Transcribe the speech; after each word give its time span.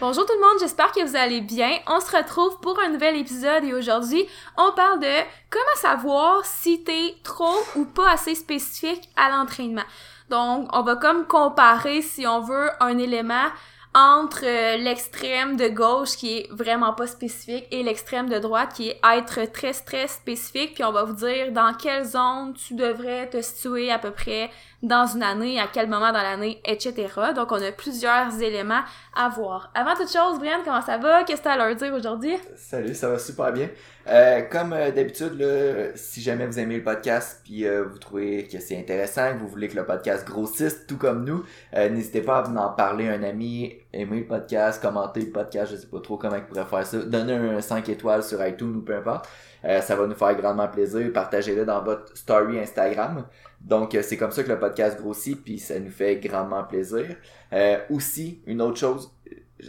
Bonjour 0.00 0.26
tout 0.26 0.32
le 0.32 0.40
monde, 0.40 0.58
j'espère 0.58 0.90
que 0.90 1.04
vous 1.04 1.14
allez 1.14 1.40
bien. 1.40 1.78
On 1.86 2.00
se 2.00 2.16
retrouve 2.16 2.58
pour 2.60 2.76
un 2.80 2.88
nouvel 2.88 3.16
épisode 3.16 3.62
et 3.62 3.72
aujourd'hui, 3.72 4.26
on 4.56 4.72
parle 4.72 4.98
de 4.98 5.20
comment 5.48 5.76
savoir 5.76 6.44
si 6.44 6.82
t'es 6.82 7.14
trop 7.22 7.58
ou 7.76 7.84
pas 7.84 8.10
assez 8.10 8.34
spécifique 8.34 9.08
à 9.14 9.30
l'entraînement. 9.30 9.84
Donc, 10.28 10.68
on 10.72 10.82
va 10.82 10.96
comme 10.96 11.26
comparer, 11.26 12.02
si 12.02 12.26
on 12.26 12.40
veut, 12.40 12.70
un 12.80 12.98
élément 12.98 13.50
entre 13.94 14.44
euh, 14.44 14.76
l'extrême 14.76 15.56
de 15.56 15.68
gauche 15.68 16.16
qui 16.16 16.38
est 16.38 16.48
vraiment 16.52 16.92
pas 16.92 17.08
spécifique 17.08 17.66
et 17.72 17.82
l'extrême 17.82 18.28
de 18.28 18.38
droite 18.38 18.72
qui 18.74 18.88
est 18.88 19.00
être 19.16 19.50
très 19.50 19.72
très 19.72 20.06
spécifique 20.06 20.74
puis 20.74 20.84
on 20.84 20.92
va 20.92 21.02
vous 21.02 21.14
dire 21.14 21.50
dans 21.50 21.74
quelle 21.74 22.04
zone 22.04 22.54
tu 22.54 22.74
devrais 22.74 23.28
te 23.28 23.42
situer 23.42 23.90
à 23.90 23.98
peu 23.98 24.12
près 24.12 24.48
dans 24.82 25.06
une 25.06 25.22
année, 25.22 25.60
à 25.60 25.66
quel 25.72 25.88
moment 25.88 26.12
dans 26.12 26.22
l'année, 26.22 26.60
etc. 26.64 26.94
Donc, 27.36 27.52
on 27.52 27.62
a 27.62 27.70
plusieurs 27.72 28.40
éléments 28.40 28.80
à 29.14 29.28
voir. 29.28 29.70
Avant 29.74 29.94
toute 29.94 30.10
chose, 30.10 30.38
Brian, 30.38 30.60
comment 30.64 30.80
ça 30.80 30.96
va? 30.96 31.24
Qu'est-ce 31.24 31.42
que 31.42 31.42
tu 31.44 31.48
as 31.48 31.52
à 31.52 31.56
leur 31.68 31.76
dire 31.76 31.92
aujourd'hui? 31.92 32.36
Salut, 32.56 32.94
ça 32.94 33.10
va 33.10 33.18
super 33.18 33.52
bien. 33.52 33.68
Euh, 34.08 34.42
comme 34.50 34.72
euh, 34.72 34.90
d'habitude, 34.90 35.38
là, 35.38 35.90
si 35.94 36.22
jamais 36.22 36.46
vous 36.46 36.58
aimez 36.58 36.78
le 36.78 36.82
podcast 36.82 37.42
puis 37.44 37.66
euh, 37.66 37.84
vous 37.84 37.98
trouvez 37.98 38.48
que 38.50 38.58
c'est 38.58 38.78
intéressant, 38.78 39.34
que 39.34 39.38
vous 39.38 39.48
voulez 39.48 39.68
que 39.68 39.76
le 39.76 39.84
podcast 39.84 40.26
grossisse 40.26 40.86
tout 40.86 40.96
comme 40.96 41.24
nous, 41.24 41.44
euh, 41.76 41.90
n'hésitez 41.90 42.22
pas 42.22 42.38
à 42.38 42.42
vous 42.42 42.56
en 42.56 42.70
parler 42.70 43.08
à 43.08 43.12
un 43.12 43.22
ami, 43.22 43.74
aimer 43.92 44.20
le 44.20 44.26
podcast, 44.26 44.80
commenter 44.80 45.20
le 45.20 45.30
podcast, 45.30 45.72
je 45.72 45.76
sais 45.76 45.86
pas 45.86 46.00
trop 46.00 46.16
comment 46.16 46.36
il 46.36 46.44
pourrait 46.44 46.64
faire 46.64 46.86
ça, 46.86 46.98
donner 46.98 47.34
un 47.34 47.60
5 47.60 47.86
étoiles 47.90 48.22
sur 48.22 48.44
iTunes 48.44 48.76
ou 48.76 48.80
peu 48.80 48.96
importe. 48.96 49.28
Euh, 49.64 49.80
ça 49.80 49.94
va 49.94 50.06
nous 50.06 50.14
faire 50.14 50.34
grandement 50.36 50.68
plaisir. 50.68 51.12
Partagez-le 51.12 51.64
dans 51.64 51.82
votre 51.82 52.16
story 52.16 52.58
Instagram. 52.58 53.24
Donc, 53.60 53.94
euh, 53.94 54.02
c'est 54.02 54.16
comme 54.16 54.30
ça 54.30 54.42
que 54.42 54.48
le 54.48 54.58
podcast 54.58 54.98
grossit, 55.00 55.42
puis 55.42 55.58
ça 55.58 55.78
nous 55.78 55.90
fait 55.90 56.16
grandement 56.16 56.64
plaisir. 56.64 57.06
Euh, 57.52 57.78
aussi, 57.90 58.42
une 58.46 58.62
autre 58.62 58.78
chose, 58.78 59.12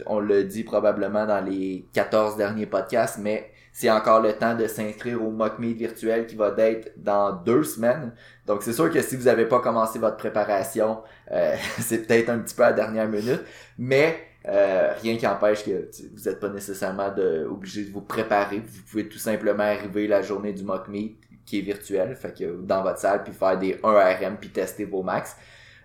on 0.06 0.20
l'a 0.20 0.42
dit 0.42 0.64
probablement 0.64 1.26
dans 1.26 1.44
les 1.44 1.86
14 1.92 2.36
derniers 2.36 2.66
podcasts, 2.66 3.18
mais 3.18 3.50
c'est 3.72 3.90
encore 3.90 4.20
le 4.20 4.34
temps 4.34 4.54
de 4.54 4.66
s'inscrire 4.66 5.22
au 5.22 5.30
mock 5.30 5.58
meet 5.58 5.76
virtuel 5.76 6.26
qui 6.26 6.36
va 6.36 6.54
être 6.58 6.92
dans 6.96 7.32
deux 7.32 7.64
semaines. 7.64 8.12
Donc, 8.46 8.62
c'est 8.62 8.72
sûr 8.72 8.90
que 8.90 9.00
si 9.00 9.16
vous 9.16 9.24
n'avez 9.24 9.46
pas 9.46 9.60
commencé 9.60 9.98
votre 9.98 10.16
préparation, 10.16 11.02
euh, 11.30 11.54
c'est 11.78 12.06
peut-être 12.06 12.28
un 12.28 12.38
petit 12.38 12.54
peu 12.54 12.64
à 12.64 12.70
la 12.70 12.74
dernière 12.74 13.08
minute, 13.08 13.42
mais 13.78 14.16
euh, 14.48 14.92
rien 15.00 15.16
qui 15.16 15.26
empêche 15.26 15.64
que 15.64 15.88
vous 16.14 16.28
n'êtes 16.28 16.40
pas 16.40 16.48
nécessairement 16.48 17.10
obligé 17.48 17.84
de 17.84 17.92
vous 17.92 18.00
préparer. 18.00 18.58
Vous 18.58 18.82
pouvez 18.90 19.08
tout 19.08 19.18
simplement 19.18 19.62
arriver 19.62 20.06
la 20.06 20.22
journée 20.22 20.52
du 20.52 20.64
mock 20.64 20.88
meet 20.88 21.16
qui 21.44 21.58
est 21.58 21.62
virtuel, 21.62 22.14
fait 22.16 22.36
que 22.36 22.62
dans 22.62 22.82
votre 22.82 22.98
salle, 22.98 23.24
puis 23.24 23.32
faire 23.32 23.58
des 23.58 23.74
1RM 23.74 24.36
puis 24.36 24.50
tester 24.50 24.84
vos 24.84 25.02
max. 25.02 25.36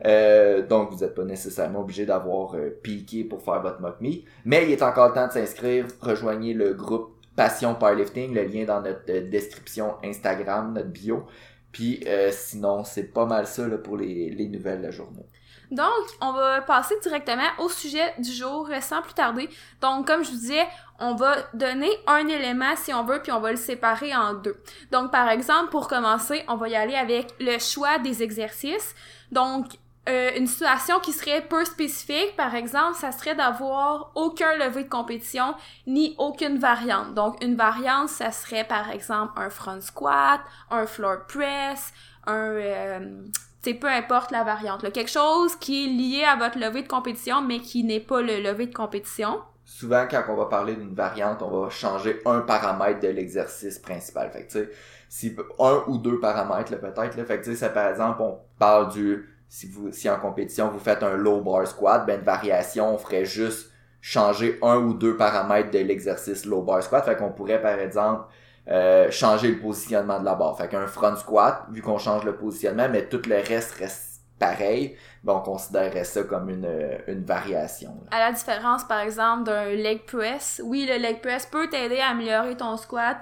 Euh, 0.06 0.66
donc 0.66 0.92
vous 0.92 1.00
n'êtes 1.00 1.16
pas 1.16 1.24
nécessairement 1.24 1.82
obligé 1.82 2.06
d'avoir 2.06 2.56
euh, 2.56 2.70
piqué 2.84 3.24
pour 3.24 3.42
faire 3.42 3.62
votre 3.62 3.82
mock 3.82 4.00
meet. 4.00 4.26
Mais 4.46 4.66
il 4.66 4.72
est 4.72 4.84
encore 4.84 5.14
temps 5.14 5.28
de 5.28 5.32
s'inscrire. 5.32 5.86
Rejoignez 6.02 6.54
le 6.54 6.74
groupe 6.74 7.18
Passion 7.36 7.76
Powerlifting, 7.76 8.34
le 8.34 8.44
lien 8.44 8.66
dans 8.66 8.82
notre 8.82 9.04
euh, 9.10 9.30
description 9.30 9.96
Instagram, 10.04 10.74
notre 10.74 10.90
bio. 10.90 11.26
Puis 11.72 12.04
euh, 12.08 12.30
sinon, 12.32 12.84
c'est 12.84 13.14
pas 13.14 13.26
mal 13.26 13.46
ça 13.48 13.68
là, 13.68 13.78
pour 13.78 13.98
les, 13.98 14.30
les 14.30 14.48
nouvelles 14.48 14.80
de 14.80 14.86
la 14.86 14.92
journée. 14.92 15.26
Donc, 15.72 15.88
on 16.22 16.32
va 16.32 16.62
passer 16.62 16.96
directement 17.02 17.50
au 17.60 17.70
sujet 17.70 18.14
du 18.20 18.32
jour 18.32 18.70
euh, 18.72 18.80
sans 18.80 19.02
plus 19.02 19.14
tarder. 19.14 19.50
Donc, 19.82 20.08
comme 20.08 20.24
je 20.24 20.30
vous 20.30 20.38
disais, 20.38 20.66
on 21.00 21.16
va 21.16 21.36
donner 21.54 21.90
un 22.08 22.28
élément 22.28 22.76
si 22.76 22.94
on 22.94 23.04
veut, 23.04 23.22
puis 23.22 23.32
on 23.32 23.40
va 23.40 23.52
le 23.52 23.58
séparer 23.58 24.16
en 24.16 24.34
deux. 24.34 24.56
Donc, 24.92 25.12
par 25.12 25.30
exemple, 25.30 25.70
pour 25.70 25.88
commencer, 25.88 26.44
on 26.48 26.56
va 26.56 26.70
y 26.70 26.76
aller 26.76 26.96
avec 26.96 27.34
le 27.40 27.60
choix 27.60 28.00
des 28.00 28.24
exercices. 28.24 28.96
Donc, 29.32 29.66
euh, 30.08 30.32
une 30.38 30.48
situation 30.48 31.02
qui 31.02 31.12
serait 31.12 31.42
peu 31.42 31.66
spécifique, 31.66 32.38
par 32.38 32.56
exemple, 32.56 32.96
ça 32.96 33.12
serait 33.12 33.36
d'avoir 33.36 34.12
aucun 34.16 34.56
levé 34.56 34.86
de 34.86 34.90
compétition 34.90 35.54
ni 35.86 36.16
aucune 36.18 36.58
variante. 36.58 37.14
Donc, 37.14 37.44
une 37.44 37.58
variante, 37.58 38.08
ça 38.08 38.32
serait 38.32 38.64
par 38.64 38.90
exemple 38.90 39.34
un 39.36 39.50
front 39.50 39.82
squat, 39.82 40.40
un 40.72 40.86
floor 40.86 41.26
press, 41.28 41.92
un... 42.26 42.34
euh, 42.38 43.26
c'est 43.68 43.74
peu 43.74 43.90
importe 43.90 44.32
la 44.32 44.46
variante. 44.46 44.90
Quelque 44.94 45.12
chose 45.12 45.58
qui 45.58 45.84
est 45.84 45.90
lié 45.90 46.24
à 46.24 46.38
votre 46.38 46.58
levée 46.58 46.84
de 46.84 46.88
compétition, 46.88 47.42
mais 47.42 47.60
qui 47.60 47.84
n'est 47.84 48.00
pas 48.00 48.22
le 48.22 48.40
levé 48.40 48.68
de 48.68 48.74
compétition. 48.74 49.42
Souvent, 49.66 50.08
quand 50.10 50.24
on 50.30 50.36
va 50.36 50.46
parler 50.46 50.74
d'une 50.76 50.96
variante, 50.96 51.42
on 51.42 51.50
va 51.50 51.70
changer 51.70 52.22
un 52.26 52.40
paramètre 52.40 53.02
de 53.02 53.10
l'exercice 53.10 53.78
principal. 53.78 54.32
Fait 54.32 54.48
que, 54.48 54.72
si 55.10 55.36
un 55.60 55.84
ou 55.88 55.98
deux 55.98 56.18
paramètres, 56.22 56.80
peut-être. 56.80 57.26
Fait 57.26 57.42
que, 57.42 57.68
par 57.74 57.90
exemple, 57.90 58.22
on 58.22 58.38
parle 58.58 58.90
du, 58.94 59.28
si 59.50 59.68
vous, 59.68 59.92
si 59.92 60.10
en 60.10 60.18
compétition, 60.18 60.70
vous 60.70 60.80
faites 60.80 61.04
un 61.04 61.18
low 61.18 61.42
bar 61.42 61.68
squat, 61.68 62.06
ben, 62.06 62.20
une 62.20 62.26
variation, 62.26 62.94
on 62.94 62.98
ferait 62.98 63.26
juste 63.26 63.70
changer 64.00 64.60
un 64.62 64.78
ou 64.78 64.94
deux 64.94 65.18
paramètres 65.18 65.72
de 65.72 65.80
l'exercice 65.80 66.46
low 66.46 66.62
bar 66.62 66.82
squat. 66.82 67.04
Fait 67.04 67.18
qu'on 67.18 67.34
pourrait, 67.34 67.62
par 67.62 67.78
exemple, 67.78 68.28
euh, 68.70 69.10
changer 69.12 69.50
le 69.50 69.60
positionnement 69.60 70.20
de 70.20 70.26
la 70.26 70.36
barre. 70.36 70.58
Fait 70.58 70.68
qu'un 70.68 70.88
front 70.88 71.16
squat, 71.16 71.66
vu 71.72 71.82
qu'on 71.82 71.98
change 71.98 72.24
le 72.24 72.36
positionnement, 72.36 72.88
mais 72.90 73.08
tout 73.08 73.22
le 73.28 73.36
reste 73.36 73.76
reste 73.76 74.22
pareil, 74.40 74.96
ben 75.24 75.34
on 75.34 75.40
considérerait 75.40 76.04
ça 76.04 76.24
comme 76.24 76.50
une, 76.50 76.70
une 77.08 77.24
variation. 77.24 77.96
À 78.12 78.20
la 78.20 78.32
différence, 78.32 78.84
par 78.84 79.00
exemple, 79.00 79.44
d'un 79.44 79.66
leg 79.66 80.06
press. 80.06 80.62
Oui, 80.64 80.88
le 80.88 80.98
leg 80.98 81.22
press 81.22 81.46
peut 81.46 81.68
t'aider 81.70 82.00
à 82.00 82.10
améliorer 82.10 82.56
ton 82.56 82.78
squat, 82.78 83.18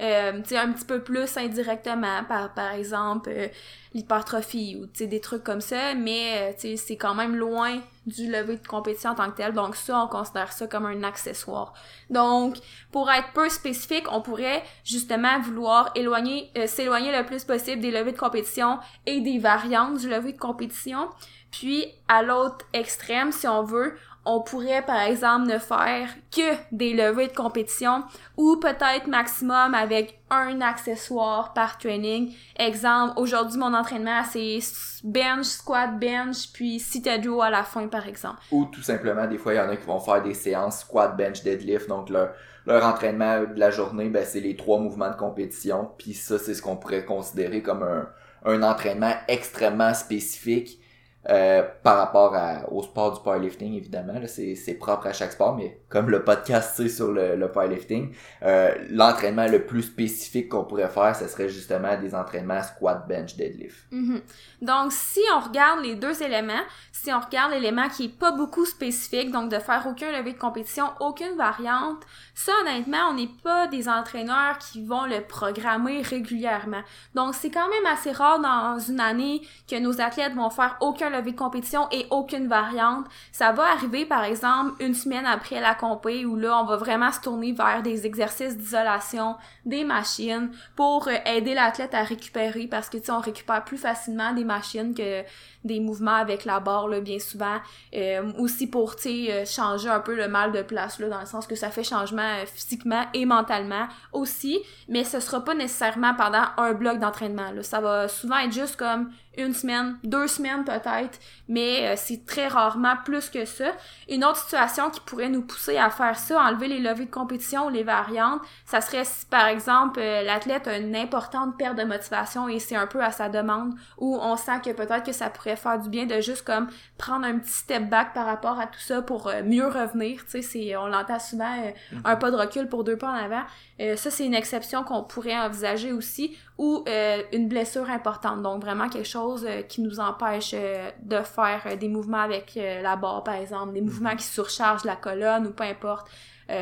euh, 0.00 0.32
un 0.56 0.72
petit 0.72 0.84
peu 0.84 1.02
plus 1.02 1.36
indirectement, 1.36 2.24
par, 2.28 2.54
par 2.54 2.72
exemple, 2.72 3.30
euh, 3.30 3.48
l'hypertrophie 3.92 4.76
ou, 4.76 4.86
des 4.86 5.20
trucs 5.20 5.42
comme 5.42 5.60
ça, 5.60 5.94
mais, 5.94 6.54
euh, 6.64 6.76
c'est 6.76 6.96
quand 6.96 7.14
même 7.14 7.36
loin 7.36 7.80
du 8.06 8.30
lever 8.30 8.56
de 8.56 8.66
compétition 8.66 9.10
en 9.10 9.14
tant 9.14 9.30
que 9.30 9.36
tel, 9.36 9.52
donc 9.52 9.76
ça, 9.76 10.04
on 10.04 10.06
considère 10.06 10.52
ça 10.52 10.66
comme 10.66 10.86
un 10.86 11.02
accessoire. 11.02 11.74
Donc, 12.08 12.56
pour 12.92 13.10
être 13.10 13.32
peu 13.34 13.48
spécifique, 13.48 14.06
on 14.10 14.22
pourrait 14.22 14.62
justement 14.84 15.40
vouloir 15.40 15.90
éloigner, 15.94 16.50
euh, 16.56 16.66
s'éloigner 16.66 17.16
le 17.16 17.26
plus 17.26 17.44
possible 17.44 17.82
des 17.82 17.90
levées 17.90 18.12
de 18.12 18.18
compétition 18.18 18.78
et 19.06 19.20
des 19.20 19.38
variantes 19.38 19.98
du 19.98 20.08
lever 20.08 20.32
de 20.32 20.38
compétition. 20.38 21.08
Puis, 21.50 21.86
à 22.06 22.22
l'autre 22.22 22.64
extrême, 22.72 23.32
si 23.32 23.48
on 23.48 23.64
veut, 23.64 23.96
on 24.24 24.42
pourrait, 24.42 24.82
par 24.82 25.00
exemple, 25.00 25.46
ne 25.46 25.58
faire 25.58 26.08
que 26.30 26.54
des 26.72 26.92
levées 26.92 27.28
de 27.28 27.34
compétition 27.34 28.04
ou 28.36 28.56
peut-être 28.56 29.06
maximum 29.06 29.74
avec 29.74 30.20
un 30.30 30.60
accessoire 30.60 31.52
par 31.54 31.78
training. 31.78 32.32
Exemple, 32.58 33.14
aujourd'hui, 33.16 33.58
mon 33.58 33.72
entraînement, 33.72 34.22
c'est 34.30 34.58
bench, 35.02 35.46
squat, 35.46 35.98
bench, 35.98 36.52
puis 36.52 36.78
sit 36.78 37.08
row 37.26 37.42
à 37.42 37.50
la 37.50 37.64
fin, 37.64 37.88
par 37.88 38.06
exemple. 38.06 38.38
Ou 38.52 38.66
tout 38.66 38.82
simplement, 38.82 39.26
des 39.26 39.38
fois, 39.38 39.54
il 39.54 39.56
y 39.56 39.60
en 39.60 39.68
a 39.68 39.76
qui 39.76 39.86
vont 39.86 40.00
faire 40.00 40.22
des 40.22 40.34
séances 40.34 40.80
squat, 40.80 41.16
bench, 41.16 41.42
deadlift. 41.42 41.88
Donc, 41.88 42.10
leur, 42.10 42.32
leur 42.66 42.84
entraînement 42.84 43.40
de 43.40 43.58
la 43.58 43.70
journée, 43.70 44.10
ben, 44.10 44.24
c'est 44.24 44.40
les 44.40 44.54
trois 44.54 44.78
mouvements 44.78 45.10
de 45.10 45.16
compétition. 45.16 45.90
Puis 45.98 46.12
ça, 46.12 46.38
c'est 46.38 46.54
ce 46.54 46.60
qu'on 46.60 46.76
pourrait 46.76 47.06
considérer 47.06 47.62
comme 47.62 47.82
un, 47.82 48.06
un 48.44 48.62
entraînement 48.62 49.14
extrêmement 49.28 49.94
spécifique 49.94 50.79
euh, 51.28 51.62
par 51.82 51.98
rapport 51.98 52.34
au 52.72 52.82
sport 52.82 53.12
du 53.12 53.20
powerlifting, 53.20 53.74
évidemment. 53.74 54.14
C'est 54.26 54.74
propre 54.78 55.06
à 55.06 55.12
chaque 55.12 55.32
sport, 55.32 55.54
mais 55.54 55.78
comme 55.90 56.08
le 56.08 56.24
podcast, 56.24 56.72
c'est 56.76 56.88
sur 56.88 57.12
le, 57.12 57.36
le 57.36 57.52
powerlifting, 57.52 58.14
euh, 58.42 58.74
l'entraînement 58.88 59.46
le 59.46 59.66
plus 59.66 59.82
spécifique 59.82 60.48
qu'on 60.48 60.64
pourrait 60.64 60.88
faire, 60.88 61.14
ce 61.14 61.28
serait 61.28 61.50
justement 61.50 62.00
des 62.00 62.14
entraînements 62.14 62.62
squat, 62.62 63.06
bench, 63.06 63.36
deadlift. 63.36 63.76
Mhm. 63.90 64.22
Donc, 64.62 64.92
si 64.92 65.20
on 65.36 65.40
regarde 65.40 65.84
les 65.84 65.94
deux 65.94 66.22
éléments, 66.22 66.62
si 67.02 67.10
on 67.14 67.20
regarde 67.20 67.52
l'élément 67.52 67.88
qui 67.88 68.04
est 68.04 68.18
pas 68.18 68.30
beaucoup 68.30 68.66
spécifique, 68.66 69.30
donc 69.30 69.50
de 69.50 69.58
faire 69.58 69.86
aucun 69.88 70.12
levé 70.12 70.34
de 70.34 70.38
compétition, 70.38 70.84
aucune 71.00 71.34
variante, 71.34 72.02
ça, 72.34 72.52
honnêtement, 72.60 73.08
on 73.10 73.14
n'est 73.14 73.30
pas 73.42 73.68
des 73.68 73.88
entraîneurs 73.88 74.58
qui 74.58 74.84
vont 74.84 75.06
le 75.06 75.22
programmer 75.22 76.02
régulièrement. 76.02 76.82
Donc, 77.14 77.34
c'est 77.34 77.50
quand 77.50 77.68
même 77.70 77.86
assez 77.90 78.12
rare 78.12 78.38
dans 78.40 78.78
une 78.78 79.00
année 79.00 79.40
que 79.66 79.78
nos 79.78 79.98
athlètes 80.02 80.34
vont 80.34 80.50
faire 80.50 80.76
aucun 80.80 81.08
levé 81.08 81.32
de 81.32 81.38
compétition 81.38 81.88
et 81.90 82.06
aucune 82.10 82.48
variante. 82.48 83.06
Ça 83.32 83.52
va 83.52 83.72
arriver, 83.72 84.04
par 84.04 84.24
exemple, 84.24 84.72
une 84.84 84.94
semaine 84.94 85.24
après 85.24 85.60
la 85.60 85.74
compé 85.74 86.26
où 86.26 86.36
là, 86.36 86.60
on 86.60 86.66
va 86.66 86.76
vraiment 86.76 87.12
se 87.12 87.20
tourner 87.20 87.52
vers 87.52 87.82
des 87.82 88.04
exercices 88.04 88.58
d'isolation, 88.58 89.36
des 89.64 89.84
machines 89.84 90.50
pour 90.76 91.08
euh, 91.08 91.16
aider 91.24 91.54
l'athlète 91.54 91.94
à 91.94 92.02
récupérer 92.02 92.66
parce 92.66 92.90
que, 92.90 92.98
tu 92.98 93.10
on 93.10 93.20
récupère 93.20 93.64
plus 93.64 93.78
facilement 93.78 94.34
des 94.34 94.44
machines 94.44 94.94
que 94.94 95.22
des 95.64 95.80
mouvements 95.80 96.14
avec 96.14 96.44
la 96.44 96.60
barre, 96.60 96.89
là, 96.90 97.00
bien 97.00 97.18
souvent. 97.18 97.58
Euh, 97.94 98.32
aussi 98.38 98.66
pour, 98.66 98.94
euh, 99.06 99.44
changer 99.44 99.88
un 99.88 100.00
peu 100.00 100.14
le 100.14 100.28
mal 100.28 100.52
de 100.52 100.62
place, 100.62 100.98
là, 100.98 101.08
dans 101.08 101.20
le 101.20 101.26
sens 101.26 101.46
que 101.46 101.54
ça 101.54 101.70
fait 101.70 101.84
changement 101.84 102.22
euh, 102.22 102.46
physiquement 102.46 103.04
et 103.14 103.24
mentalement 103.24 103.88
aussi, 104.12 104.60
mais 104.88 105.04
ce 105.04 105.20
sera 105.20 105.44
pas 105.44 105.54
nécessairement 105.54 106.14
pendant 106.14 106.44
un 106.56 106.72
bloc 106.72 106.98
d'entraînement, 106.98 107.50
là. 107.52 107.62
Ça 107.62 107.80
va 107.80 108.08
souvent 108.08 108.38
être 108.38 108.52
juste 108.52 108.76
comme 108.76 109.10
une 109.36 109.54
semaine, 109.54 109.96
deux 110.02 110.26
semaines 110.26 110.64
peut-être, 110.64 111.18
mais 111.48 111.88
euh, 111.88 111.94
c'est 111.96 112.26
très 112.26 112.48
rarement 112.48 112.94
plus 113.04 113.30
que 113.30 113.44
ça. 113.44 113.72
Une 114.08 114.24
autre 114.24 114.38
situation 114.38 114.90
qui 114.90 115.00
pourrait 115.00 115.28
nous 115.28 115.42
pousser 115.42 115.76
à 115.78 115.88
faire 115.90 116.18
ça, 116.18 116.42
enlever 116.42 116.66
les 116.66 116.80
levées 116.80 117.06
de 117.06 117.10
compétition 117.10 117.66
ou 117.66 117.68
les 117.70 117.84
variantes, 117.84 118.40
ça 118.64 118.80
serait 118.80 119.04
si 119.04 119.26
par 119.26 119.46
exemple 119.46 120.00
euh, 120.00 120.22
l'athlète 120.22 120.66
a 120.66 120.78
une 120.78 120.96
importante 120.96 121.56
perte 121.56 121.78
de 121.78 121.84
motivation 121.84 122.48
et 122.48 122.58
c'est 122.58 122.74
un 122.74 122.88
peu 122.88 123.02
à 123.02 123.12
sa 123.12 123.28
demande, 123.28 123.74
ou 123.98 124.18
on 124.20 124.36
sent 124.36 124.60
que 124.64 124.70
peut-être 124.70 125.04
que 125.04 125.12
ça 125.12 125.30
pourrait 125.30 125.56
faire 125.56 125.78
du 125.78 125.88
bien 125.88 126.06
de 126.06 126.20
juste 126.20 126.44
comme 126.44 126.68
prendre 126.98 127.24
un 127.24 127.38
petit 127.38 127.52
step 127.52 127.88
back 127.88 128.12
par 128.12 128.26
rapport 128.26 128.58
à 128.58 128.66
tout 128.66 128.80
ça 128.80 129.00
pour 129.00 129.28
euh, 129.28 129.42
mieux 129.44 129.66
revenir, 129.66 130.24
tu 130.24 130.30
sais, 130.30 130.42
c'est 130.42 130.76
on 130.76 130.88
l'entend 130.88 131.20
souvent 131.20 131.56
mhm. 131.92 132.02
un 132.04 132.16
pas 132.16 132.32
de 132.32 132.36
recul 132.36 132.68
pour 132.68 132.82
deux 132.82 132.96
pas 132.96 133.10
en 133.10 133.14
avant. 133.14 133.42
ça 133.78 134.10
c'est 134.10 134.26
une 134.26 134.34
exception 134.34 134.82
qu'on 134.82 135.04
pourrait 135.04 135.38
envisager 135.38 135.92
aussi 135.92 136.36
ou 136.60 136.84
une 137.32 137.48
blessure 137.48 137.88
importante. 137.88 138.42
Donc 138.42 138.62
vraiment 138.62 138.90
quelque 138.90 139.08
chose 139.08 139.46
euh, 139.48 139.62
qui 139.62 139.80
nous 139.80 139.98
empêche 139.98 140.52
euh, 140.52 140.90
de 141.00 141.22
faire 141.22 141.62
euh, 141.64 141.74
des 141.74 141.88
mouvements 141.88 142.20
avec 142.20 142.52
la 142.54 142.96
barre, 142.96 143.24
par 143.24 143.36
exemple, 143.36 143.72
des 143.72 143.80
mouvements 143.80 144.10
mhm. 144.10 144.16
qui 144.16 144.26
surchargent 144.26 144.84
la 144.84 144.96
colonne 144.96 145.46
ou 145.46 145.52
peu 145.52 145.64
importe, 145.64 146.10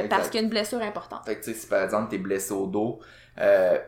parce 0.09 0.29
qu'il 0.29 0.41
y 0.41 0.43
a 0.43 0.45
une 0.45 0.51
blessure 0.51 0.81
importante. 0.83 1.25
Fait 1.25 1.35
que, 1.35 1.45
tu 1.45 1.53
sais, 1.53 1.59
si 1.59 1.67
par 1.67 1.83
exemple 1.83 2.11
t'es 2.11 2.19
blessé 2.19 2.53
au 2.53 2.67
dos, 2.69 3.01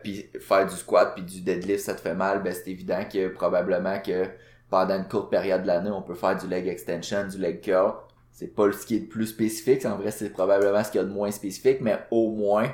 puis 0.03 0.29
faire 0.41 0.67
du 0.67 0.75
squat 0.75 1.13
puis 1.15 1.23
du 1.23 1.39
deadlift, 1.41 1.85
ça 1.85 1.93
te 1.93 2.01
fait 2.01 2.13
mal, 2.13 2.43
ben 2.43 2.53
c'est 2.53 2.69
évident 2.69 3.05
que 3.09 3.29
probablement 3.29 3.99
que 4.01 4.25
pendant 4.69 4.97
une 4.97 5.07
courte 5.07 5.29
période 5.29 5.61
de 5.61 5.67
l'année, 5.67 5.91
on 5.91 6.01
peut 6.01 6.15
faire 6.15 6.35
du 6.35 6.47
leg 6.47 6.67
extension, 6.67 7.25
du 7.25 7.37
leg 7.37 7.61
curl. 7.61 7.93
C'est 8.33 8.53
pas 8.53 8.69
ce 8.71 8.85
qui 8.85 8.97
est 8.97 8.99
le 8.99 9.07
plus 9.07 9.27
spécifique, 9.27 9.85
en 9.85 9.95
vrai, 9.95 10.11
c'est 10.11 10.29
probablement 10.31 10.83
ce 10.83 10.91
qu'il 10.91 10.99
y 10.99 11.03
a 11.03 11.07
de 11.07 11.13
moins 11.13 11.31
spécifique, 11.31 11.77
mais 11.79 11.99
au 12.11 12.31
moins, 12.31 12.69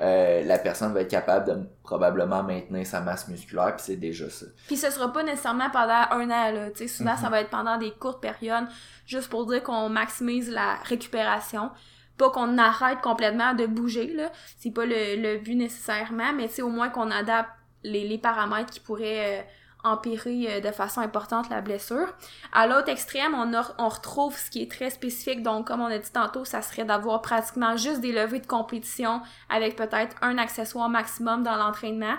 euh, 0.00 0.42
la 0.44 0.58
personne 0.58 0.92
va 0.94 1.02
être 1.02 1.10
capable 1.10 1.46
de 1.46 1.68
probablement 1.82 2.42
maintenir 2.42 2.86
sa 2.86 3.00
masse 3.00 3.28
musculaire, 3.28 3.76
puis 3.76 3.84
c'est 3.84 3.96
déjà 3.96 4.30
ça. 4.30 4.46
Puis 4.66 4.76
ce 4.76 4.90
sera 4.90 5.12
pas 5.12 5.22
nécessairement 5.22 5.70
pendant 5.70 6.06
un 6.10 6.30
an, 6.30 6.52
là. 6.52 6.70
Tu 6.70 6.78
sais, 6.78 6.88
souvent, 6.88 7.16
ça 7.16 7.26
mhm. 7.26 7.30
va 7.30 7.40
être 7.42 7.50
pendant 7.50 7.76
des 7.76 7.90
courtes 7.90 8.22
périodes, 8.22 8.64
juste 9.06 9.28
pour 9.28 9.46
dire 9.46 9.62
qu'on 9.62 9.88
maximise 9.90 10.50
la 10.50 10.76
récupération. 10.84 11.70
Pas 12.16 12.30
qu'on 12.30 12.56
arrête 12.58 13.00
complètement 13.00 13.54
de 13.54 13.66
bouger, 13.66 14.12
là. 14.14 14.32
C'est 14.58 14.72
pas 14.72 14.86
le, 14.86 15.20
le 15.20 15.38
but 15.38 15.56
nécessairement, 15.56 16.32
mais 16.32 16.48
tu 16.48 16.54
sais, 16.54 16.62
au 16.62 16.70
moins 16.70 16.88
qu'on 16.88 17.10
adapte 17.10 17.50
les, 17.82 18.08
les 18.08 18.18
paramètres 18.18 18.70
qui 18.70 18.80
pourraient... 18.80 19.40
Euh, 19.40 19.42
empirer 19.84 20.46
euh, 20.48 20.60
de 20.60 20.70
façon 20.70 21.00
importante 21.00 21.48
la 21.50 21.60
blessure. 21.60 22.08
À 22.52 22.66
l'autre 22.66 22.88
extrême, 22.88 23.34
on, 23.34 23.88
retrouve 23.88 24.36
ce 24.36 24.50
qui 24.50 24.62
est 24.62 24.70
très 24.70 24.90
spécifique. 24.90 25.42
Donc, 25.42 25.66
comme 25.66 25.80
on 25.80 25.86
a 25.86 25.98
dit 25.98 26.12
tantôt, 26.12 26.44
ça 26.44 26.62
serait 26.62 26.84
d'avoir 26.84 27.22
pratiquement 27.22 27.76
juste 27.76 28.00
des 28.00 28.12
levées 28.12 28.40
de 28.40 28.46
compétition 28.46 29.20
avec 29.48 29.76
peut-être 29.76 30.16
un 30.22 30.38
accessoire 30.38 30.88
maximum 30.88 31.42
dans 31.42 31.56
l'entraînement. 31.56 32.16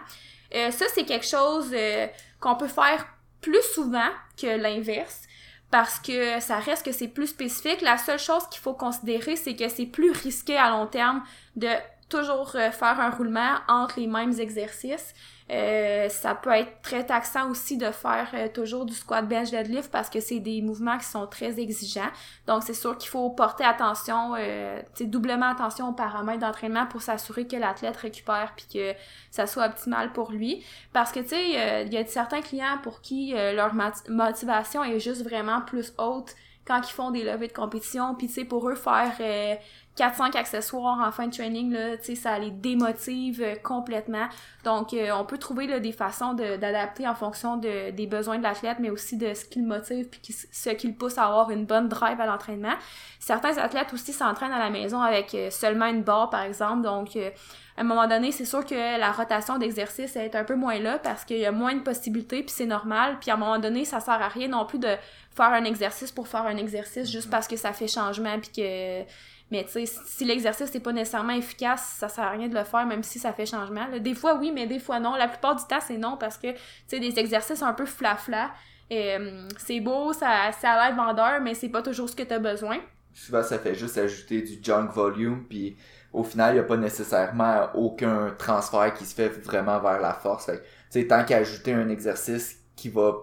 Euh, 0.56 0.72
ça, 0.72 0.86
c'est 0.94 1.06
quelque 1.06 1.26
chose 1.26 1.72
euh, 1.74 2.08
qu'on 2.40 2.56
peut 2.56 2.68
faire 2.68 3.06
plus 3.42 3.64
souvent 3.74 4.10
que 4.38 4.48
l'inverse 4.58 5.24
parce 5.72 6.00
que 6.00 6.40
ça 6.40 6.60
reste 6.60 6.86
que 6.86 6.92
c'est 6.92 7.08
plus 7.08 7.28
spécifique. 7.28 7.82
La 7.82 7.98
seule 7.98 8.20
chose 8.20 8.48
qu'il 8.52 8.62
faut 8.62 8.76
considérer, 8.76 9.36
c'est 9.36 9.56
que 9.56 9.68
c'est 9.70 9.88
plus 9.88 10.12
risqué 10.12 10.56
à 10.56 10.70
long 10.70 10.86
terme 10.86 11.24
de 11.56 11.68
toujours 12.18 12.52
faire 12.52 13.00
un 13.00 13.10
roulement 13.10 13.56
entre 13.68 14.00
les 14.00 14.08
mêmes 14.08 14.40
exercices. 14.40 15.14
Euh, 15.52 16.08
ça 16.10 16.36
peut 16.36 16.52
être 16.52 16.82
très 16.82 17.06
taxant 17.06 17.50
aussi 17.50 17.78
de 17.78 17.92
faire 17.92 18.30
euh, 18.34 18.48
toujours 18.48 18.86
du 18.86 18.94
squat 18.94 19.28
bench 19.28 19.52
deadlift 19.52 19.92
parce 19.92 20.10
que 20.10 20.22
c'est 20.22 20.40
des 20.40 20.62
mouvements 20.62 20.98
qui 20.98 21.06
sont 21.06 21.28
très 21.28 21.60
exigeants. 21.60 22.10
Donc 22.48 22.64
c'est 22.64 22.74
sûr 22.74 22.98
qu'il 22.98 23.10
faut 23.10 23.30
porter 23.30 23.66
attention, 23.66 24.36
euh, 24.38 24.82
doublement 25.02 25.50
attention 25.50 25.90
aux 25.90 25.94
paramètres 25.94 26.40
d'entraînement 26.40 26.86
pour 26.86 27.02
s'assurer 27.02 27.46
que 27.46 27.58
l'athlète 27.58 27.98
récupère 27.98 28.54
puis 28.56 28.66
que 28.74 28.98
ça 29.32 29.46
soit 29.46 29.66
optimal 29.66 30.14
pour 30.14 30.32
lui. 30.32 30.64
Parce 30.94 31.12
que 31.12 31.20
tu 31.20 31.30
sais, 31.30 31.60
euh, 31.60 31.84
il 31.84 31.94
y 31.94 31.98
a 31.98 32.06
certains 32.06 32.42
clients 32.42 32.78
pour 32.82 33.02
qui 33.02 33.34
leur 33.34 33.74
motivation 34.08 34.84
est 34.84 35.00
juste 35.00 35.24
vraiment 35.24 35.62
plus 35.62 35.94
haute 35.98 36.36
quand 36.66 36.82
ils 36.82 36.94
font 36.94 37.12
des 37.12 37.24
levées 37.24 37.48
de 37.48 37.54
compétition 37.54 38.16
puis 38.16 38.28
tu 38.28 38.34
sais 38.34 38.46
pour 38.46 38.70
eux 38.70 38.76
faire 38.76 39.20
4-5 39.98 40.36
accessoires 40.36 41.00
en 41.00 41.12
fin 41.12 41.28
de 41.28 41.34
training, 41.34 41.72
là, 41.72 41.98
tu 41.98 42.06
sais, 42.06 42.16
ça 42.16 42.40
les 42.40 42.50
démotive 42.50 43.42
euh, 43.44 43.56
complètement. 43.62 44.28
Donc, 44.64 44.94
euh, 44.94 45.12
on 45.14 45.24
peut 45.24 45.38
trouver 45.38 45.68
là, 45.68 45.80
des 45.80 45.92
façons 45.92 46.34
d'adapter 46.34 47.08
en 47.08 47.14
fonction 47.14 47.58
de, 47.58 47.92
des 47.92 48.08
besoins 48.08 48.40
de 48.40 48.44
l'athlète, 48.44 48.78
mais 48.80 48.90
aussi 48.90 49.18
de 49.18 49.34
ce 49.34 49.46
qui 49.46 49.60
le 49.60 49.68
motive 49.68 50.10
puis 50.10 50.22
ce 50.52 50.70
qui 50.72 50.88
le 50.88 50.94
pousse 50.94 51.18
à 51.18 51.26
avoir 51.26 51.52
une 51.52 51.66
bonne 51.66 51.90
drive 51.90 52.20
à 52.20 52.26
l'entraînement. 52.26 52.74
Certains 53.20 53.58
athlètes 53.58 53.94
aussi 53.94 54.14
s'entraînent 54.14 54.52
à 54.52 54.60
la 54.60 54.72
maison 54.72 55.00
avec 55.00 55.36
euh, 55.36 55.52
seulement 55.52 55.86
une 55.86 56.02
barre, 56.02 56.30
par 56.32 56.42
exemple. 56.42 56.82
Donc, 56.82 57.16
à 57.76 57.82
un 57.82 57.84
moment 57.84 58.08
donné, 58.08 58.32
c'est 58.32 58.46
sûr 58.46 58.66
que 58.66 59.00
la 59.00 59.12
rotation 59.12 59.58
d'exercice 59.58 60.16
est 60.16 60.36
un 60.36 60.44
peu 60.44 60.56
moins 60.56 60.80
là 60.80 61.00
parce 61.00 61.26
qu'il 61.26 61.40
y 61.40 61.46
a 61.46 61.52
moins 61.52 61.74
de 61.74 61.82
possibilités, 61.82 62.44
puis 62.44 62.54
c'est 62.56 62.68
normal. 62.68 63.18
Puis 63.20 63.32
à 63.32 63.34
un 63.34 63.38
moment 63.38 63.58
donné, 63.58 63.84
ça 63.84 64.00
sert 64.00 64.22
à 64.22 64.28
rien 64.28 64.48
non 64.48 64.66
plus 64.66 64.78
de 64.78 64.96
faire 65.36 65.52
un 65.54 65.64
exercice 65.66 66.12
pour 66.12 66.28
faire 66.28 66.46
un 66.46 66.58
exercice 66.58 67.10
juste 67.12 67.30
parce 67.30 67.48
que 67.48 67.58
ça 67.58 67.74
fait 67.74 67.88
changement 67.88 68.40
puis 68.40 68.52
que 68.56 69.04
mais 69.54 69.66
tu 69.66 69.86
sais, 69.86 70.02
si 70.08 70.26
l'exercice 70.26 70.74
n'est 70.74 70.80
pas 70.80 70.94
nécessairement 70.94 71.34
efficace, 71.34 71.98
ça 72.00 72.10
sert 72.10 72.24
à 72.24 72.32
rien 72.32 72.48
de 72.48 72.56
le 72.56 72.64
faire, 72.64 72.88
même 72.88 73.04
si 73.04 73.20
ça 73.20 73.34
fait 73.34 73.46
changement. 73.46 73.86
Des 74.00 74.16
fois, 74.16 74.36
oui, 74.36 74.52
mais 74.52 74.66
des 74.66 74.80
fois, 74.80 75.00
non. 75.00 75.14
La 75.14 75.28
plupart 75.28 75.56
du 75.56 75.64
temps, 75.66 75.80
c'est 75.80 75.98
non 75.98 76.18
parce 76.20 76.40
que, 76.40 76.54
tu 76.54 76.58
sais, 76.88 77.00
des 77.00 77.20
exercices 77.20 77.62
un 77.62 77.74
peu 77.74 77.86
flafla, 77.86 78.52
euh, 78.92 79.48
c'est 79.58 79.80
beau, 79.80 80.12
ça, 80.12 80.52
ça 80.60 80.72
a 80.72 80.88
l'air 80.88 80.96
vendeur, 80.96 81.40
mais 81.42 81.54
c'est 81.54 81.70
pas 81.70 81.84
toujours 81.84 82.10
ce 82.10 82.16
que 82.16 82.24
tu 82.24 82.34
as 82.34 82.40
besoin. 82.40 82.80
Souvent, 83.14 83.44
ça 83.44 83.60
fait 83.60 83.76
juste 83.76 83.98
ajouter 84.00 84.42
du 84.42 84.58
junk 84.60 84.88
volume, 84.88 85.46
puis 85.48 85.78
au 86.12 86.24
final, 86.24 86.54
il 86.54 86.56
n'y 86.56 86.60
a 86.60 86.64
pas 86.64 86.78
nécessairement 86.78 87.70
aucun 87.76 88.32
transfert 88.40 88.92
qui 88.96 89.06
se 89.06 89.14
fait 89.14 89.30
vraiment 89.30 89.80
vers 89.80 90.00
la 90.00 90.14
force. 90.14 90.48
Fait 90.48 90.62
tu 90.92 91.00
sais, 91.02 91.08
tant 91.08 91.24
qu'ajouter 91.24 91.74
un 91.74 91.90
exercice 91.90 92.58
qui 92.76 92.90
va 92.90 93.14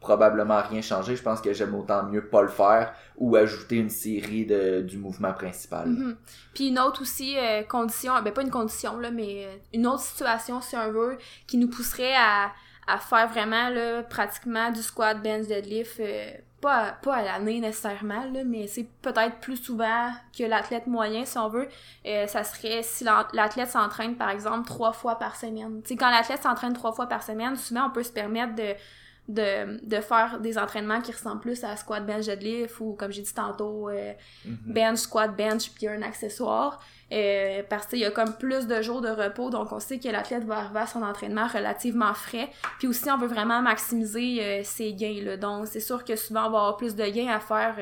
probablement 0.00 0.62
rien 0.62 0.80
changer. 0.80 1.16
Je 1.16 1.22
pense 1.22 1.40
que 1.40 1.52
j'aime 1.52 1.74
autant 1.74 2.04
mieux 2.04 2.26
pas 2.26 2.42
le 2.42 2.48
faire 2.48 2.94
ou 3.16 3.34
ajouter 3.34 3.76
une 3.76 3.90
série 3.90 4.46
de, 4.46 4.80
du 4.80 4.96
mouvement 4.96 5.32
principal. 5.32 5.88
Mm-hmm. 5.88 6.16
Puis 6.54 6.68
une 6.68 6.78
autre 6.78 7.02
aussi 7.02 7.36
euh, 7.36 7.62
condition, 7.64 8.12
ben 8.22 8.32
pas 8.32 8.42
une 8.42 8.50
condition 8.50 8.98
là, 8.98 9.10
mais 9.10 9.46
euh, 9.46 9.56
une 9.74 9.86
autre 9.86 10.02
situation 10.02 10.60
si 10.60 10.76
on 10.76 10.92
veut 10.92 11.18
qui 11.46 11.56
nous 11.56 11.68
pousserait 11.68 12.14
à, 12.14 12.52
à 12.86 12.98
faire 12.98 13.28
vraiment 13.28 13.70
là, 13.70 14.02
pratiquement 14.04 14.70
du 14.70 14.82
squat, 14.82 15.20
bench, 15.20 15.48
deadlift, 15.48 15.98
euh, 15.98 16.30
pas, 16.60 16.92
pas 17.02 17.16
à 17.16 17.22
l'année 17.22 17.60
nécessairement, 17.60 18.24
là, 18.32 18.42
mais 18.44 18.66
c'est 18.66 18.88
peut-être 19.02 19.38
plus 19.40 19.56
souvent 19.56 20.10
que 20.36 20.44
l'athlète 20.44 20.88
moyen, 20.88 21.24
si 21.24 21.38
on 21.38 21.48
veut. 21.48 21.68
ça 22.04 22.42
serait 22.42 22.82
si 22.82 23.04
l'athlète 23.04 23.68
s'entraîne, 23.68 24.16
par 24.16 24.30
exemple, 24.30 24.66
trois 24.66 24.92
fois 24.92 25.20
par 25.20 25.36
semaine. 25.36 25.80
Sais, 25.84 25.94
quand 25.94 26.10
l'athlète 26.10 26.42
s'entraîne 26.42 26.72
trois 26.72 26.90
fois 26.90 27.06
par 27.06 27.22
semaine, 27.22 27.54
souvent, 27.54 27.86
on 27.86 27.90
peut 27.90 28.02
se 28.02 28.10
permettre 28.10 28.56
de, 28.56 28.74
de, 29.28 29.86
de 29.86 30.00
faire 30.00 30.40
des 30.40 30.56
entraînements 30.56 31.02
qui 31.02 31.12
ressemblent 31.12 31.40
plus 31.40 31.62
à 31.62 31.76
squat 31.76 32.04
bench 32.04 32.26
deadlift 32.26 32.80
ou 32.80 32.94
comme 32.94 33.12
j'ai 33.12 33.22
dit 33.22 33.34
tantôt 33.34 33.90
euh, 33.90 34.12
mhm. 34.44 34.58
bench 34.66 34.98
squat 34.98 35.36
bench 35.36 35.70
puis 35.74 35.86
un 35.86 36.02
accessoire. 36.02 36.82
Euh, 37.10 37.62
parce 37.68 37.86
qu'il 37.86 38.00
y 38.00 38.04
a 38.04 38.10
comme 38.10 38.34
plus 38.36 38.66
de 38.66 38.82
jours 38.82 39.00
de 39.00 39.08
repos 39.08 39.48
donc 39.48 39.72
on 39.72 39.80
sait 39.80 39.98
que 39.98 40.10
l'athlète 40.10 40.44
va 40.44 40.58
arriver 40.58 40.80
à 40.80 40.86
son 40.86 41.02
entraînement 41.02 41.46
relativement 41.46 42.14
frais. 42.14 42.50
Puis 42.78 42.88
aussi 42.88 43.10
on 43.10 43.18
veut 43.18 43.28
vraiment 43.28 43.60
maximiser 43.60 44.42
euh, 44.42 44.60
ses 44.64 44.94
gains 44.94 45.22
là. 45.22 45.36
Donc 45.36 45.66
c'est 45.66 45.80
sûr 45.80 46.04
que 46.04 46.16
souvent 46.16 46.46
on 46.46 46.50
va 46.50 46.58
avoir 46.58 46.76
plus 46.76 46.96
de 46.96 47.04
gains 47.04 47.28
à 47.28 47.40
faire 47.40 47.76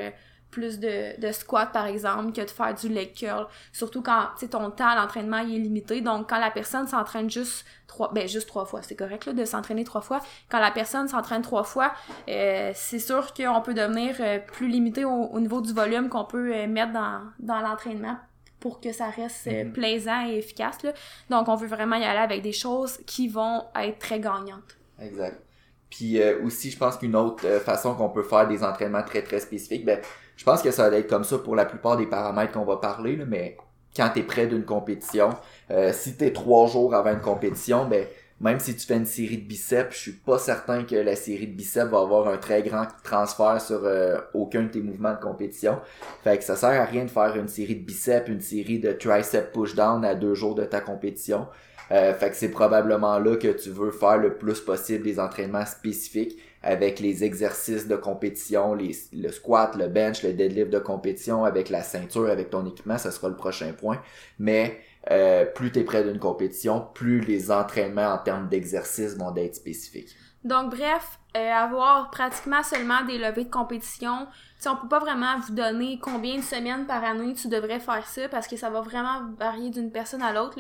plus 0.51 0.79
de, 0.79 1.21
de 1.21 1.33
squat 1.33 1.71
par 1.73 1.87
exemple 1.87 2.33
que 2.33 2.41
de 2.41 2.51
faire 2.51 2.75
du 2.75 2.89
leg 2.89 3.13
curl. 3.13 3.47
Surtout 3.73 4.03
quand 4.03 4.29
ton 4.51 4.71
temps 4.71 4.89
à 4.89 4.97
l'entraînement 4.97 5.39
est 5.39 5.59
limité. 5.59 6.01
Donc 6.01 6.31
quand 6.31 6.39
la 6.39 6.51
personne 6.51 6.87
s'entraîne 6.87 7.29
juste 7.31 7.67
trois 7.87 8.13
ben 8.13 8.27
juste 8.27 8.49
trois 8.49 8.65
fois 8.65 8.83
c'est 8.83 8.97
correct 8.97 9.27
là 9.27 9.33
de 9.33 9.45
s'entraîner 9.45 9.85
trois 9.85 10.01
fois. 10.01 10.21
Quand 10.49 10.61
la 10.61 10.71
personne 10.71 11.09
s'entraîne 11.09 11.43
trois 11.43 11.65
fois 11.65 11.93
euh, 12.29 12.73
c'est 12.75 12.99
sûr 12.99 13.35
qu'on 13.35 13.61
peut 13.61 13.75
devenir 13.75 14.17
euh, 14.21 14.39
plus 14.39 14.69
limité 14.69 15.05
au, 15.05 15.39
niveau 15.41 15.61
du 15.61 15.73
volume 15.73 16.09
qu'on 16.09 16.25
peut 16.25 16.55
euh, 16.55 16.67
mettre 16.67 16.93
dans, 16.93 17.21
dans 17.39 17.61
l'entraînement 17.61 18.17
pour 18.61 18.81
que 18.81 18.93
ça 18.93 19.11
reste 19.11 19.47
mm-hmm. 19.47 19.73
plaisant 19.73 20.27
et 20.27 20.39
efficace 20.39 20.83
là. 20.83 20.93
donc 21.29 21.49
on 21.49 21.57
veut 21.57 21.69
vraiment 21.69 21.97
y 21.97 22.05
aller 22.05 22.19
avec 22.19 22.43
des 22.43 22.53
choses 22.53 22.99
qui 23.07 23.29
vont 23.29 23.65
être 23.79 23.99
très 23.99 24.21
gagnantes. 24.21 24.79
Exact. 25.01 25.43
Puis 25.91 26.21
aussi 26.43 26.71
je 26.71 26.79
pense 26.79 26.97
qu'une 26.97 27.15
autre 27.15 27.47
façon 27.61 27.95
qu'on 27.95 28.09
peut 28.09 28.25
faire 28.25 28.49
des 28.49 28.65
entraînements 28.65 29.05
très 29.05 29.23
très 29.23 29.39
spécifiques 29.39 29.85
ben 29.85 30.01
je 30.37 30.45
pense 30.45 30.63
que 30.63 30.71
ça 30.71 30.89
va 30.89 30.97
être 30.97 31.09
comme 31.09 31.25
ça 31.25 31.39
pour 31.39 31.57
la 31.57 31.65
plupart 31.65 31.97
des 31.97 32.07
paramètres 32.07 32.53
qu'on 32.53 32.65
va 32.65 32.77
parler, 32.77 33.19
mais 33.27 33.57
quand 33.97 34.11
tu 34.13 34.21
es 34.21 34.23
près 34.23 34.47
d'une 34.47 34.65
compétition, 34.65 35.31
euh, 35.71 35.93
si 35.93 36.17
tu 36.17 36.25
es 36.25 36.33
trois 36.33 36.67
jours 36.69 36.95
avant 36.95 37.13
une 37.13 37.21
compétition, 37.21 37.87
ben 37.87 38.07
même 38.39 38.61
si 38.61 38.77
tu 38.77 38.87
fais 38.87 38.97
une 38.97 39.07
série 39.07 39.39
de 39.39 39.47
biceps, 39.47 39.97
je 39.97 39.99
suis 39.99 40.13
pas 40.13 40.39
certain 40.39 40.85
que 40.85 40.95
la 40.95 41.17
série 41.17 41.47
de 41.47 41.55
biceps 41.55 41.91
va 41.91 42.01
avoir 42.01 42.29
un 42.29 42.37
très 42.37 42.63
grand 42.63 42.87
transfert 43.03 43.59
sur 43.63 43.81
euh, 43.85 44.19
aucun 44.35 44.65
de 44.65 44.69
tes 44.69 44.83
mouvements 44.83 45.15
de 45.15 45.21
compétition. 45.21 45.81
Fait 46.23 46.37
que 46.37 46.45
ça 46.45 46.55
sert 46.55 46.79
à 46.79 46.85
rien 46.85 47.05
de 47.05 47.11
faire 47.11 47.35
une 47.37 47.49
série 47.49 47.77
de 47.77 47.85
biceps, 47.85 48.29
une 48.29 48.43
série 48.43 48.79
de 48.79 48.93
tricep 48.93 49.53
push-down 49.53 50.05
à 50.05 50.15
deux 50.15 50.35
jours 50.35 50.55
de 50.55 50.65
ta 50.67 50.83
compétition. 50.83 51.47
Euh, 51.93 52.15
fait 52.15 52.31
que 52.31 52.37
c'est 52.37 52.51
probablement 52.51 53.19
là 53.19 53.37
que 53.37 53.49
tu 53.49 53.71
veux 53.71 53.91
faire 53.91 54.19
le 54.19 54.37
plus 54.37 54.61
possible 54.61 55.05
des 55.05 55.21
entraînements 55.21 55.67
spécifiques 55.67 56.37
avec 56.63 56.99
les 56.99 57.23
exercices 57.23 57.87
de 57.87 57.95
compétition, 57.95 58.75
les, 58.75 58.91
le 59.13 59.31
squat, 59.31 59.77
le 59.77 59.87
bench, 59.87 60.25
le 60.25 60.33
deadlift 60.33 60.71
de 60.71 60.81
compétition, 60.81 61.45
avec 61.45 61.71
la 61.71 61.83
ceinture, 61.83 62.29
avec 62.29 62.51
ton 62.51 62.67
équipement, 62.67 62.99
ça 62.99 63.13
sera 63.13 63.29
le 63.29 63.37
prochain 63.37 63.73
point. 63.73 64.03
Mais 64.41 64.81
euh, 65.13 65.45
plus 65.45 65.71
tu 65.71 65.79
es 65.79 65.85
près 65.85 66.03
d'une 66.03 66.19
compétition, 66.19 66.85
plus 66.93 67.21
les 67.21 67.53
entraînements 67.53 68.09
en 68.09 68.19
termes 68.19 68.49
d'exercice 68.49 69.17
vont 69.17 69.35
être 69.37 69.55
spécifiques. 69.55 70.17
Donc, 70.43 70.71
bref, 70.71 71.19
euh, 71.37 71.53
avoir 71.53 72.11
pratiquement 72.11 72.63
seulement 72.63 73.05
des 73.05 73.19
levées 73.19 73.45
de 73.45 73.51
compétition. 73.51 74.27
sais, 74.59 74.69
on 74.69 74.77
peut 74.77 74.89
pas 74.89 75.01
vraiment 75.01 75.39
vous 75.41 75.55
donner 75.55 75.99
combien 76.01 76.37
de 76.37 76.43
semaines 76.43 76.87
par 76.87 77.05
année 77.05 77.35
tu 77.35 77.49
devrais 77.49 77.81
faire 77.81 78.07
ça 78.07 78.29
parce 78.29 78.47
que 78.47 78.57
ça 78.57 78.71
va 78.71 78.81
vraiment 78.81 79.23
varier 79.39 79.71
d'une 79.71 79.91
personne 79.91 80.23
à 80.23 80.33
l'autre. 80.33 80.59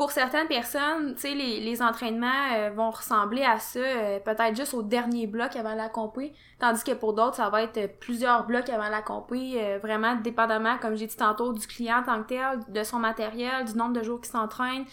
Pour 0.00 0.12
certaines 0.12 0.48
personnes, 0.48 1.14
tu 1.14 1.20
sais, 1.20 1.34
les, 1.34 1.60
les 1.60 1.82
entraînements 1.82 2.54
euh, 2.54 2.70
vont 2.70 2.90
ressembler 2.90 3.42
à 3.42 3.58
ça, 3.58 3.80
euh, 3.80 4.18
peut-être 4.18 4.56
juste 4.56 4.72
au 4.72 4.82
dernier 4.82 5.26
bloc 5.26 5.56
avant 5.56 5.74
la 5.74 5.90
compé, 5.90 6.32
tandis 6.58 6.82
que 6.82 6.92
pour 6.92 7.12
d'autres, 7.12 7.36
ça 7.36 7.50
va 7.50 7.64
être 7.64 7.98
plusieurs 7.98 8.46
blocs 8.46 8.70
avant 8.70 8.88
la 8.88 9.02
compé, 9.02 9.78
vraiment 9.82 10.16
dépendamment, 10.16 10.78
comme 10.78 10.96
j'ai 10.96 11.06
dit 11.06 11.16
tantôt, 11.18 11.52
du 11.52 11.66
client 11.66 11.98
en 11.98 12.02
tant 12.02 12.22
que 12.22 12.28
tel, 12.28 12.60
de 12.68 12.82
son 12.82 12.98
matériel, 12.98 13.66
du 13.66 13.76
nombre 13.76 13.92
de 13.92 14.02
jours 14.02 14.22
qu'il 14.22 14.30
s'entraîne, 14.30 14.86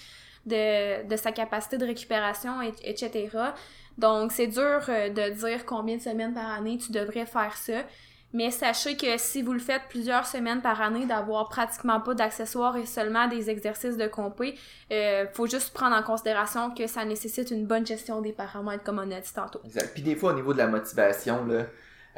de, 0.45 1.07
de 1.07 1.15
sa 1.15 1.31
capacité 1.31 1.77
de 1.77 1.85
récupération, 1.85 2.61
etc. 2.61 3.29
Donc, 3.97 4.31
c'est 4.31 4.47
dur 4.47 4.81
euh, 4.89 5.09
de 5.09 5.33
dire 5.33 5.65
combien 5.65 5.97
de 5.97 6.01
semaines 6.01 6.33
par 6.33 6.51
année 6.51 6.77
tu 6.77 6.91
devrais 6.91 7.25
faire 7.25 7.55
ça. 7.55 7.83
Mais 8.37 8.51
sachez 8.51 8.95
que 8.95 9.17
si 9.17 9.41
vous 9.41 9.51
le 9.51 9.57
faites 9.59 9.81
plusieurs 9.89 10.27
semaines 10.27 10.61
par 10.61 10.79
année, 10.79 11.07
d'avoir 11.07 11.49
pratiquement 11.49 11.99
pas 11.99 12.13
d'accessoires 12.13 12.77
et 12.77 12.85
seulement 12.85 13.27
des 13.27 13.49
exercices 13.49 13.97
de 13.97 14.05
compé, 14.05 14.53
euh, 14.91 15.25
faut 15.33 15.47
juste 15.47 15.73
prendre 15.73 15.95
en 15.95 16.03
considération 16.03 16.69
que 16.69 16.85
ça 16.85 17.03
nécessite 17.03 17.49
une 17.49 17.65
bonne 17.65 17.87
gestion 17.87 18.21
des 18.21 18.33
paramètres, 18.33 18.83
comme 18.83 18.99
on 18.99 19.09
a 19.09 19.19
dit 19.19 19.33
tantôt. 19.33 19.59
Exact. 19.65 19.89
Puis 19.91 20.03
des 20.03 20.15
fois, 20.15 20.33
au 20.33 20.35
niveau 20.35 20.53
de 20.53 20.59
la 20.59 20.67
motivation, 20.67 21.47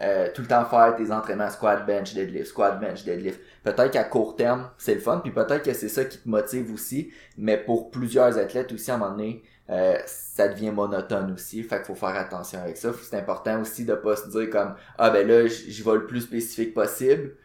euh, 0.01 0.27
tout 0.35 0.41
le 0.41 0.47
temps 0.49 0.65
faire 0.65 0.93
tes 0.97 1.09
entraînements 1.09 1.49
squat, 1.49 1.85
bench, 1.85 2.13
deadlift, 2.13 2.47
squat, 2.47 2.81
bench, 2.81 3.05
deadlift. 3.05 3.39
Peut-être 3.63 3.91
qu'à 3.91 4.03
court 4.03 4.35
terme, 4.35 4.69
c'est 4.77 4.95
le 4.95 4.99
fun, 4.99 5.19
puis 5.19 5.31
peut-être 5.31 5.63
que 5.63 5.71
c'est 5.71 5.87
ça 5.87 6.03
qui 6.03 6.17
te 6.17 6.27
motive 6.27 6.73
aussi, 6.73 7.13
mais 7.37 7.55
pour 7.55 7.91
plusieurs 7.91 8.37
athlètes 8.37 8.73
aussi, 8.73 8.91
à 8.91 8.95
un 8.95 8.97
moment 8.97 9.11
donné, 9.11 9.41
euh, 9.69 9.97
ça 10.05 10.47
devient 10.47 10.71
monotone 10.71 11.31
aussi, 11.33 11.61
fait 11.61 11.77
qu'il 11.77 11.85
faut 11.85 11.95
faire 11.95 12.15
attention 12.15 12.59
avec 12.59 12.77
ça. 12.77 12.91
C'est 13.03 13.17
important 13.17 13.61
aussi 13.61 13.85
de 13.85 13.93
pas 13.93 14.15
se 14.15 14.27
dire 14.29 14.49
comme 14.49 14.73
ah 14.97 15.11
ben 15.11 15.27
là 15.27 15.45
j'y 15.47 15.83
vais 15.83 15.93
le 15.93 16.07
plus 16.07 16.21
spécifique 16.21 16.73
possible. 16.73 17.35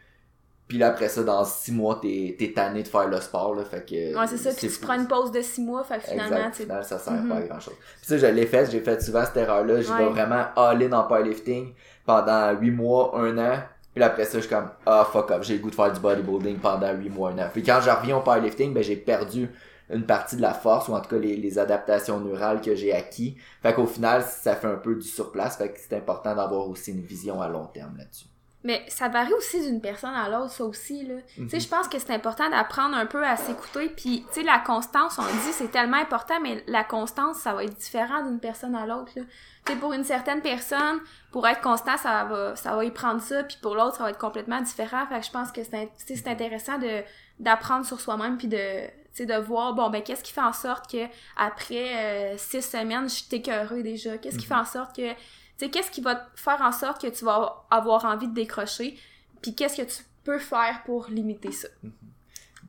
Puis 0.67 0.79
là 0.79 0.87
après 0.87 1.07
ça 1.09 1.23
dans 1.23 1.45
six 1.45 1.71
mois 1.71 1.99
t'es 2.01 2.35
es 2.39 2.53
tanné 2.53 2.81
de 2.81 2.87
faire 2.87 3.07
le 3.07 3.21
sport 3.21 3.53
là, 3.53 3.63
fait 3.63 3.85
que 3.85 4.17
Ouais, 4.17 4.27
c'est 4.27 4.37
ça, 4.37 4.49
puis 4.57 4.67
tu 4.67 4.79
prends 4.79 4.95
une 4.95 5.07
pause 5.07 5.31
de 5.31 5.41
six 5.41 5.61
mois, 5.61 5.83
fait 5.83 5.99
que 5.99 6.05
finalement 6.05 6.37
exact, 6.37 6.55
final, 6.55 6.83
ça 6.83 6.97
sert 6.97 7.13
pas 7.13 7.35
à 7.35 7.39
mhm. 7.41 7.47
grand-chose. 7.47 7.75
Puis 7.97 8.07
ça 8.07 8.17
je 8.17 8.25
l'ai 8.25 8.47
fait, 8.47 8.71
j'ai 8.71 8.79
fait 8.79 8.99
souvent 9.03 9.23
cette 9.23 9.37
erreur 9.37 9.63
là, 9.63 9.81
je 9.81 9.93
vais 9.93 10.09
vraiment 10.09 10.45
all-in 10.55 10.91
en 10.93 11.03
powerlifting 11.03 11.75
pendant 12.05 12.53
huit 12.53 12.71
mois, 12.71 13.11
un 13.19 13.37
an. 13.37 13.59
Puis 13.93 14.03
après 14.03 14.25
ça, 14.25 14.39
je 14.39 14.45
suis 14.45 14.49
comme, 14.49 14.69
ah, 14.85 15.07
fuck 15.09 15.31
up, 15.31 15.43
j'ai 15.43 15.53
le 15.53 15.61
goût 15.61 15.69
de 15.69 15.75
faire 15.75 15.91
du 15.93 16.01
bodybuilding 16.01 16.57
pendant 16.57 16.91
huit 16.91 17.09
mois, 17.09 17.29
un 17.29 17.37
an. 17.37 17.49
Puis 17.53 17.63
quand 17.63 17.79
je 17.81 17.89
reviens 17.89 18.17
au 18.17 18.21
powerlifting, 18.21 18.73
ben, 18.73 18.83
j'ai 18.83 18.97
perdu 18.97 19.49
une 19.89 20.05
partie 20.05 20.35
de 20.35 20.41
la 20.41 20.53
force 20.53 20.87
ou 20.87 20.93
en 20.93 21.01
tout 21.01 21.09
cas 21.09 21.17
les, 21.17 21.35
les 21.35 21.59
adaptations 21.59 22.19
neurales 22.19 22.61
que 22.61 22.75
j'ai 22.75 22.93
acquis. 22.93 23.37
Fait 23.61 23.73
qu'au 23.73 23.85
final, 23.85 24.23
ça 24.23 24.55
fait 24.55 24.67
un 24.67 24.77
peu 24.77 24.95
du 24.95 25.07
surplace. 25.07 25.57
Fait 25.57 25.71
que 25.71 25.79
c'est 25.79 25.95
important 25.95 26.35
d'avoir 26.35 26.67
aussi 26.69 26.91
une 26.91 27.01
vision 27.01 27.41
à 27.41 27.47
long 27.47 27.65
terme 27.65 27.97
là-dessus. 27.97 28.25
Mais 28.65 28.83
ça 28.87 29.09
varie 29.09 29.33
aussi 29.33 29.61
d'une 29.61 29.79
personne 29.79 30.15
à 30.15 30.27
l'autre, 30.27 30.49
ça 30.49 30.65
aussi, 30.65 31.05
là. 31.05 31.13
Tu 31.35 31.47
sais, 31.47 31.57
mhm. 31.57 31.61
je 31.61 31.67
pense 31.67 31.87
que 31.87 31.99
c'est 31.99 32.11
important 32.11 32.49
d'apprendre 32.49 32.97
un 32.97 33.05
peu 33.05 33.23
à 33.23 33.37
s'écouter, 33.37 33.89
puis, 33.89 34.25
tu 34.29 34.39
sais, 34.39 34.43
la 34.43 34.57
constance, 34.57 35.19
on 35.19 35.21
dit, 35.21 35.53
c'est 35.53 35.69
tellement 35.69 35.97
important, 35.97 36.39
mais 36.41 36.63
la 36.65 36.83
constance, 36.83 37.37
ça 37.37 37.53
va 37.53 37.63
être 37.63 37.77
différent 37.77 38.23
d'une 38.23 38.39
personne 38.39 38.73
à 38.73 38.87
l'autre, 38.87 39.11
là. 39.15 39.21
Tu 39.65 39.73
sais, 39.73 39.77
pour 39.77 39.93
une 39.93 40.03
certaine 40.03 40.41
personne, 40.41 40.99
pour 41.31 41.47
être 41.47 41.61
constant, 41.61 41.95
ça 41.97 42.23
va, 42.23 42.55
ça 42.55 42.75
va 42.75 42.83
y 42.83 42.89
prendre 42.89 43.21
ça, 43.21 43.43
puis 43.43 43.57
pour 43.61 43.75
l'autre, 43.75 43.97
ça 43.97 44.03
va 44.03 44.09
être 44.09 44.17
complètement 44.17 44.61
différent. 44.61 45.05
Fait 45.05 45.19
que 45.19 45.25
je 45.27 45.31
pense 45.31 45.51
que 45.51 45.61
c'est 45.63 46.27
intéressant 46.27 46.79
de 46.79 47.03
d'apprendre 47.37 47.85
sur 47.85 47.99
soi-même, 47.99 48.37
puis 48.37 48.47
de, 48.47 48.57
c'est 49.15 49.25
de 49.25 49.33
voir 49.33 49.73
bon 49.73 49.89
ben 49.89 50.03
qu'est-ce 50.03 50.21
qui 50.21 50.33
fait 50.33 50.41
en 50.41 50.51
sorte 50.51 50.91
que 50.91 51.07
après 51.37 51.95
euh, 51.95 52.37
six 52.37 52.61
semaines 52.61 53.09
je 53.09 53.15
suis 53.15 53.27
écœurée 53.31 53.81
déjà? 53.81 54.17
Qu'est-ce 54.17 54.37
qui 54.37 54.45
fait 54.45 54.53
en 54.53 54.65
sorte 54.65 54.93
que 54.93 55.09
tu 55.09 55.17
sais 55.57 55.69
qu'est-ce 55.69 55.89
qui 55.89 56.01
va 56.01 56.27
faire 56.35 56.61
en 56.61 56.73
sorte 56.73 57.01
que 57.01 57.07
tu 57.07 57.23
vas 57.23 57.65
avoir 57.71 58.03
envie 58.03 58.27
de 58.27 58.33
décrocher? 58.33 58.99
Puis 59.41 59.55
qu'est-ce 59.55 59.77
que 59.81 59.87
tu 59.89 60.03
peux 60.25 60.37
faire 60.37 60.83
pour 60.85 61.07
limiter 61.07 61.53
ça? 61.53 61.69
Mm-hmm. 61.83 61.91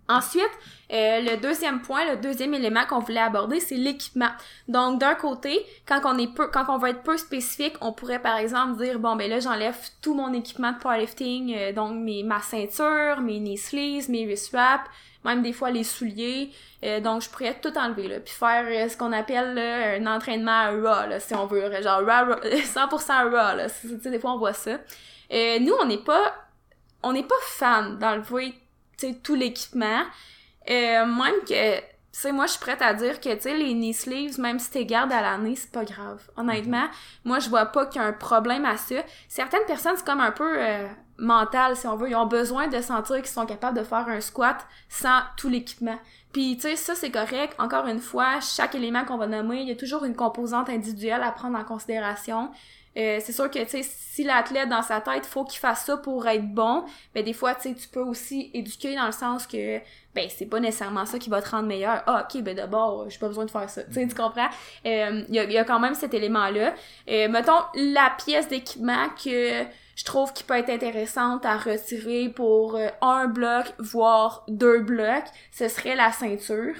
Ensuite, 0.09 0.51
euh, 0.93 1.21
le 1.21 1.37
deuxième 1.37 1.83
point, 1.83 2.05
le 2.09 2.17
deuxième 2.17 2.55
élément 2.55 2.85
qu'on 2.89 3.01
voulait 3.01 3.21
aborder, 3.21 3.59
c'est 3.59 3.75
l'équipement. 3.75 4.31
Donc, 4.69 5.01
d'un 5.01 5.17
côté, 5.17 5.67
quand 5.85 6.01
on 6.05 6.17
est 6.17 6.33
peu, 6.33 6.47
quand 6.47 6.65
on 6.69 6.79
va 6.79 6.91
être 6.91 7.03
peu 7.03 7.17
spécifique, 7.17 7.75
on 7.81 7.93
pourrait 7.93 8.23
par 8.23 8.37
exemple 8.37 8.81
dire 8.81 9.01
bon 9.01 9.17
ben 9.17 9.29
là 9.29 9.41
j'enlève 9.41 9.77
tout 10.03 10.15
mon 10.15 10.33
équipement 10.33 10.71
de 10.73 10.79
powerlifting, 10.79 11.55
euh, 11.57 11.73
donc 11.73 11.97
mes 11.97 12.23
ma 12.23 12.41
ceinture, 12.41 13.21
mes 13.21 13.41
knee 13.41 13.57
sleeves, 13.57 14.09
mes 14.09 14.27
wrist 14.27 14.53
wraps, 14.53 14.89
même 15.27 15.43
des 15.43 15.53
fois 15.53 15.71
les 15.71 15.85
souliers. 15.85 16.51
Euh, 16.85 17.01
donc 17.01 17.23
je 17.23 17.29
pourrais 17.29 17.59
tout 17.61 17.77
enlever 17.77 18.09
là, 18.09 18.21
puis 18.21 18.33
faire 18.33 18.65
euh, 18.67 18.89
ce 18.89 18.97
qu'on 18.97 19.13
appelle 19.13 19.55
là, 19.55 19.97
un 19.97 20.07
entraînement 20.07 20.71
raw 20.71 21.09
là, 21.09 21.21
si 21.21 21.35
on 21.35 21.47
veut, 21.47 21.71
genre 21.83 22.01
raw, 22.01 22.35
100% 22.45 23.25
raw 23.25 23.57
là. 23.57 23.69
Tu 23.69 23.99
sais, 24.01 24.11
des 24.11 24.19
fois 24.19 24.33
on 24.33 24.39
voit 24.39 24.53
ça. 24.53 24.79
Euh, 25.33 25.59
nous 25.59 25.75
on 25.81 25.87
n'est 25.87 25.99
pas 25.99 26.35
on 27.03 27.13
n'est 27.13 27.25
pas 27.25 27.35
fan 27.43 27.99
d'enlever 27.99 28.55
tu 28.99 29.09
sais 29.09 29.15
tout 29.23 29.35
l'équipement. 29.35 30.05
même 30.69 31.41
que 31.47 31.79
tu 31.79 32.23
sais, 32.23 32.33
moi, 32.33 32.47
je 32.47 32.53
suis 32.53 32.61
prête 32.61 32.81
à 32.81 32.95
dire 32.95 33.21
que, 33.21 33.35
tu 33.35 33.43
sais, 33.43 33.55
les 33.55 33.75
knee 33.75 33.93
sleeves, 33.93 34.41
même 34.41 34.59
si 34.59 34.71
t'es 34.71 34.87
gardes 34.87 35.13
à 35.13 35.21
l'année, 35.21 35.55
c'est 35.55 35.71
pas 35.71 35.85
grave. 35.85 36.23
Honnêtement, 36.39 36.87
mm-hmm. 36.87 37.27
moi, 37.27 37.41
je 37.41 37.51
vois 37.51 37.67
pas 37.67 37.85
qu'il 37.85 38.01
y 38.01 38.05
a 38.05 38.09
un 38.09 38.15
problème 38.15 38.65
à 38.65 38.79
ça. 38.79 38.95
Certaines 39.29 39.67
personnes, 39.67 39.93
c'est 39.99 40.07
comme 40.07 40.23
un 40.23 40.33
peu, 40.33 40.59
mental, 41.19 41.77
si 41.77 41.87
on 41.87 41.97
veut. 41.97 42.11
Ils 42.11 42.17
ont 42.17 42.27
besoin 42.27 42.69
de 42.69 42.81
sentir 42.81 43.17
qu'ils 43.17 43.27
sont 43.27 43.47
capables 43.47 43.79
de 43.79 43.85
faire 43.85 44.09
un 44.09 44.21
squat 44.21 44.57
sans 44.89 45.21
tout 45.37 45.49
l'équipement. 45.49 45.99
Puis, 46.33 46.57
tu 46.57 46.63
sais, 46.63 46.77
ça, 46.77 46.95
c'est 46.95 47.11
correct. 47.11 47.55
Encore 47.59 47.87
une 47.87 48.01
fois, 48.01 48.41
chaque 48.41 48.75
élément 48.75 49.05
qu'on 49.05 49.17
va 49.17 49.27
nommer, 49.27 49.63
il 49.63 49.69
y 49.69 49.73
a 49.73 49.77
toujours 49.77 50.05
une 50.05 50.15
composante 50.15 50.69
individuelle 50.69 51.23
à 51.23 51.31
prendre 51.31 51.59
en 51.59 51.65
considération. 51.65 52.51
Euh, 52.97 53.19
c'est 53.23 53.33
sûr 53.33 53.51
que, 53.51 53.59
tu 53.59 53.69
sais, 53.69 53.83
si 53.83 54.25
l'athlète, 54.25 54.71
dans 54.71 54.83
sa 54.83 55.01
tête, 55.01 55.27
faut 55.27 55.45
qu'il 55.45 55.59
fasse 55.59 55.85
ça 55.85 55.99
pour 55.99 56.27
être 56.27 56.47
bon, 56.47 56.85
ben 57.15 57.23
des 57.23 57.35
fois, 57.35 57.55
tu 57.55 57.69
sais, 57.69 57.75
tu 57.75 57.89
peux 57.89 58.01
aussi 58.01 58.51
éduquer 58.55 58.95
dans 58.95 59.05
le 59.07 59.13
sens 59.13 59.47
que, 59.47 59.79
ben, 60.15 60.29
c'est 60.35 60.47
pas 60.47 60.61
nécessairement 60.61 61.05
ça 61.05 61.19
qui 61.19 61.29
va 61.29 61.43
te 61.43 61.51
rendre 61.51 61.67
meilleur. 61.67 62.03
Ah, 62.07 62.27
OK, 62.27 62.43
ben 62.43 62.57
d'abord, 62.57 63.11
j'ai 63.11 63.19
pas 63.19 63.29
besoin 63.29 63.45
de 63.45 63.51
faire 63.51 63.69
ça. 63.69 63.85
Tu 63.85 63.93
sais, 63.93 64.09
tu 64.09 64.15
comprends? 64.15 64.49
Euh, 64.87 65.25
il 65.29 65.35
y, 65.35 65.39
a, 65.39 65.45
y, 65.45 65.59
a, 65.59 65.65
quand 65.65 65.79
même 65.79 65.95
cet 65.95 66.15
élément-là. 66.15 66.75
Euh, 67.11 67.29
mettons, 67.29 67.61
la 67.75 68.15
pièce 68.17 68.49
d'équipement 68.49 69.09
que 69.23 69.65
je 69.97 70.05
trouve 70.05 70.33
qu'il 70.33 70.47
peut 70.47 70.55
être 70.55 70.71
intéressante 70.71 71.45
à 71.45 71.57
retirer 71.57 72.29
pour 72.29 72.77
euh, 72.77 72.89
un 73.01 73.27
bloc, 73.27 73.65
voire 73.79 74.45
deux 74.47 74.83
blocs, 74.83 75.25
ce 75.51 75.69
serait 75.69 75.97
la 75.97 76.13
ceinture. 76.13 76.75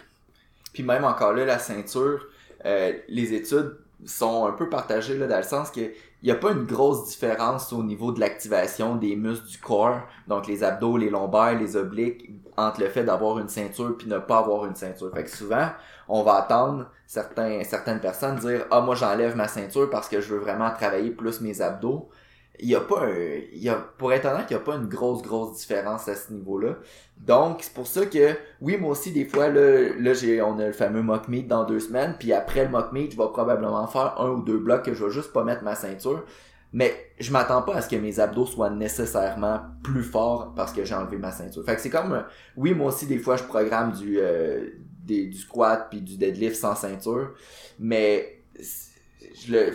Puis 0.75 0.83
même 0.83 1.05
encore 1.05 1.33
là, 1.33 1.47
la 1.47 1.59
ceinture, 1.59 2.27
euh, 2.67 2.93
les 3.09 3.33
études 3.33 3.79
sont 4.05 4.47
un 4.47 4.53
peu 4.53 4.69
partagées 4.69 5.17
là, 5.17 5.27
dans 5.27 5.39
le 5.39 5.43
sens 5.43 5.71
que 5.71 5.81
il 6.23 6.27
n'y 6.27 6.31
a 6.31 6.35
pas 6.35 6.51
une 6.51 6.65
grosse 6.65 7.09
différence 7.09 7.73
au 7.73 7.83
niveau 7.83 8.11
de 8.11 8.21
l'activation 8.21 8.97
des 8.97 9.17
muscles 9.17 9.47
du 9.47 9.59
corps, 9.59 10.01
donc 10.27 10.47
les 10.47 10.65
abdos, 10.65 10.97
les 10.97 11.09
lombaires, 11.09 11.59
les 11.59 11.77
obliques, 11.77 12.31
entre 12.57 12.81
le 12.81 12.89
fait 12.89 13.05
d'avoir 13.05 13.39
une 13.39 13.49
ceinture 13.49 13.97
puis 13.97 14.09
ne 14.09 14.19
pas 14.19 14.39
avoir 14.39 14.67
une 14.67 14.75
ceinture. 14.75 15.11
Fait 15.15 15.25
que 15.25 15.31
souvent, 15.31 15.69
on 16.09 16.23
va 16.23 16.35
attendre 16.37 16.91
certains, 17.07 17.63
certaines 17.65 18.01
personnes 18.01 18.37
dire 18.37 18.67
Ah, 18.71 18.81
moi 18.81 18.95
j'enlève 18.95 19.37
ma 19.37 19.49
ceinture 19.49 19.89
parce 19.89 20.09
que 20.09 20.21
je 20.21 20.35
veux 20.35 20.41
vraiment 20.41 20.71
travailler 20.71 21.11
plus 21.11 21.41
mes 21.41 21.63
abdos 21.63 22.09
il 22.61 22.69
y 22.69 22.75
a 22.75 22.81
pas 22.81 23.07
un, 23.07 23.41
y 23.53 23.69
a, 23.69 23.75
pour 23.75 24.13
être 24.13 24.27
honnête, 24.27 24.47
il 24.51 24.55
y 24.55 24.57
a 24.57 24.61
pas 24.61 24.77
une 24.77 24.87
grosse, 24.87 25.23
grosse 25.23 25.59
différence 25.59 26.09
à 26.09 26.15
ce 26.15 26.33
niveau-là. 26.33 26.77
Donc, 27.19 27.59
c'est 27.63 27.73
pour 27.73 27.87
ça 27.87 28.07
que, 28.07 28.35
oui, 28.61 28.77
moi 28.77 28.91
aussi, 28.91 29.13
des 29.13 29.25
fois, 29.25 29.49
là, 29.49 29.91
là 29.99 30.13
j'ai, 30.15 30.41
on 30.43 30.59
a 30.59 30.67
le 30.67 30.73
fameux 30.73 31.03
mock 31.03 31.29
meet 31.29 31.49
dans 31.49 31.65
deux 31.65 31.81
semaines, 31.81 32.17
puis 32.19 32.33
après 32.33 32.65
le 32.65 32.71
mock 32.71 32.93
meet, 32.93 33.13
je 33.13 33.17
vais 33.17 33.29
probablement 33.33 33.87
faire 33.87 34.21
un 34.21 34.31
ou 34.31 34.43
deux 34.43 34.59
blocs 34.59 34.85
que 34.85 34.95
je 34.95 35.05
vais 35.05 35.11
juste 35.11 35.33
pas 35.33 35.45
mettre 35.45 35.63
ma 35.63 35.75
ceinture. 35.75 36.25
Mais 36.73 36.95
je 37.19 37.33
m'attends 37.33 37.63
pas 37.63 37.77
à 37.77 37.81
ce 37.81 37.89
que 37.89 37.97
mes 37.97 38.21
abdos 38.21 38.45
soient 38.45 38.71
nécessairement 38.71 39.61
plus 39.83 40.03
forts 40.03 40.53
parce 40.55 40.73
que 40.73 40.85
j'ai 40.85 40.95
enlevé 40.95 41.17
ma 41.17 41.31
ceinture. 41.31 41.65
Fait 41.65 41.75
que 41.75 41.81
c'est 41.81 41.91
comme, 41.91 42.25
oui, 42.57 42.75
moi 42.75 42.89
aussi, 42.89 43.07
des 43.07 43.19
fois, 43.19 43.37
je 43.37 43.45
programme 43.45 43.93
du, 43.93 44.19
euh, 44.21 44.71
des, 45.07 45.27
du 45.27 45.39
squat 45.39 45.87
puis 45.89 46.03
du 46.03 46.19
deadlift 46.19 46.57
sans 46.57 46.75
ceinture, 46.75 47.33
mais 47.79 48.43
je 49.35 49.53
le 49.53 49.73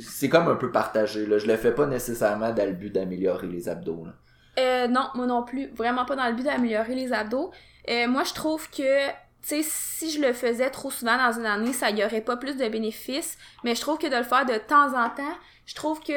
c'est 0.00 0.28
comme 0.28 0.48
un 0.48 0.56
peu 0.56 0.70
partagé 0.70 1.26
là. 1.26 1.38
Je 1.38 1.46
le 1.46 1.56
fais 1.56 1.72
pas 1.72 1.86
nécessairement 1.86 2.52
dans 2.52 2.66
le 2.66 2.72
but 2.72 2.90
d'améliorer 2.90 3.46
les 3.46 3.68
abdos 3.68 4.04
là. 4.04 4.12
Euh, 4.58 4.88
non 4.88 5.08
moi 5.14 5.26
non 5.26 5.42
plus. 5.42 5.68
Vraiment 5.74 6.04
pas 6.04 6.16
dans 6.16 6.26
le 6.26 6.34
but 6.34 6.44
d'améliorer 6.44 6.94
les 6.94 7.12
abdos. 7.12 7.50
Euh, 7.88 8.08
moi 8.08 8.24
je 8.24 8.34
trouve 8.34 8.68
que 8.70 9.08
tu 9.08 9.14
sais 9.42 9.62
si 9.62 10.10
je 10.10 10.20
le 10.20 10.32
faisais 10.32 10.70
trop 10.70 10.90
souvent 10.90 11.16
dans 11.16 11.38
une 11.38 11.46
année 11.46 11.72
ça 11.72 11.90
y 11.90 12.04
aurait 12.04 12.20
pas 12.20 12.36
plus 12.36 12.56
de 12.56 12.68
bénéfices. 12.68 13.38
Mais 13.64 13.74
je 13.74 13.80
trouve 13.80 13.98
que 13.98 14.06
de 14.06 14.16
le 14.16 14.22
faire 14.22 14.46
de 14.46 14.56
temps 14.56 14.88
en 14.88 15.10
temps 15.10 15.36
je 15.66 15.74
trouve 15.74 16.00
que 16.00 16.12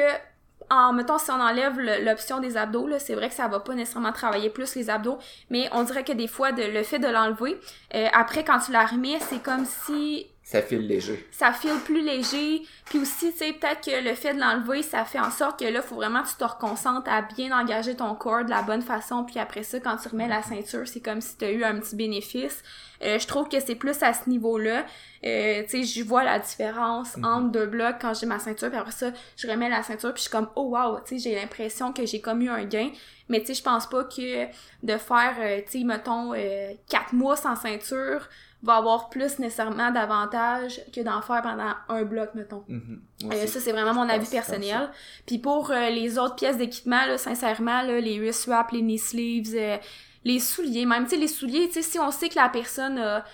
en 0.70 0.92
mettons 0.92 1.18
si 1.18 1.30
on 1.30 1.40
enlève 1.40 1.78
l'option 1.80 2.38
des 2.38 2.56
abdos 2.56 2.86
là 2.86 2.98
c'est 2.98 3.14
vrai 3.14 3.28
que 3.28 3.34
ça 3.34 3.48
va 3.48 3.60
pas 3.60 3.74
nécessairement 3.74 4.12
travailler 4.12 4.50
plus 4.50 4.74
les 4.74 4.90
abdos. 4.90 5.18
Mais 5.50 5.68
on 5.72 5.82
dirait 5.82 6.04
que 6.04 6.12
des 6.12 6.28
fois 6.28 6.50
le 6.52 6.82
fait 6.82 6.98
de 6.98 7.08
l'enlever 7.08 7.58
euh, 7.94 8.06
après 8.12 8.44
quand 8.44 8.58
tu 8.58 8.72
la 8.72 8.86
remets 8.86 9.18
c'est 9.20 9.42
comme 9.42 9.64
si 9.64 10.28
ça 10.50 10.62
file 10.62 10.86
léger. 10.86 11.28
Ça 11.30 11.52
file 11.52 11.78
plus 11.84 12.00
léger. 12.02 12.62
Puis 12.86 12.98
aussi, 12.98 13.30
tu 13.32 13.38
sais, 13.38 13.52
peut-être 13.52 13.84
que 13.84 14.02
le 14.08 14.14
fait 14.16 14.34
de 14.34 14.40
l'enlever, 14.40 14.82
ça 14.82 15.04
fait 15.04 15.20
en 15.20 15.30
sorte 15.30 15.60
que 15.60 15.64
là, 15.64 15.80
faut 15.80 15.94
vraiment 15.94 16.22
que 16.24 16.28
tu 16.28 16.34
te 16.34 16.42
reconcentres 16.44 17.08
à 17.08 17.22
bien 17.22 17.56
engager 17.56 17.94
ton 17.94 18.16
corps 18.16 18.44
de 18.44 18.50
la 18.50 18.62
bonne 18.62 18.82
façon. 18.82 19.24
Puis 19.24 19.38
après 19.38 19.62
ça, 19.62 19.78
quand 19.78 19.96
tu 19.96 20.08
remets 20.08 20.26
la 20.26 20.42
ceinture, 20.42 20.88
c'est 20.88 21.00
comme 21.00 21.20
si 21.20 21.36
tu 21.36 21.44
as 21.44 21.52
eu 21.52 21.62
un 21.62 21.78
petit 21.78 21.94
bénéfice. 21.94 22.64
Euh, 23.02 23.18
je 23.18 23.26
trouve 23.28 23.48
que 23.48 23.60
c'est 23.60 23.76
plus 23.76 24.02
à 24.02 24.12
ce 24.12 24.28
niveau-là. 24.28 24.84
Euh, 25.24 25.62
tu 25.68 25.84
sais, 25.84 26.00
je 26.00 26.04
vois 26.04 26.24
la 26.24 26.38
différence 26.40 27.16
Mhm. 27.16 27.24
entre 27.24 27.52
deux 27.52 27.66
blocs 27.66 27.96
quand 28.00 28.12
j'ai 28.14 28.26
ma 28.26 28.40
ceinture. 28.40 28.70
Puis 28.70 28.78
après 28.78 28.90
ça, 28.92 29.12
je 29.36 29.46
remets 29.46 29.68
la 29.68 29.84
ceinture. 29.84 30.12
Puis 30.12 30.24
je 30.24 30.28
suis 30.28 30.30
comme, 30.30 30.48
oh 30.56 30.76
wow, 30.76 30.98
tu 31.06 31.18
sais, 31.18 31.30
j'ai 31.30 31.36
l'impression 31.40 31.92
que 31.92 32.04
j'ai 32.04 32.20
comme 32.20 32.42
eu 32.42 32.48
un 32.50 32.64
gain. 32.64 32.90
Mais 33.28 33.38
tu 33.40 33.46
sais, 33.46 33.54
je 33.54 33.62
pense 33.62 33.86
pas 33.88 34.02
que 34.04 34.46
de 34.82 34.96
faire, 34.98 35.36
euh, 35.38 35.60
tu 35.70 35.78
sais, 35.78 35.84
mettons, 35.84 36.34
euh, 36.34 36.72
quatre 36.88 37.12
mois 37.12 37.36
sans 37.36 37.54
ceinture 37.54 38.28
va 38.62 38.76
avoir 38.76 39.08
plus 39.08 39.38
nécessairement 39.38 39.90
d'avantages 39.90 40.80
que 40.94 41.00
d'en 41.00 41.22
faire 41.22 41.42
pendant 41.42 41.72
un 41.88 42.02
bloc, 42.04 42.30
mettons. 42.34 42.64
Mhm. 42.68 43.00
Euh, 43.32 43.46
ça, 43.46 43.60
c'est 43.60 43.72
vraiment 43.72 43.94
mon 43.94 44.08
avis 44.08 44.28
personnel. 44.28 44.90
Puis 45.26 45.38
pour 45.38 45.70
euh, 45.70 45.88
les 45.90 46.18
autres 46.18 46.36
pièces 46.36 46.58
d'équipement, 46.58 47.06
là, 47.06 47.16
sincèrement, 47.16 47.82
là, 47.82 48.00
les 48.00 48.18
wrist 48.18 48.46
wraps, 48.46 48.72
les 48.72 48.82
knee 48.82 48.98
sleeves, 48.98 49.54
euh, 49.54 49.78
les 50.24 50.38
souliers, 50.38 50.84
même, 50.84 51.04
tu 51.04 51.10
sais, 51.10 51.16
les 51.16 51.28
souliers, 51.28 51.68
tu 51.68 51.74
sais, 51.74 51.82
si 51.82 51.98
on 51.98 52.10
sait 52.10 52.28
que 52.28 52.36
la 52.36 52.50
personne 52.50 52.98
a 52.98 53.24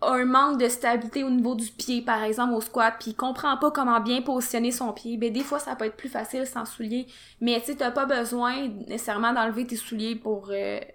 un 0.00 0.24
manque 0.24 0.60
de 0.60 0.68
stabilité 0.68 1.24
au 1.24 1.30
niveau 1.30 1.56
du 1.56 1.66
pied, 1.72 2.02
par 2.02 2.22
exemple, 2.22 2.54
au 2.54 2.60
squat, 2.60 2.94
puis 3.00 3.14
comprend 3.14 3.56
pas 3.56 3.72
comment 3.72 3.98
bien 3.98 4.22
positionner 4.22 4.70
son 4.70 4.92
pied, 4.92 5.16
ben 5.16 5.32
des 5.32 5.42
fois, 5.42 5.58
ça 5.58 5.74
peut 5.74 5.86
être 5.86 5.96
plus 5.96 6.08
facile 6.08 6.46
sans 6.46 6.64
souliers. 6.64 7.08
Mais, 7.40 7.58
tu 7.58 7.66
sais, 7.66 7.74
t'as 7.74 7.90
pas 7.90 8.06
besoin 8.06 8.68
nécessairement 8.86 9.32
d'enlever 9.32 9.66
tes 9.66 9.74
souliers 9.74 10.14
pour, 10.14 10.52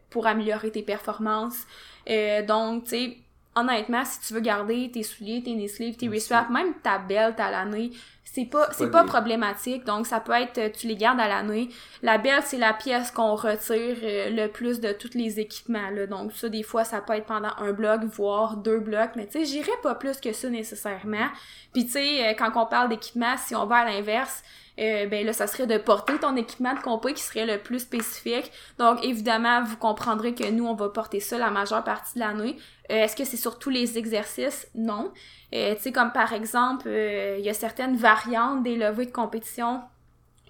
pour 0.10 0.26
améliorer 0.26 0.72
tes 0.72 0.84
performances. 0.84 1.66
Euh, 2.10 2.46
donc, 2.46 2.86
tu 2.86 2.90
sais, 2.90 3.18
honnêtement, 3.56 4.04
si 4.06 4.20
tu 4.22 4.34
veux 4.34 4.40
garder 4.40 4.90
tes 4.92 5.04
souliers, 5.04 5.42
tes 5.44 5.54
knee 5.54 5.70
sleeves, 5.70 5.96
tes 5.96 6.08
wrist 6.08 6.30
wraps, 6.30 6.50
même 6.50 6.74
ta 6.82 6.98
belt 6.98 7.40
à 7.40 7.52
l'année, 7.52 7.92
c'est 8.34 8.46
pas 8.46 8.68
C'est 8.72 8.90
pas 8.90 9.04
problématique. 9.04 9.86
Donc 9.86 10.08
ça 10.08 10.20
peut 10.20 10.32
être 10.32 10.72
tu 10.76 10.88
les 10.88 10.96
gardes 10.96 11.20
à 11.20 11.28
l'année. 11.28 11.70
La 12.02 12.18
belt 12.18 12.44
c'est 12.46 12.58
la 12.58 12.74
pièce 12.74 13.12
qu'on 13.12 13.36
retire 13.36 13.98
euh, 14.02 14.30
le 14.32 14.48
plus 14.48 14.80
de 14.80 14.92
tous 14.92 15.14
les 15.14 15.40
équipements 15.40 15.92
là. 15.92 16.08
Donc 16.08 16.34
ça 16.34 16.50
des 16.50 16.64
fois 16.64 16.84
ça 16.84 17.00
peut 17.00 17.14
être 17.14 17.28
pendant 17.28 17.52
un 17.60 17.74
bloc 17.74 18.02
voire 18.06 18.58
deux 18.58 18.80
blocs, 18.80 19.12
mais 19.16 19.28
tu 19.28 19.34
sais 19.34 19.46
j'irais 19.46 19.78
pas 19.84 19.94
plus 19.94 20.20
que 20.20 20.34
ça 20.34 20.50
nécessairement. 20.50 21.28
Puis 21.74 21.86
tu 21.86 21.92
sais 21.92 22.28
euh, 22.28 22.34
quand 22.34 22.52
on 22.56 22.66
parle 22.66 22.90
d'équipement, 22.90 23.36
si 23.38 23.56
on 23.56 23.68
va 23.68 23.78
à 23.78 23.86
l'inverse, 23.86 24.42
euh, 24.80 25.06
ben 25.08 25.26
là 25.26 25.34
ça 25.34 25.48
serait 25.48 25.68
de 25.68 25.78
porter 25.78 26.18
ton 26.20 26.36
équipement 26.36 26.74
de 26.74 26.80
compé 26.80 27.14
qui 27.14 27.22
serait 27.22 27.46
le 27.46 27.62
plus 27.62 27.80
spécifique. 27.80 28.52
Donc 28.78 29.04
évidemment, 29.04 29.64
vous 29.64 29.78
comprendrez 29.78 30.34
que 30.34 30.50
nous 30.50 30.66
on 30.66 30.76
va 30.76 30.90
porter 30.90 31.20
ça 31.20 31.38
la 31.38 31.52
majeure 31.52 31.84
partie 31.84 32.16
de 32.16 32.20
l'année. 32.20 32.58
Euh, 32.92 32.96
Est-ce 32.96 33.16
que 33.16 33.24
c'est 33.24 33.38
sur 33.38 33.60
tous 33.60 33.70
les 33.70 33.98
exercices? 33.98 34.68
Non. 34.76 35.12
Euh, 35.54 35.76
tu 35.76 35.82
sais, 35.82 35.92
comme 35.92 36.12
par 36.12 36.34
exemple, 36.34 36.88
euh, 36.88 37.38
il 37.38 37.46
y 37.46 37.50
a 37.50 37.54
certaines 37.54 37.96
variantes 37.96 38.64
des 38.64 38.76
levées 38.76 39.06
de 39.06 39.12
compétition 39.12 39.82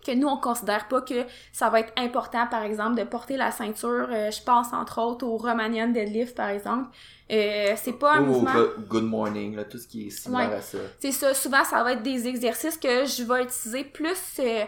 que 0.04 0.12
nous, 0.12 0.28
on 0.28 0.38
considère 0.38 0.88
pas 0.88 1.02
que 1.02 1.26
ça 1.52 1.70
va 1.70 1.80
être 1.82 1.94
important, 1.98 2.46
par 2.48 2.64
exemple, 2.64 2.96
de 2.98 3.04
porter 3.04 3.38
la 3.38 3.52
ceinture. 3.52 4.08
Euh, 4.12 4.32
je 4.32 4.42
pense, 4.44 4.74
entre 4.74 5.02
autres, 5.02 5.26
au 5.26 5.38
Romanian 5.38 5.88
deadlift, 5.90 6.36
par 6.36 6.50
exemple. 6.50 6.90
Euh, 7.32 7.74
c'est 7.78 7.94
pas 7.98 8.16
un 8.16 8.22
Ou 8.22 8.24
au 8.24 8.28
mouvement... 8.28 8.54
go- 8.54 8.74
good 8.88 9.04
morning, 9.06 9.56
là, 9.56 9.64
tout 9.64 9.78
ce 9.78 9.88
qui 9.88 10.08
est 10.08 10.10
similaire 10.10 10.50
Ouais. 10.50 10.56
à 10.58 10.62
ça. 10.62 10.78
C'est 11.00 11.12
ça, 11.12 11.34
souvent, 11.34 11.64
ça 11.64 11.84
va 11.84 11.94
être 11.94 12.04
des 12.04 12.28
exercices 12.28 12.78
que 12.78 13.06
je 13.06 13.24
vais 13.24 13.44
utiliser 13.44 13.84
plus... 13.86 14.20
euh, 14.40 14.66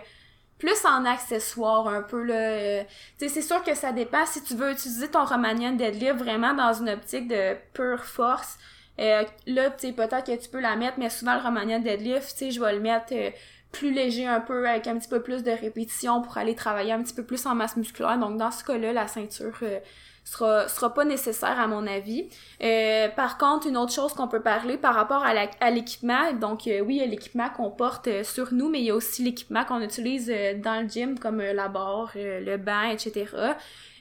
plus 0.57 0.85
en 0.85 1.03
accessoire 1.03 1.89
un 1.89 2.01
peu 2.01 2.23
là 2.23 2.85
tu 2.85 3.27
sais 3.27 3.27
c'est 3.27 3.41
sûr 3.41 3.61
que 3.61 3.75
ça 3.75 3.91
dépend 3.91 4.25
si 4.25 4.41
tu 4.41 4.55
veux 4.55 4.71
utiliser 4.71 5.09
ton 5.09 5.25
Romanian 5.25 5.73
deadlift 5.73 6.15
vraiment 6.15 6.53
dans 6.53 6.71
une 6.73 6.89
optique 6.89 7.27
de 7.27 7.55
pure 7.73 8.05
force 8.05 8.57
euh, 8.97 9.23
là 9.47 9.69
tu 9.71 9.87
sais 9.87 9.91
peut-être 9.91 10.23
que 10.25 10.41
tu 10.41 10.47
peux 10.47 10.61
la 10.61 10.77
mettre 10.77 10.97
mais 10.97 11.09
souvent 11.09 11.35
le 11.35 11.41
Romanian 11.41 11.79
deadlift 11.79 12.29
tu 12.31 12.37
sais 12.37 12.51
je 12.51 12.61
vais 12.61 12.71
le 12.71 12.79
mettre 12.79 13.07
euh, 13.11 13.31
plus 13.77 13.91
léger 13.91 14.25
un 14.25 14.39
peu 14.39 14.67
avec 14.67 14.87
un 14.87 14.97
petit 14.97 15.09
peu 15.09 15.21
plus 15.21 15.43
de 15.43 15.51
répétition 15.51 16.21
pour 16.21 16.37
aller 16.37 16.55
travailler 16.55 16.93
un 16.93 17.01
petit 17.01 17.13
peu 17.13 17.23
plus 17.23 17.45
en 17.45 17.55
masse 17.55 17.75
musculaire. 17.77 18.17
Donc 18.17 18.37
dans 18.37 18.51
ce 18.51 18.63
cas-là 18.63 18.93
la 18.93 19.07
ceinture 19.07 19.57
euh, 19.63 19.79
sera 20.23 20.67
sera 20.67 20.93
pas 20.93 21.05
nécessaire 21.05 21.59
à 21.59 21.67
mon 21.67 21.85
avis. 21.85 22.29
Euh, 22.63 23.09
par 23.09 23.37
contre, 23.37 23.67
une 23.67 23.77
autre 23.77 23.93
chose 23.93 24.13
qu'on 24.13 24.27
peut 24.27 24.41
parler 24.41 24.77
par 24.77 24.95
rapport 24.95 25.23
à 25.23 25.71
l'équipement, 25.71 26.33
donc 26.33 26.67
euh, 26.67 26.81
oui, 26.81 26.95
il 26.95 26.99
y 26.99 27.03
a 27.03 27.05
l'équipement 27.05 27.49
qu'on 27.49 27.69
porte 27.69 28.23
sur 28.23 28.53
nous, 28.53 28.69
mais 28.69 28.79
il 28.79 28.85
y 28.85 28.91
a 28.91 28.95
aussi 28.95 29.23
l'équipement 29.23 29.65
qu'on 29.65 29.81
utilise 29.81 30.33
dans 30.63 30.81
le 30.81 30.89
gym, 30.89 31.19
comme 31.19 31.41
la 31.41 31.67
barre, 31.67 32.11
le 32.15 32.57
banc, 32.57 32.89
etc. 32.89 33.25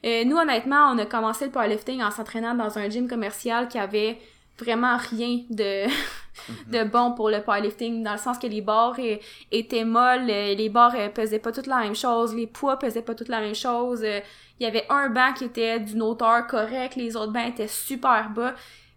Nous, 0.02 0.36
honnêtement, 0.36 0.92
on 0.92 0.98
a 0.98 1.06
commencé 1.06 1.46
le 1.46 1.50
powerlifting 1.50 2.02
en 2.02 2.10
s'entraînant 2.10 2.54
dans 2.54 2.78
un 2.78 2.88
gym 2.88 3.08
commercial 3.08 3.68
qui 3.68 3.78
avait 3.78 4.18
vraiment 4.58 4.96
rien 4.96 5.40
de, 5.50 5.86
de 6.68 6.84
bon 6.84 7.12
pour 7.12 7.30
le 7.30 7.40
powerlifting, 7.40 8.02
dans 8.02 8.12
le 8.12 8.18
sens 8.18 8.38
que 8.38 8.46
les 8.46 8.60
barres 8.60 8.96
euh, 8.98 9.16
étaient 9.52 9.84
molles, 9.84 10.28
euh, 10.28 10.54
les 10.54 10.68
barres 10.68 10.94
euh, 10.96 11.08
pesaient 11.08 11.38
pas 11.38 11.52
toutes 11.52 11.66
la 11.66 11.78
même 11.78 11.94
chose, 11.94 12.34
les 12.34 12.46
poids 12.46 12.78
pesaient 12.78 13.02
pas 13.02 13.14
toutes 13.14 13.28
la 13.28 13.40
même 13.40 13.54
chose, 13.54 14.04
il 14.04 14.62
y 14.62 14.66
avait 14.66 14.86
un 14.88 15.08
banc 15.08 15.32
qui 15.34 15.44
était 15.44 15.80
d'une 15.80 16.02
hauteur 16.02 16.46
correcte, 16.46 16.96
les 16.96 17.16
autres 17.16 17.32
bancs 17.32 17.48
étaient 17.48 17.68
super 17.68 18.30
bas, 18.30 18.54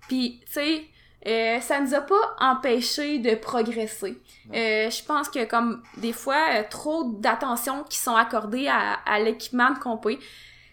puis 0.08 0.42
tu 0.46 0.52
sais, 0.52 0.86
euh, 1.26 1.60
ça 1.60 1.82
nous 1.82 1.94
a 1.94 2.02
pas 2.02 2.36
empêché 2.40 3.20
de 3.20 3.36
progresser. 3.36 4.18
Euh, 4.54 4.90
je 4.90 5.04
pense 5.04 5.28
que 5.28 5.44
comme 5.46 5.82
des 5.98 6.14
fois, 6.14 6.42
euh, 6.54 6.64
trop 6.70 7.04
d'attention 7.04 7.84
qui 7.84 7.98
sont 7.98 8.16
accordées 8.16 8.68
à, 8.68 8.94
à 9.06 9.20
l'équipement 9.20 9.72
de 9.72 9.80
compé, 9.80 10.20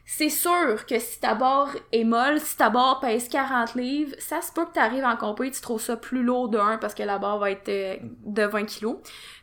c'est 0.06 0.28
sûr 0.28 0.84
que 0.86 0.98
si 0.98 1.18
ta 1.20 1.34
barre 1.34 1.74
est 1.92 2.04
molle, 2.04 2.38
si 2.40 2.56
ta 2.56 2.68
barre 2.70 3.00
pèse 3.00 3.28
40 3.28 3.74
livres, 3.74 4.14
ça 4.18 4.42
se 4.42 4.52
peut 4.52 4.66
que 4.66 4.72
tu 4.74 4.78
arrives 4.78 5.04
en 5.04 5.16
compé, 5.16 5.50
tu 5.50 5.60
trouves 5.62 5.80
ça 5.80 5.96
plus 5.96 6.22
lourd 6.22 6.48
de 6.50 6.58
1 6.58 6.76
parce 6.78 6.94
que 6.94 7.02
la 7.02 7.18
barre 7.18 7.38
va 7.38 7.50
être 7.50 7.68
euh, 7.70 7.96
de 8.26 8.42
20 8.42 8.64
kilos. 8.66 8.96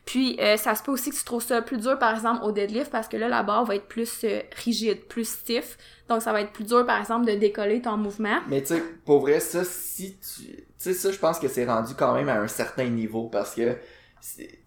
Puis 0.05 0.37
euh, 0.39 0.57
ça 0.57 0.75
se 0.75 0.83
peut 0.83 0.91
aussi 0.91 1.09
que 1.09 1.15
tu 1.15 1.23
trouves 1.23 1.43
ça 1.43 1.61
plus 1.61 1.77
dur 1.77 1.97
par 1.97 2.13
exemple 2.13 2.43
au 2.43 2.51
deadlift 2.51 2.91
parce 2.91 3.07
que 3.07 3.17
là 3.17 3.27
la 3.27 3.41
barre 3.43 3.65
va 3.65 3.75
être 3.75 3.87
plus 3.87 4.23
euh, 4.23 4.41
rigide, 4.63 5.01
plus 5.07 5.27
stiff. 5.27 5.77
Donc 6.09 6.21
ça 6.21 6.31
va 6.31 6.41
être 6.41 6.51
plus 6.51 6.65
dur 6.65 6.85
par 6.85 6.99
exemple 6.99 7.25
de 7.25 7.33
décoller 7.35 7.81
ton 7.81 7.97
mouvement. 7.97 8.39
Mais 8.47 8.61
tu 8.61 8.67
sais, 8.75 8.83
pour 9.05 9.21
vrai, 9.21 9.39
ça, 9.39 9.63
si 9.63 10.17
tu. 10.17 10.43
Tu 10.43 10.63
sais, 10.77 10.93
ça, 10.93 11.11
je 11.11 11.17
pense 11.19 11.39
que 11.39 11.47
c'est 11.47 11.65
rendu 11.65 11.93
quand 11.95 12.13
même 12.13 12.27
à 12.29 12.39
un 12.39 12.47
certain 12.47 12.85
niveau 12.85 13.29
parce 13.29 13.55
que 13.55 13.77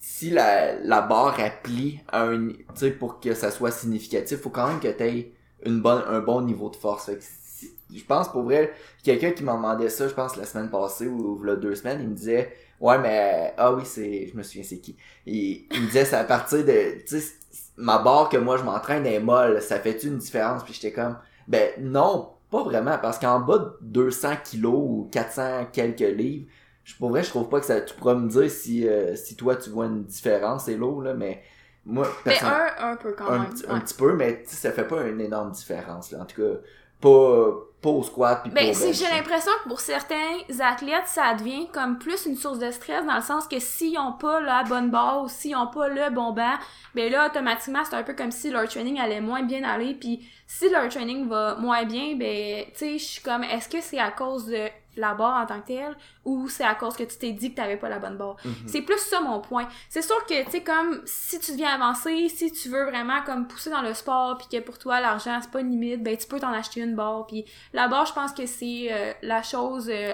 si- 0.00 0.30
la, 0.30 0.74
la 0.80 1.02
barre 1.02 1.38
applique 1.40 2.00
à 2.08 2.22
un. 2.24 2.48
Tu 2.48 2.56
sais, 2.74 2.90
pour 2.90 3.20
que 3.20 3.34
ça 3.34 3.50
soit 3.50 3.70
significatif, 3.70 4.40
faut 4.40 4.50
quand 4.50 4.68
même 4.68 4.80
que 4.80 4.88
tu 4.88 5.02
aies 5.04 5.32
une 5.66 5.80
bonne, 5.80 6.02
un 6.08 6.20
bon 6.20 6.42
niveau 6.42 6.70
de 6.70 6.76
force. 6.76 7.06
Fait 7.06 7.16
que 7.16 7.22
si- 7.22 7.74
je 7.94 8.04
pense 8.04 8.28
pour 8.30 8.42
vrai, 8.42 8.72
quelqu'un 9.02 9.30
qui 9.32 9.42
m'a 9.44 9.54
demandé 9.54 9.88
ça, 9.88 10.08
je 10.08 10.14
pense 10.14 10.36
la 10.36 10.44
semaine 10.46 10.70
passée 10.70 11.06
ou, 11.06 11.38
ou 11.38 11.42
là, 11.44 11.56
deux 11.56 11.74
semaines, 11.74 12.00
il 12.02 12.08
me 12.08 12.14
disait 12.14 12.52
Ouais, 12.80 12.98
mais. 12.98 13.54
Ah 13.56 13.72
oui, 13.72 13.82
c'est. 13.86 14.26
Je 14.28 14.36
me 14.36 14.42
souviens, 14.42 14.64
c'est 14.64 14.78
qui? 14.78 14.96
Il, 15.26 15.66
il 15.72 15.80
me 15.82 15.86
disait, 15.86 16.04
c'est 16.04 16.16
à 16.16 16.24
partir 16.24 16.64
de. 16.64 17.02
Tu 17.06 17.20
sais, 17.20 17.32
ma 17.76 17.98
barre 17.98 18.28
que 18.28 18.36
moi 18.36 18.56
je 18.56 18.62
m'entraîne 18.64 19.06
est 19.06 19.20
molle, 19.20 19.60
ça 19.62 19.78
fait-tu 19.78 20.08
une 20.08 20.18
différence? 20.18 20.64
Puis 20.64 20.74
j'étais 20.74 20.92
comme. 20.92 21.16
Ben 21.48 21.70
non, 21.80 22.30
pas 22.50 22.62
vraiment, 22.62 22.98
parce 22.98 23.18
qu'en 23.18 23.40
bas 23.40 23.58
de 23.58 23.76
200 23.82 24.34
kilos 24.44 24.74
ou 24.76 25.08
400 25.12 25.66
quelques 25.72 26.00
livres, 26.00 26.46
je, 26.84 26.94
pour 26.96 27.10
vrai, 27.10 27.22
je 27.22 27.30
trouve 27.30 27.48
pas 27.48 27.60
que 27.60 27.66
ça, 27.66 27.80
tu 27.80 27.94
pourras 27.94 28.14
me 28.14 28.28
dire 28.28 28.50
si, 28.50 28.86
euh, 28.88 29.16
si 29.16 29.36
toi 29.36 29.56
tu 29.56 29.70
vois 29.70 29.86
une 29.86 30.04
différence, 30.04 30.64
c'est 30.66 30.76
lourd, 30.76 31.02
là, 31.02 31.14
mais 31.14 31.42
moi, 31.86 32.06
Mais 32.24 32.32
perso- 32.32 32.46
un, 32.46 32.90
un 32.92 32.96
peu 32.96 33.12
quand 33.12 33.26
un, 33.28 33.38
même. 33.40 33.50
ouais. 33.52 33.68
un 33.68 33.80
petit 33.80 33.94
peu, 33.94 34.14
mais 34.14 34.42
ça 34.46 34.72
fait 34.72 34.86
pas 34.86 35.02
une 35.02 35.20
énorme 35.20 35.50
différence, 35.52 36.10
là. 36.12 36.20
En 36.22 36.24
tout 36.24 36.40
cas, 36.40 36.58
pas, 37.00 37.50
pas 37.82 37.90
au 37.90 38.02
squat 38.02 38.42
pis 38.42 38.48
pas 38.50 38.60
Ben, 38.60 38.72
c'est- 38.72 38.94
j'ai 38.94 39.04
l'impression 39.14 39.52
que 39.62 39.68
pour 39.68 39.80
certains 39.80 40.38
athlètes, 40.60 41.06
ça 41.06 41.34
devient 41.34 41.68
comme 41.72 41.98
plus 41.98 42.24
une 42.24 42.36
source 42.36 42.58
de 42.58 42.70
stress 42.70 43.04
dans 43.04 43.16
le 43.16 43.20
sens 43.22 43.46
que 43.46 43.58
s'ils 43.58 43.98
ont 43.98 44.12
pas 44.12 44.40
la 44.40 44.62
bonne 44.64 44.90
ou 45.22 45.28
s'ils 45.28 45.54
ont 45.56 45.66
pas 45.66 45.88
le 45.88 46.08
bon 46.10 46.32
banc, 46.32 46.54
ben 46.94 47.12
là, 47.12 47.26
automatiquement, 47.26 47.82
c'est 47.84 47.96
un 47.96 48.02
peu 48.02 48.14
comme 48.14 48.30
si 48.30 48.50
leur 48.50 48.66
training 48.68 48.98
allait 48.98 49.20
moins 49.20 49.42
bien 49.42 49.62
aller. 49.64 49.94
Puis 49.94 50.26
si 50.46 50.70
leur 50.70 50.88
training 50.88 51.28
va 51.28 51.56
moins 51.56 51.84
bien, 51.84 52.16
ben, 52.16 52.64
tu 52.68 52.78
sais, 52.78 52.98
je 52.98 53.04
suis 53.04 53.22
comme, 53.22 53.44
est-ce 53.44 53.68
que 53.68 53.82
c'est 53.82 53.98
à 53.98 54.10
cause 54.10 54.46
de 54.46 54.68
la 54.96 55.14
barre 55.14 55.42
en 55.42 55.46
tant 55.46 55.60
que 55.60 55.66
telle 55.66 55.96
ou 56.24 56.48
c'est 56.48 56.64
à 56.64 56.74
cause 56.74 56.96
que 56.96 57.02
tu 57.02 57.18
t'es 57.18 57.32
dit 57.32 57.50
que 57.50 57.56
t'avais 57.56 57.76
pas 57.76 57.88
la 57.88 57.98
bonne 57.98 58.16
barre? 58.16 58.36
Mhm. 58.44 58.54
C'est 58.66 58.82
plus 58.82 58.98
ça 58.98 59.20
mon 59.20 59.40
point. 59.40 59.68
C'est 59.88 60.02
sûr 60.02 60.24
que, 60.26 60.44
tu 60.44 60.50
sais, 60.50 60.62
comme, 60.62 61.02
si 61.04 61.38
tu 61.40 61.52
deviens 61.52 61.74
avancer, 61.74 62.28
si 62.28 62.52
tu 62.52 62.68
veux 62.68 62.84
vraiment, 62.84 63.22
comme, 63.22 63.46
pousser 63.46 63.70
dans 63.70 63.82
le 63.82 63.94
sport, 63.94 64.38
puis 64.38 64.46
que 64.48 64.64
pour 64.64 64.78
toi, 64.78 65.00
l'argent, 65.00 65.38
c'est 65.42 65.50
pas 65.50 65.60
une 65.60 65.70
limite, 65.70 66.02
ben, 66.02 66.16
tu 66.16 66.26
peux 66.26 66.38
t'en 66.40 66.52
acheter 66.52 66.80
une 66.80 66.94
barre. 66.94 67.26
Puis 67.26 67.44
la 67.72 67.88
barre, 67.88 68.06
je 68.06 68.12
pense 68.12 68.32
que 68.32 68.46
c'est 68.46 68.88
euh, 68.90 69.12
la 69.22 69.42
chose... 69.42 69.88
euh, 69.90 70.12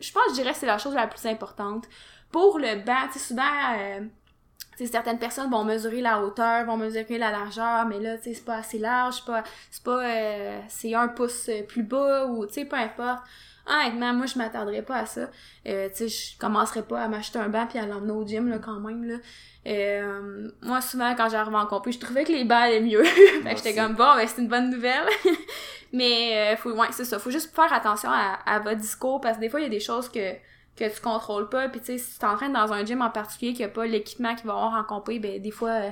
je 0.00 0.12
pense, 0.12 0.22
je 0.30 0.34
dirais 0.34 0.52
que 0.52 0.58
c'est 0.58 0.66
la 0.66 0.78
chose 0.78 0.94
la 0.94 1.06
plus 1.06 1.26
importante. 1.26 1.84
Pour 2.30 2.58
le 2.58 2.84
banc, 2.84 3.08
tu 3.12 3.18
sais, 3.18 3.28
souvent... 3.28 3.42
euh, 3.78 4.00
certaines 4.86 5.20
personnes 5.20 5.50
vont 5.50 5.62
mesurer 5.62 6.00
la 6.00 6.20
hauteur, 6.20 6.64
vont 6.66 6.76
mesurer 6.76 7.16
la 7.16 7.30
largeur, 7.30 7.86
mais 7.86 8.00
là, 8.00 8.16
tu 8.18 8.24
sais, 8.24 8.34
c'est 8.34 8.44
pas 8.44 8.56
assez 8.56 8.78
large, 8.78 9.16
c'est 9.16 9.24
pas... 9.24 9.44
C'est 9.70 9.84
pas... 9.84 10.04
euh, 10.04 10.60
c'est 10.68 10.94
un 10.94 11.08
pouce 11.08 11.48
plus 11.68 11.84
bas, 11.84 12.26
ou, 12.26 12.44
tu 12.46 12.54
sais, 12.54 12.64
peu 12.64 12.76
importe. 12.76 13.22
Honnêtement, 13.66 14.12
moi, 14.12 14.26
je 14.26 14.38
m'attarderais 14.38 14.82
pas 14.82 14.96
à 14.96 15.06
ça. 15.06 15.30
Euh, 15.66 15.88
tu 15.88 16.08
sais, 16.08 16.08
je 16.08 16.38
commencerais 16.38 16.82
pas 16.82 17.02
à 17.02 17.08
m'acheter 17.08 17.38
un 17.38 17.48
banc 17.48 17.66
puis 17.66 17.78
à 17.78 17.86
l'emmener 17.86 18.12
au 18.12 18.26
gym, 18.26 18.48
là, 18.48 18.58
quand 18.58 18.80
même, 18.80 19.04
là. 19.04 19.16
Euh, 19.66 20.50
moi, 20.60 20.80
souvent, 20.82 21.14
quand 21.14 21.30
j'arrive 21.30 21.54
en 21.54 21.66
compé, 21.66 21.92
je 21.92 21.98
trouvais 21.98 22.24
que 22.24 22.32
les 22.32 22.44
bancs 22.44 22.62
allaient 22.62 22.80
mieux. 22.80 23.04
fait 23.42 23.42
que 23.42 23.56
j'étais 23.56 23.74
comme, 23.74 23.94
bon, 23.94 24.14
ben, 24.16 24.26
c'est 24.26 24.42
une 24.42 24.48
bonne 24.48 24.70
nouvelle. 24.70 25.08
Mais, 25.92 26.52
euh, 26.52 26.56
faut, 26.56 26.72
ouais, 26.72 26.88
c'est 26.90 27.04
ça. 27.04 27.18
Faut 27.18 27.30
juste 27.30 27.54
faire 27.54 27.72
attention 27.72 28.10
à, 28.10 28.38
à 28.44 28.58
votre 28.58 28.80
discours 28.80 29.20
parce 29.20 29.36
que 29.36 29.40
des 29.40 29.48
fois, 29.48 29.60
il 29.60 29.64
y 29.64 29.66
a 29.66 29.70
des 29.70 29.80
choses 29.80 30.08
que 30.08 30.34
que 30.76 30.92
tu 30.92 31.00
contrôles 31.00 31.48
pas. 31.48 31.68
Puis 31.68 31.80
tu 31.80 31.86
sais, 31.86 31.98
si 31.98 32.14
tu 32.14 32.18
t'entraînes 32.18 32.52
dans 32.52 32.72
un 32.72 32.84
gym 32.84 33.02
en 33.02 33.10
particulier 33.10 33.52
qui 33.52 33.64
a 33.64 33.68
pas 33.68 33.86
l'équipement 33.86 34.34
qu'il 34.34 34.46
va 34.46 34.54
avoir 34.54 34.74
en 34.74 34.84
compé, 34.84 35.18
ben 35.18 35.40
des 35.40 35.50
fois 35.50 35.70
euh, 35.70 35.90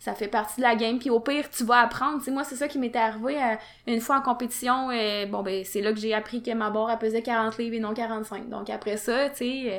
ça 0.00 0.14
fait 0.14 0.28
partie 0.28 0.56
de 0.56 0.62
la 0.62 0.74
game. 0.74 0.98
Puis 0.98 1.10
au 1.10 1.20
pire, 1.20 1.48
tu 1.50 1.62
vas 1.64 1.80
apprendre. 1.82 2.18
Tu 2.18 2.24
sais, 2.24 2.30
moi, 2.32 2.42
c'est 2.42 2.56
ça 2.56 2.66
qui 2.66 2.78
m'était 2.78 2.98
arrivé 2.98 3.40
euh, 3.40 3.54
une 3.86 4.00
fois 4.00 4.16
en 4.16 4.22
compétition. 4.22 4.90
et 4.90 5.26
bon, 5.26 5.42
ben 5.42 5.62
c'est 5.64 5.82
là 5.82 5.92
que 5.92 6.00
j'ai 6.00 6.14
appris 6.14 6.42
que 6.42 6.52
ma 6.52 6.70
barre, 6.70 6.90
elle 6.90 6.98
pesait 6.98 7.22
40 7.22 7.58
livres 7.58 7.76
et 7.76 7.80
non 7.80 7.94
45. 7.94 8.48
Donc 8.48 8.70
après 8.70 8.96
ça, 8.96 9.28
tu 9.30 9.36
sais, 9.36 9.62
euh, 9.66 9.78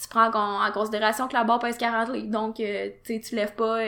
tu 0.00 0.08
prends 0.08 0.30
en, 0.32 0.72
considération 0.72 1.28
que 1.28 1.34
la 1.34 1.44
barre 1.44 1.58
pèse 1.60 1.76
40 1.78 2.08
livres. 2.10 2.30
Donc, 2.30 2.56
tu 2.56 2.64
sais, 2.64 3.20
tu 3.20 3.36
lèves 3.36 3.54
pas... 3.54 3.78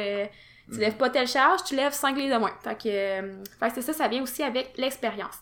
tu 0.71 0.79
lèves 0.79 0.97
pas 0.97 1.11
telle 1.11 1.27
charge, 1.27 1.65
tu 1.65 1.75
lèves 1.75 1.93
5 1.93 2.17
livres 2.17 2.35
de 2.35 2.41
moins. 2.41 2.53
Fait 2.63 2.75
que, 2.75 3.41
fait 3.59 3.69
que 3.69 3.75
c'est 3.75 3.83
ça, 3.83 3.93
ça 3.93 4.09
vient 4.09 4.23
aussi 4.23 4.43
avec 4.43 4.73
l'expérience 4.77 5.41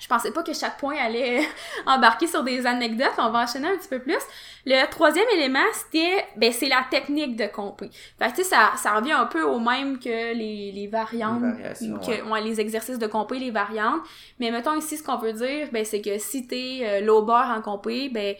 je 0.00 0.08
pensais 0.08 0.32
pas 0.32 0.42
que 0.42 0.52
chaque 0.52 0.78
point 0.78 0.96
allait 0.96 1.40
embarquer 1.86 2.26
sur 2.26 2.42
des 2.42 2.66
anecdotes. 2.66 3.12
On 3.18 3.30
va 3.30 3.44
enchaîner 3.44 3.68
un 3.68 3.76
petit 3.76 3.88
peu 3.88 4.00
plus. 4.00 4.18
Le 4.66 4.84
troisième 4.90 5.26
élément, 5.36 5.64
c'était, 5.72 6.24
ben, 6.36 6.52
c'est 6.52 6.68
la 6.68 6.84
technique 6.90 7.36
de 7.36 7.46
compris. 7.46 7.90
Fait 8.18 8.30
que, 8.30 8.36
tu 8.36 8.42
sais, 8.42 8.50
ça, 8.50 8.72
ça 8.76 8.94
revient 8.94 9.12
un 9.12 9.26
peu 9.26 9.42
au 9.42 9.60
même 9.60 9.98
que 9.98 10.34
les, 10.34 10.72
les 10.72 10.86
variantes. 10.88 11.42
que, 11.60 12.28
ouais. 12.28 12.40
les 12.42 12.60
exercices 12.60 12.98
de 12.98 13.06
compris, 13.06 13.38
les 13.38 13.50
variantes. 13.50 14.02
Mais 14.40 14.50
mettons 14.50 14.74
ici, 14.74 14.96
ce 14.96 15.02
qu'on 15.02 15.18
veut 15.18 15.32
dire, 15.32 15.68
ben, 15.72 15.84
c'est 15.84 16.00
que 16.00 16.18
si 16.18 16.46
t'es 16.46 16.80
euh, 16.82 17.00
low 17.00 17.22
bar 17.22 17.56
en 17.56 17.62
compris, 17.62 18.08
ben, 18.08 18.34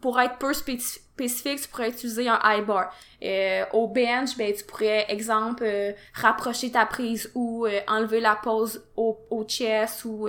pour 0.00 0.20
être 0.20 0.38
peu 0.38 0.52
spécifique, 0.52 1.60
tu 1.62 1.68
pourrais 1.68 1.90
utiliser 1.90 2.28
un 2.28 2.40
high 2.42 2.64
bar. 2.64 2.92
Euh, 3.22 3.64
au 3.72 3.86
bench, 3.88 4.36
ben, 4.36 4.52
tu 4.52 4.64
pourrais, 4.64 5.06
exemple, 5.08 5.62
euh, 5.66 5.92
rapprocher 6.14 6.70
ta 6.70 6.86
prise 6.86 7.30
ou 7.34 7.66
euh, 7.66 7.80
enlever 7.86 8.20
la 8.20 8.36
pose 8.36 8.82
au, 8.96 9.18
au 9.30 9.44
chest 9.44 10.04
ou 10.04 10.28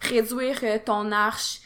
réduire 0.00 0.60
ton 0.84 1.12
arche. 1.12 1.60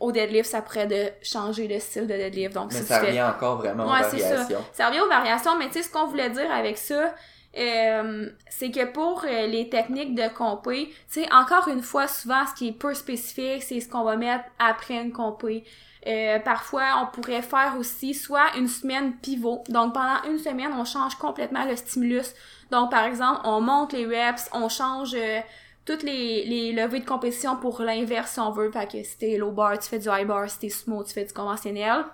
au 0.00 0.12
deadlift, 0.12 0.48
ça 0.48 0.62
pourrait 0.62 0.86
de 0.86 1.08
changer 1.22 1.66
le 1.66 1.80
style 1.80 2.06
de 2.06 2.14
deadlift. 2.14 2.54
Donc, 2.54 2.72
mais 2.72 2.82
ça 2.82 3.00
revient 3.00 3.22
encore 3.22 3.56
vraiment 3.56 3.84
aux 3.84 3.88
variations. 3.88 4.48
Ça. 4.48 4.60
ça 4.72 4.88
revient 4.88 5.00
aux 5.00 5.08
variations, 5.08 5.58
mais 5.58 5.66
tu 5.66 5.74
sais, 5.74 5.82
ce 5.82 5.90
qu'on 5.90 6.06
voulait 6.06 6.30
dire 6.30 6.50
avec 6.52 6.78
ça, 6.78 7.14
c'est 7.52 8.70
que 8.70 8.84
pour 8.92 9.24
les 9.26 9.68
techniques 9.68 10.14
de 10.14 10.28
compé, 10.32 10.90
tu 11.12 11.22
sais, 11.22 11.32
encore 11.32 11.66
une 11.66 11.82
fois, 11.82 12.06
souvent, 12.06 12.46
ce 12.46 12.54
qui 12.54 12.68
est 12.68 12.72
peu 12.72 12.94
spécifique, 12.94 13.64
c'est 13.64 13.80
ce 13.80 13.88
qu'on 13.88 14.04
va 14.04 14.16
mettre 14.16 14.44
après 14.60 14.94
une 14.94 15.12
compé. 15.12 15.64
Euh, 16.06 16.38
parfois, 16.38 17.02
on 17.02 17.06
pourrait 17.06 17.42
faire 17.42 17.76
aussi 17.78 18.12
soit 18.12 18.56
une 18.56 18.68
semaine 18.68 19.16
pivot. 19.16 19.64
Donc, 19.68 19.94
pendant 19.94 20.22
une 20.30 20.38
semaine, 20.38 20.72
on 20.76 20.84
change 20.84 21.14
complètement 21.14 21.64
le 21.64 21.76
stimulus. 21.76 22.34
Donc, 22.70 22.90
par 22.90 23.04
exemple, 23.04 23.40
on 23.44 23.60
monte 23.60 23.92
les 23.92 24.04
reps, 24.06 24.48
on 24.52 24.68
change 24.68 25.14
euh, 25.14 25.40
toutes 25.86 26.02
les, 26.02 26.44
les 26.44 26.72
levées 26.72 27.00
de 27.00 27.06
compétition 27.06 27.56
pour 27.56 27.80
l'inverse, 27.80 28.32
si 28.32 28.40
on 28.40 28.50
veut. 28.50 28.70
Fait 28.70 28.90
que 28.90 29.02
si 29.02 29.16
t'es 29.16 29.36
low 29.38 29.50
bar, 29.50 29.78
tu 29.78 29.88
fais 29.88 29.98
du 29.98 30.08
high 30.08 30.26
bar. 30.26 30.48
Si 30.50 30.58
t'es 30.58 30.68
smooth, 30.68 31.06
tu 31.06 31.14
fais 31.14 31.24
du 31.24 31.32
conventionnel. 31.32 32.04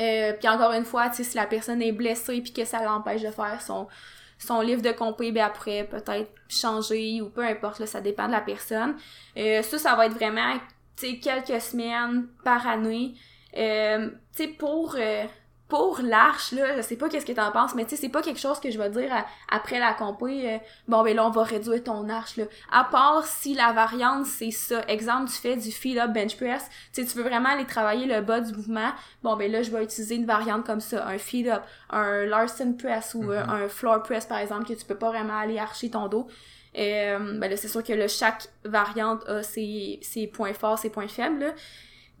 Euh, 0.00 0.32
puis 0.32 0.48
encore 0.48 0.72
une 0.72 0.84
fois, 0.84 1.08
tu 1.08 1.16
sais, 1.16 1.24
si 1.24 1.36
la 1.36 1.46
personne 1.46 1.80
est 1.80 1.92
blessée 1.92 2.40
puis 2.40 2.52
que 2.52 2.64
ça 2.64 2.82
l'empêche 2.82 3.22
de 3.22 3.30
faire 3.30 3.60
son 3.62 3.86
son 4.36 4.60
livre 4.60 4.82
de 4.82 4.90
compé, 4.90 5.32
ben 5.32 5.44
après 5.44 5.84
peut-être 5.84 6.30
changer 6.48 7.22
ou 7.22 7.30
peu 7.30 7.42
importe, 7.42 7.78
là, 7.78 7.86
ça 7.86 8.00
dépend 8.00 8.26
de 8.26 8.32
la 8.32 8.40
personne. 8.40 8.96
Euh, 9.36 9.62
ça, 9.62 9.78
ça 9.78 9.94
va 9.94 10.06
être 10.06 10.14
vraiment 10.14 10.54
quelques 10.96 11.60
semaines 11.60 12.26
par 12.44 12.66
année. 12.66 13.14
Euh, 13.56 14.08
tu 14.36 14.44
sais, 14.44 14.48
pour, 14.48 14.96
euh, 14.98 15.24
pour 15.68 16.00
l'arche, 16.02 16.52
là, 16.52 16.76
je 16.76 16.82
sais 16.82 16.96
pas 16.96 17.08
qu'est-ce 17.08 17.26
que 17.26 17.32
t'en 17.32 17.50
penses, 17.52 17.74
mais 17.74 17.84
tu 17.84 17.90
sais, 17.90 17.96
c'est 17.96 18.08
pas 18.08 18.22
quelque 18.22 18.40
chose 18.40 18.60
que 18.60 18.70
je 18.70 18.78
vais 18.78 18.90
dire 18.90 19.10
après 19.50 19.78
la 19.78 19.94
compé, 19.94 20.54
euh, 20.54 20.58
bon, 20.88 21.02
ben 21.02 21.16
là, 21.16 21.26
on 21.26 21.30
va 21.30 21.44
réduire 21.44 21.82
ton 21.82 22.08
arche, 22.08 22.36
là. 22.36 22.44
À 22.70 22.84
part 22.84 23.24
si 23.24 23.54
la 23.54 23.72
variante, 23.72 24.26
c'est 24.26 24.50
ça. 24.50 24.82
Exemple, 24.88 25.30
tu 25.30 25.36
fais 25.36 25.56
du 25.56 25.70
feel-up 25.70 26.12
bench 26.12 26.36
press, 26.36 26.68
tu 26.92 27.02
sais, 27.02 27.08
tu 27.08 27.16
veux 27.16 27.24
vraiment 27.24 27.50
aller 27.50 27.64
travailler 27.64 28.06
le 28.06 28.20
bas 28.20 28.40
du 28.40 28.52
mouvement, 28.52 28.90
bon, 29.22 29.36
ben 29.36 29.50
là, 29.50 29.62
je 29.62 29.70
vais 29.70 29.84
utiliser 29.84 30.16
une 30.16 30.26
variante 30.26 30.66
comme 30.66 30.80
ça, 30.80 31.06
un 31.06 31.18
feel-up, 31.18 31.62
un 31.90 32.24
Larson 32.24 32.74
press 32.78 33.14
ou 33.14 33.24
mm-hmm. 33.24 33.48
un 33.48 33.68
floor 33.68 34.02
press, 34.02 34.26
par 34.26 34.38
exemple, 34.38 34.66
que 34.66 34.74
tu 34.74 34.84
peux 34.84 34.98
pas 34.98 35.08
vraiment 35.08 35.38
aller 35.38 35.58
archer 35.58 35.90
ton 35.90 36.08
dos. 36.08 36.28
Euh, 36.76 37.38
ben 37.38 37.48
là, 37.48 37.56
c'est 37.56 37.68
sûr 37.68 37.82
que 37.82 37.92
là, 37.92 38.08
chaque 38.08 38.48
variante 38.64 39.28
a 39.28 39.42
ses, 39.42 39.98
ses 40.02 40.26
points 40.26 40.54
forts, 40.54 40.78
ses 40.78 40.90
points 40.90 41.08
faibles. 41.08 41.54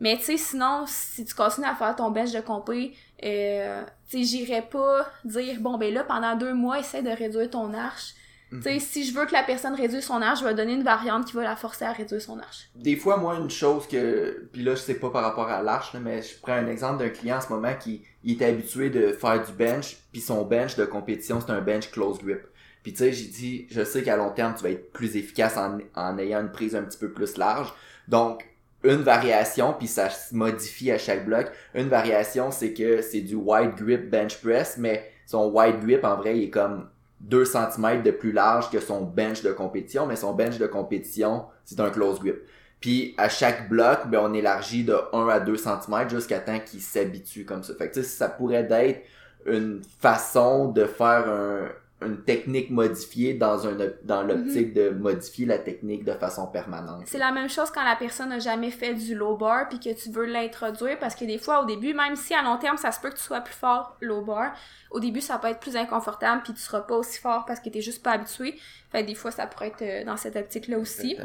Mais 0.00 0.16
tu 0.16 0.24
sais, 0.24 0.36
sinon, 0.36 0.84
si 0.86 1.24
tu 1.24 1.34
continues 1.34 1.66
à 1.66 1.74
faire 1.74 1.94
ton 1.94 2.10
bench 2.10 2.32
de 2.32 2.40
compé, 2.40 2.94
euh, 3.24 3.82
tu 4.08 4.18
sais, 4.18 4.24
j'irais 4.24 4.62
pas 4.62 5.06
dire, 5.24 5.60
bon, 5.60 5.78
ben 5.78 5.92
là, 5.92 6.04
pendant 6.04 6.36
deux 6.36 6.54
mois, 6.54 6.78
essaie 6.78 7.02
de 7.02 7.10
réduire 7.10 7.50
ton 7.50 7.72
arche. 7.74 8.14
Tu 8.50 8.62
sais, 8.62 8.74
mhm. 8.74 8.80
si 8.80 9.04
je 9.04 9.14
veux 9.14 9.26
que 9.26 9.32
la 9.32 9.42
personne 9.42 9.74
réduise 9.74 10.04
son 10.04 10.20
arche, 10.22 10.40
je 10.40 10.44
vais 10.44 10.54
donner 10.54 10.74
une 10.74 10.84
variante 10.84 11.24
qui 11.24 11.32
va 11.32 11.42
la 11.42 11.56
forcer 11.56 11.84
à 11.84 11.92
réduire 11.92 12.20
son 12.20 12.38
arche. 12.38 12.68
Des 12.76 12.94
fois, 12.94 13.16
moi, 13.16 13.36
une 13.36 13.50
chose 13.50 13.88
que... 13.88 14.48
Puis 14.52 14.62
là, 14.62 14.74
je 14.74 14.80
sais 14.80 14.94
pas 14.94 15.10
par 15.10 15.22
rapport 15.22 15.48
à 15.48 15.62
l'arche, 15.62 15.94
mais 15.94 16.22
je 16.22 16.38
prends 16.40 16.52
un 16.52 16.66
exemple 16.66 17.02
d'un 17.02 17.08
client 17.08 17.38
en 17.38 17.40
ce 17.40 17.48
moment 17.48 17.74
qui 17.74 18.02
il 18.22 18.40
est 18.40 18.46
habitué 18.46 18.90
de 18.90 19.12
faire 19.12 19.44
du 19.44 19.52
bench, 19.52 19.96
puis 20.12 20.20
son 20.20 20.44
bench 20.44 20.76
de 20.76 20.84
compétition, 20.84 21.40
c'est 21.40 21.50
un 21.50 21.60
bench 21.60 21.90
close 21.90 22.18
grip. 22.18 22.42
Puis 22.84 22.92
tu 22.92 22.98
sais, 22.98 23.12
j'ai 23.12 23.26
dit, 23.26 23.66
je 23.70 23.82
sais 23.82 24.02
qu'à 24.02 24.16
long 24.16 24.30
terme, 24.30 24.54
tu 24.54 24.62
vas 24.62 24.70
être 24.70 24.92
plus 24.92 25.16
efficace 25.16 25.56
en, 25.56 25.78
en 25.96 26.18
ayant 26.18 26.42
une 26.42 26.52
prise 26.52 26.76
un 26.76 26.82
petit 26.82 26.98
peu 26.98 27.10
plus 27.10 27.38
large. 27.38 27.72
Donc, 28.06 28.44
une 28.84 29.02
variation, 29.02 29.72
puis 29.72 29.88
ça 29.88 30.10
se 30.10 30.34
modifie 30.34 30.92
à 30.92 30.98
chaque 30.98 31.24
bloc. 31.24 31.50
Une 31.74 31.88
variation, 31.88 32.50
c'est 32.50 32.74
que 32.74 33.00
c'est 33.00 33.22
du 33.22 33.34
wide 33.34 33.74
grip 33.74 34.10
bench 34.10 34.36
press, 34.42 34.76
mais 34.78 35.10
son 35.26 35.50
wide 35.50 35.80
grip, 35.80 36.04
en 36.04 36.16
vrai, 36.16 36.36
il 36.36 36.44
est 36.44 36.50
comme 36.50 36.90
2 37.20 37.46
cm 37.46 38.02
de 38.02 38.10
plus 38.10 38.32
large 38.32 38.70
que 38.70 38.80
son 38.80 39.00
bench 39.00 39.42
de 39.42 39.52
compétition, 39.52 40.06
mais 40.06 40.16
son 40.16 40.34
bench 40.34 40.58
de 40.58 40.66
compétition, 40.66 41.46
c'est 41.64 41.80
un 41.80 41.88
close 41.88 42.20
grip. 42.20 42.36
Puis 42.80 43.14
à 43.16 43.30
chaque 43.30 43.70
bloc, 43.70 44.08
ben, 44.08 44.20
on 44.22 44.34
élargit 44.34 44.84
de 44.84 44.94
1 45.14 45.28
à 45.28 45.40
2 45.40 45.56
cm 45.56 46.10
jusqu'à 46.10 46.40
temps 46.40 46.60
qu'il 46.60 46.82
s'habitue 46.82 47.46
comme 47.46 47.62
ça. 47.62 47.74
Fait 47.74 47.88
que 47.88 48.02
ça 48.02 48.28
pourrait 48.28 48.68
être 48.70 49.00
une 49.46 49.80
façon 50.00 50.68
de 50.68 50.84
faire 50.84 51.26
un, 51.26 51.68
une 52.02 52.22
technique 52.22 52.70
modifiée 52.70 53.34
dans 53.34 53.66
un 53.66 53.76
dans 54.02 54.22
l'optique 54.22 54.74
de 54.74 54.90
modifier 54.90 55.46
la 55.46 55.58
technique 55.58 56.04
de 56.04 56.12
façon 56.12 56.46
permanente. 56.46 57.04
C'est 57.06 57.18
la 57.18 57.32
même 57.32 57.48
chose 57.48 57.70
quand 57.70 57.84
la 57.84 57.96
personne 57.96 58.28
n'a 58.28 58.40
jamais 58.40 58.70
fait 58.70 58.94
du 58.94 59.14
low 59.14 59.36
bar 59.36 59.68
puis 59.68 59.78
que 59.78 59.94
tu 59.94 60.10
veux 60.10 60.26
l'introduire 60.26 60.98
parce 60.98 61.14
que 61.14 61.24
des 61.24 61.38
fois 61.38 61.62
au 61.62 61.66
début 61.66 61.94
même 61.94 62.16
si 62.16 62.34
à 62.34 62.42
long 62.42 62.58
terme 62.58 62.76
ça 62.76 62.92
se 62.92 63.00
peut 63.00 63.10
que 63.10 63.16
tu 63.16 63.22
sois 63.22 63.40
plus 63.40 63.54
fort 63.54 63.96
low 64.00 64.22
bar, 64.22 64.52
au 64.90 65.00
début 65.00 65.20
ça 65.20 65.38
peut 65.38 65.48
être 65.48 65.60
plus 65.60 65.76
inconfortable 65.76 66.42
puis 66.42 66.52
tu 66.52 66.60
seras 66.60 66.80
pas 66.80 66.96
aussi 66.96 67.18
fort 67.18 67.44
parce 67.46 67.60
que 67.60 67.70
tu 67.70 67.80
juste 67.80 68.02
pas 68.02 68.12
habitué. 68.12 68.58
Fait 68.90 69.04
des 69.04 69.14
fois 69.14 69.30
ça 69.30 69.46
pourrait 69.46 69.68
être 69.68 69.82
euh, 69.82 70.04
dans 70.04 70.16
cette 70.16 70.36
optique 70.36 70.68
là 70.68 70.78
aussi. 70.78 71.16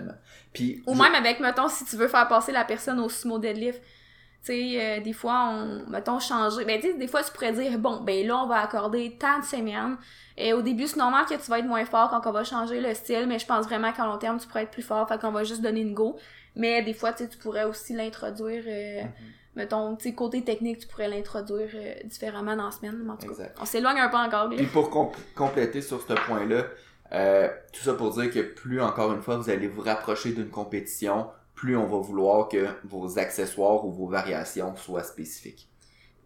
Puis 0.53 0.83
ou 0.85 0.93
même 0.93 1.15
avec 1.15 1.39
mettons 1.39 1.67
si 1.67 1.83
tu 1.85 1.95
veux 1.95 2.07
faire 2.07 2.27
passer 2.27 2.51
la 2.51 2.63
personne 2.63 2.99
au 2.99 3.09
sumo 3.09 3.39
deadlift 3.39 3.81
tu 4.43 4.53
sais, 4.53 4.99
euh, 4.99 5.01
des 5.01 5.11
fois, 5.11 5.49
on, 5.51 5.89
mettons, 5.89 6.19
changer. 6.19 6.63
Ben, 6.63 6.79
tu 6.79 6.93
des 6.97 7.07
fois, 7.07 7.23
tu 7.23 7.31
pourrais 7.31 7.51
dire, 7.51 7.77
bon, 7.77 8.01
ben 8.01 8.25
là, 8.25 8.37
on 8.37 8.47
va 8.47 8.61
accorder 8.61 9.17
tant 9.19 9.39
de 9.39 9.43
semaines. 9.43 9.97
Et 10.37 10.53
au 10.53 10.61
début, 10.61 10.87
c'est 10.87 10.97
normal 10.97 11.25
que 11.25 11.35
tu 11.35 11.49
vas 11.49 11.59
être 11.59 11.65
moins 11.67 11.83
fort 11.83 12.09
quand 12.09 12.25
on 12.25 12.31
va 12.31 12.45
changer 12.45 12.79
le 12.79 12.93
style, 12.93 13.25
mais 13.27 13.37
je 13.37 13.45
pense 13.45 13.65
vraiment 13.65 13.91
qu'à 13.91 14.05
long 14.05 14.17
terme, 14.17 14.39
tu 14.39 14.47
pourrais 14.47 14.63
être 14.63 14.71
plus 14.71 14.81
fort, 14.81 15.07
fait 15.07 15.19
qu'on 15.19 15.31
va 15.31 15.43
juste 15.43 15.61
donner 15.61 15.81
une 15.81 15.93
go. 15.93 16.17
Mais 16.55 16.81
des 16.81 16.93
fois, 16.93 17.11
tu 17.11 17.27
tu 17.27 17.37
pourrais 17.37 17.65
aussi 17.65 17.93
l'introduire, 17.93 18.63
euh, 18.65 19.01
mm-hmm. 19.01 19.07
mettons, 19.57 19.95
tu 19.97 20.09
sais, 20.09 20.15
côté 20.15 20.41
technique, 20.41 20.79
tu 20.79 20.87
pourrais 20.87 21.09
l'introduire 21.09 21.69
euh, 21.75 21.93
différemment 22.05 22.55
dans 22.55 22.65
la 22.65 22.71
semaine, 22.71 23.09
en 23.09 23.17
tout 23.17 23.35
cas. 23.35 23.43
On 23.59 23.65
s'éloigne 23.65 23.99
un 23.99 24.07
peu 24.07 24.17
encore. 24.17 24.49
Puis 24.49 24.65
pour 24.67 24.89
compléter 25.35 25.81
sur 25.81 26.01
ce 26.01 26.13
point-là, 26.13 26.63
tout 27.73 27.81
ça 27.81 27.93
pour 27.93 28.11
dire 28.11 28.31
que 28.31 28.39
plus, 28.39 28.81
encore 28.81 29.11
une 29.11 29.21
fois, 29.21 29.35
vous 29.35 29.49
allez 29.49 29.67
vous 29.67 29.81
rapprocher 29.81 30.31
d'une 30.31 30.49
compétition, 30.49 31.27
plus 31.59 31.75
on 31.75 31.85
va 31.85 31.97
vouloir 31.97 32.47
que 32.47 32.67
vos 32.85 33.19
accessoires 33.19 33.83
ou 33.85 33.91
vos 33.91 34.07
variations 34.07 34.77
soient 34.77 35.03
spécifiques. 35.03 35.68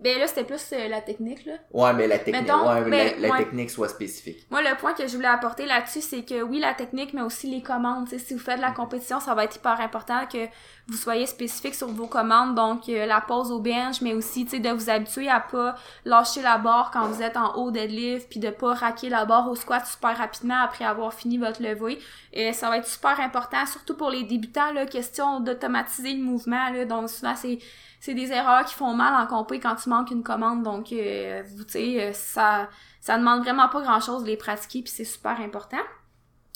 Ben 0.03 0.19
là, 0.19 0.27
c'était 0.27 0.43
plus 0.43 0.61
euh, 0.73 0.89
la 0.89 0.99
technique, 0.99 1.45
là. 1.45 1.53
Ouais, 1.71 1.93
mais 1.93 2.07
la 2.07 2.19
technique, 2.19 2.51
ouais, 2.51 2.89
ben, 2.89 3.21
la, 3.21 3.37
technique 3.37 3.69
soit 3.69 3.87
spécifique. 3.87 4.45
Moi, 4.51 4.61
le 4.61 4.75
point 4.75 4.93
que 4.93 5.07
je 5.07 5.15
voulais 5.15 5.29
apporter 5.29 5.65
là-dessus, 5.65 6.01
c'est 6.01 6.25
que 6.25 6.41
oui, 6.41 6.59
la 6.59 6.73
technique, 6.73 7.13
mais 7.13 7.21
aussi 7.21 7.49
les 7.49 7.61
commandes. 7.61 8.09
si 8.09 8.33
vous 8.33 8.39
faites 8.39 8.57
de 8.57 8.61
la 8.61 8.71
compétition, 8.71 9.21
ça 9.21 9.33
va 9.33 9.45
être 9.45 9.55
hyper 9.55 9.79
important 9.79 10.25
que 10.25 10.45
vous 10.87 10.97
soyez 10.97 11.25
spécifique 11.25 11.73
sur 11.73 11.87
vos 11.87 12.07
commandes. 12.07 12.53
Donc, 12.53 12.89
euh, 12.89 13.05
la 13.05 13.21
pause 13.21 13.49
au 13.49 13.59
bench, 13.59 14.01
mais 14.01 14.13
aussi, 14.13 14.43
tu 14.43 14.51
sais, 14.51 14.59
de 14.59 14.69
vous 14.71 14.89
habituer 14.89 15.29
à 15.29 15.39
pas 15.39 15.75
lâcher 16.03 16.41
la 16.41 16.57
barre 16.57 16.91
quand 16.91 17.07
vous 17.07 17.21
êtes 17.21 17.37
en 17.37 17.55
haut 17.55 17.71
deadlift, 17.71 18.29
puis 18.29 18.41
de 18.41 18.49
pas 18.49 18.73
raquer 18.73 19.07
la 19.07 19.23
barre 19.23 19.49
au 19.49 19.55
squat 19.55 19.85
super 19.85 20.17
rapidement 20.17 20.61
après 20.61 20.83
avoir 20.83 21.13
fini 21.13 21.37
votre 21.37 21.63
levée. 21.63 21.97
Et 22.33 22.51
ça 22.51 22.67
va 22.67 22.79
être 22.79 22.87
super 22.87 23.21
important, 23.21 23.65
surtout 23.65 23.95
pour 23.95 24.09
les 24.09 24.23
débutants, 24.23 24.73
là, 24.73 24.85
question 24.85 25.39
d'automatiser 25.39 26.13
le 26.13 26.23
mouvement, 26.23 26.71
là. 26.71 26.83
Donc, 26.83 27.09
souvent, 27.09 27.37
c'est 27.37 27.59
c'est 28.03 28.13
des 28.13 28.33
erreurs 28.33 28.65
qui 28.65 28.75
font 28.75 28.93
mal 28.93 29.13
en 29.13 29.25
compé 29.27 29.61
quand 29.61 29.75
tu 29.75 29.87
manques 29.87 30.11
une 30.11 30.23
commande. 30.23 30.61
Donc, 30.61 30.91
euh, 30.91 31.41
vous, 31.55 31.63
sais, 31.65 32.03
euh, 32.03 32.11
ça, 32.11 32.67
ça 32.99 33.17
demande 33.17 33.43
vraiment 33.43 33.69
pas 33.69 33.81
grand-chose 33.81 34.23
de 34.23 34.27
les 34.27 34.35
pratiquer, 34.35 34.81
puis 34.81 34.91
c'est 34.93 35.05
super 35.05 35.39
important. 35.39 35.77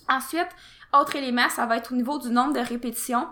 Ensuite, 0.09 0.49
autre 0.91 1.15
élément, 1.15 1.47
ça 1.47 1.65
va 1.65 1.77
être 1.77 1.93
au 1.93 1.95
niveau 1.95 2.19
du 2.19 2.31
nombre 2.31 2.51
de 2.51 2.59
répétitions. 2.59 3.27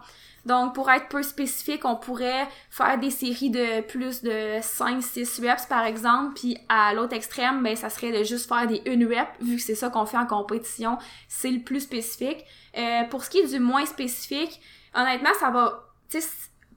Donc, 0.45 0.73
pour 0.73 0.89
être 0.89 1.09
peu 1.09 1.23
spécifique, 1.23 1.83
on 1.83 1.97
pourrait 1.97 2.47
faire 2.69 2.97
des 2.97 3.11
séries 3.11 3.49
de 3.49 3.81
plus 3.81 4.23
de 4.23 4.61
5-6 4.61 5.45
reps, 5.45 5.65
par 5.65 5.83
exemple, 5.83 6.35
puis 6.35 6.57
à 6.69 6.93
l'autre 6.93 7.17
extrême, 7.17 7.63
ben, 7.63 7.75
ça 7.75 7.89
serait 7.89 8.17
de 8.17 8.23
juste 8.23 8.47
faire 8.47 8.65
des 8.65 8.81
1 8.87 9.05
rep, 9.09 9.27
vu 9.41 9.57
que 9.57 9.61
c'est 9.61 9.75
ça 9.75 9.89
qu'on 9.89 10.05
fait 10.05 10.17
en 10.17 10.25
compétition, 10.25 10.97
c'est 11.27 11.51
le 11.51 11.63
plus 11.63 11.81
spécifique. 11.81 12.45
Euh, 12.77 13.03
pour 13.09 13.25
ce 13.25 13.29
qui 13.29 13.39
est 13.39 13.47
du 13.47 13.59
moins 13.59 13.85
spécifique, 13.85 14.61
honnêtement, 14.93 15.33
ça 15.37 15.49
va, 15.49 15.81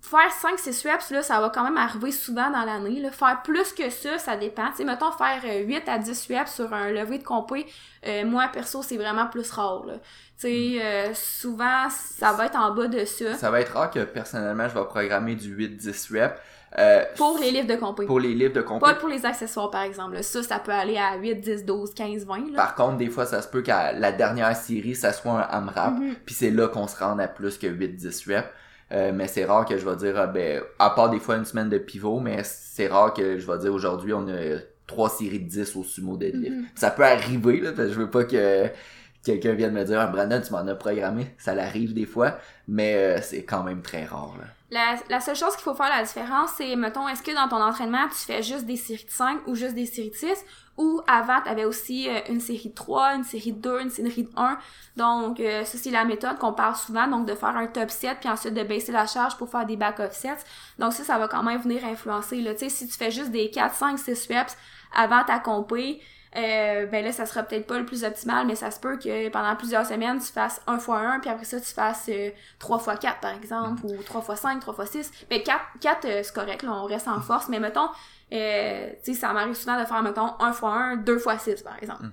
faire 0.09 0.31
5-6 0.57 0.91
reps, 0.91 1.11
là, 1.11 1.23
ça 1.23 1.41
va 1.41 1.51
quand 1.51 1.63
même 1.65 1.77
arriver 1.77 2.13
souvent 2.13 2.51
dans 2.51 2.65
l'année. 2.65 3.01
Là. 3.01 3.11
Faire 3.11 3.43
plus 3.43 3.73
que 3.73 3.91
ça, 3.91 4.19
ça 4.19 4.37
dépend. 4.37 4.71
Tu 4.77 4.85
mettons, 4.85 5.13
faire 5.13 5.41
8 5.45 5.89
à 5.89 5.99
10 5.99 6.29
reps 6.31 6.53
sur 6.53 6.73
un 6.73 6.91
levé 6.91 7.19
de 7.19 7.25
compé, 7.25 7.67
euh, 8.07 8.25
moi, 8.25 8.49
perso, 8.53 8.83
c'est 8.83 8.97
vraiment 8.97 9.27
plus 9.27 9.51
rare. 9.51 9.85
Là. 9.87 9.95
Tu 10.41 10.47
sais, 10.49 10.79
euh, 10.83 11.15
souvent, 11.15 11.89
ça 11.91 12.33
va 12.33 12.47
être 12.47 12.57
en 12.57 12.73
bas 12.75 12.87
de 12.87 13.05
ça. 13.05 13.35
Ça 13.35 13.51
va 13.51 13.61
être 13.61 13.73
rare 13.73 13.91
que, 13.91 14.05
personnellement, 14.05 14.69
je 14.69 14.75
vais 14.79 14.85
programmer 14.87 15.35
du 15.35 15.55
8-10 15.55 16.13
reps. 16.13 16.41
Euh, 16.79 17.03
pour 17.17 17.39
les 17.39 17.51
livres 17.51 17.67
de 17.67 17.77
compé. 17.77 18.05
Pour 18.05 18.21
les 18.21 18.35
livres 18.35 18.53
de 18.53 18.61
compé. 18.61 18.85
Pas 18.85 18.95
pour 18.95 19.09
les 19.09 19.25
accessoires, 19.25 19.71
par 19.71 19.83
exemple. 19.83 20.23
Ça, 20.23 20.43
ça 20.43 20.59
peut 20.59 20.71
aller 20.71 20.99
à 20.99 21.17
8, 21.17 21.37
10, 21.37 21.65
12, 21.65 21.95
15, 21.95 22.27
20. 22.27 22.37
Là. 22.53 22.57
Par 22.57 22.75
contre, 22.75 22.99
des 22.99 23.09
fois, 23.09 23.25
ça 23.25 23.41
se 23.41 23.49
peut 23.49 23.63
qu'à 23.63 23.93
la 23.93 24.13
dernière 24.13 24.55
série, 24.55 24.95
ça 24.95 25.13
soit 25.15 25.33
un 25.33 25.49
AMRAP, 25.59 25.95
Mhm. 25.99 26.15
puis 26.27 26.35
c'est 26.35 26.51
là 26.51 26.69
qu'on 26.69 26.87
se 26.87 26.97
rende 27.03 27.21
à 27.23 27.27
plus 27.29 27.57
que 27.57 27.67
8-10 27.67 28.27
reps. 28.29 28.49
Euh, 28.93 29.13
mais 29.15 29.29
c'est 29.29 29.45
rare 29.45 29.67
que 29.67 29.77
je 29.77 29.89
vais 29.89 29.97
dire, 29.97 30.15
ah, 30.17 30.27
ben, 30.27 30.63
à 30.79 30.91
part 30.91 31.11
des 31.11 31.19
fois 31.19 31.37
une 31.37 31.45
semaine 31.45 31.69
de 31.69 31.79
pivot, 31.79 32.21
mais 32.21 32.43
c'est 32.43 32.89
rare 32.89 33.13
que 33.13 33.39
je 33.39 33.47
vais 33.51 33.59
dire 33.59 33.73
aujourd'hui, 33.73 34.13
on 34.15 34.27
a 34.29 34.59
trois 34.87 35.11
séries 35.11 35.41
de 35.41 35.49
10 35.49 35.77
au 35.77 35.85
sumo 35.85 36.17
deadlift. 36.17 36.57
Mhm. 36.57 36.65
Ça 36.75 36.91
peut 36.91 37.05
arriver, 37.05 37.61
là, 37.61 37.73
parce 37.73 37.89
que 37.89 37.95
je 37.95 37.99
veux 37.99 38.11
pas 38.11 38.25
que 38.25 38.67
quelqu'un 39.25 39.53
vienne 39.53 39.75
me 39.75 39.85
dire, 39.85 40.01
ah, 40.01 40.07
Brandon, 40.07 40.41
tu 40.41 40.53
m'en 40.53 40.67
as 40.67 40.75
programmé. 40.75 41.27
Ça 41.39 41.55
l'arrive 41.55 41.93
des 41.93 42.07
fois, 42.07 42.39
mais 42.67 42.95
euh, 42.95 43.21
c'est 43.21 43.45
quand 43.45 43.63
même 43.63 43.83
très 43.83 44.05
rare, 44.05 44.35
là. 44.39 44.47
La, 44.71 44.97
la 45.09 45.21
seule 45.21 45.35
chose 45.35 45.55
qu'il 45.55 45.63
faut 45.65 45.75
faire 45.75 45.89
la 45.89 46.03
différence, 46.03 46.51
c'est, 46.59 46.77
mettons, 46.77 47.09
est-ce 47.09 47.23
que 47.23 47.35
dans 47.35 47.49
ton 47.49 47.63
entraînement, 47.63 48.07
tu 48.09 48.17
fais 48.17 48.43
juste 48.43 48.67
des 48.67 48.77
séries 48.77 49.05
de 49.05 49.11
5 49.11 49.47
ou 49.47 49.55
juste 49.55 49.75
des 49.75 49.87
séries 49.87 50.11
de 50.11 50.15
6? 50.15 50.45
Ou 50.77 51.01
avant, 51.07 51.41
tu 51.43 51.49
avais 51.49 51.65
aussi 51.65 52.09
euh, 52.09 52.21
une 52.29 52.41
série 52.41 52.69
de 52.69 52.75
3, 52.75 53.15
une 53.15 53.25
série 53.25 53.53
de 53.53 53.61
2, 53.61 53.81
une 53.81 53.91
série 53.91 54.25
de 54.25 54.31
1. 54.37 54.59
Donc, 54.97 55.41
euh, 55.41 55.65
ça, 55.65 55.79
c'est 55.79 55.91
la 55.91 56.05
méthode 56.05 56.39
qu'on 56.39 56.53
parle 56.53 56.77
souvent, 56.77 57.09
donc 57.09 57.27
de 57.27 57.35
faire 57.35 57.57
un 57.57 57.67
top 57.67 57.91
set, 57.91 58.19
puis 58.21 58.29
ensuite 58.29 58.53
de 58.53 58.63
baisser 58.63 58.93
la 58.93 59.07
charge 59.07 59.39
pour 59.39 59.49
faire 59.49 59.65
des 59.65 59.77
back-off 59.77 60.13
sets. 60.13 60.45
Donc, 60.79 60.93
ça, 60.93 61.03
ça 61.03 61.19
va 61.19 61.29
quand 61.29 61.43
même 61.43 61.61
venir 61.63 61.83
influencer. 61.87 62.37
Tu 62.37 62.59
sais, 62.59 62.69
si 62.69 62.87
tu 62.87 62.95
fais 62.95 63.11
juste 63.11 63.31
des 63.31 63.51
4, 63.51 63.75
5, 63.75 63.99
6 63.99 64.29
reps 64.29 64.55
avant 64.95 65.25
ta 65.25 65.39
compé, 65.39 66.01
euh, 66.37 66.87
ben 66.87 67.05
là, 67.05 67.13
ça 67.13 67.27
sera 67.27 67.43
peut-être 67.43 67.67
pas 67.67 67.79
le 67.79 67.87
plus 67.87 68.05
optimal, 68.05 68.47
mais 68.47 68.55
ça 68.55 68.71
se 68.71 68.79
peut 68.81 68.99
que 68.99 69.29
pendant 69.31 69.57
plusieurs 69.57 69.87
semaines, 69.87 70.19
tu 70.19 70.33
fasses 70.33 70.61
1 70.67 70.77
x 70.77 70.89
1, 70.89 71.21
puis 71.21 71.31
après 71.31 71.45
ça, 71.45 71.59
tu 71.61 71.73
fasses 71.73 72.07
euh, 72.11 72.31
3 72.59 72.79
x 72.79 73.01
4, 73.01 73.21
par 73.21 73.35
exemple, 73.35 73.85
ou 73.87 74.03
3 74.03 74.25
x 74.35 74.41
5, 74.41 74.61
3 74.61 74.85
x 74.85 74.91
6. 74.91 75.11
Mais 75.31 75.43
4, 75.43 75.59
4 75.81 76.05
euh, 76.05 76.21
c'est 76.23 76.35
correct, 76.35 76.63
là, 76.63 76.73
on 76.75 76.85
reste 76.85 77.09
en 77.09 77.21
force, 77.21 77.49
mais 77.49 77.61
mettons, 77.61 77.89
euh, 78.33 78.91
tu 79.05 79.15
sais, 79.15 79.21
ça 79.21 79.33
m'arrive 79.33 79.55
souvent 79.55 79.81
de 79.81 79.87
faire, 79.87 80.03
mettons, 80.03 80.33
1 80.39 80.51
x 80.51 80.63
1, 80.63 80.97
2 80.97 81.17
x 81.19 81.43
6, 81.43 81.63
par 81.63 81.77
exemple. 81.81 82.05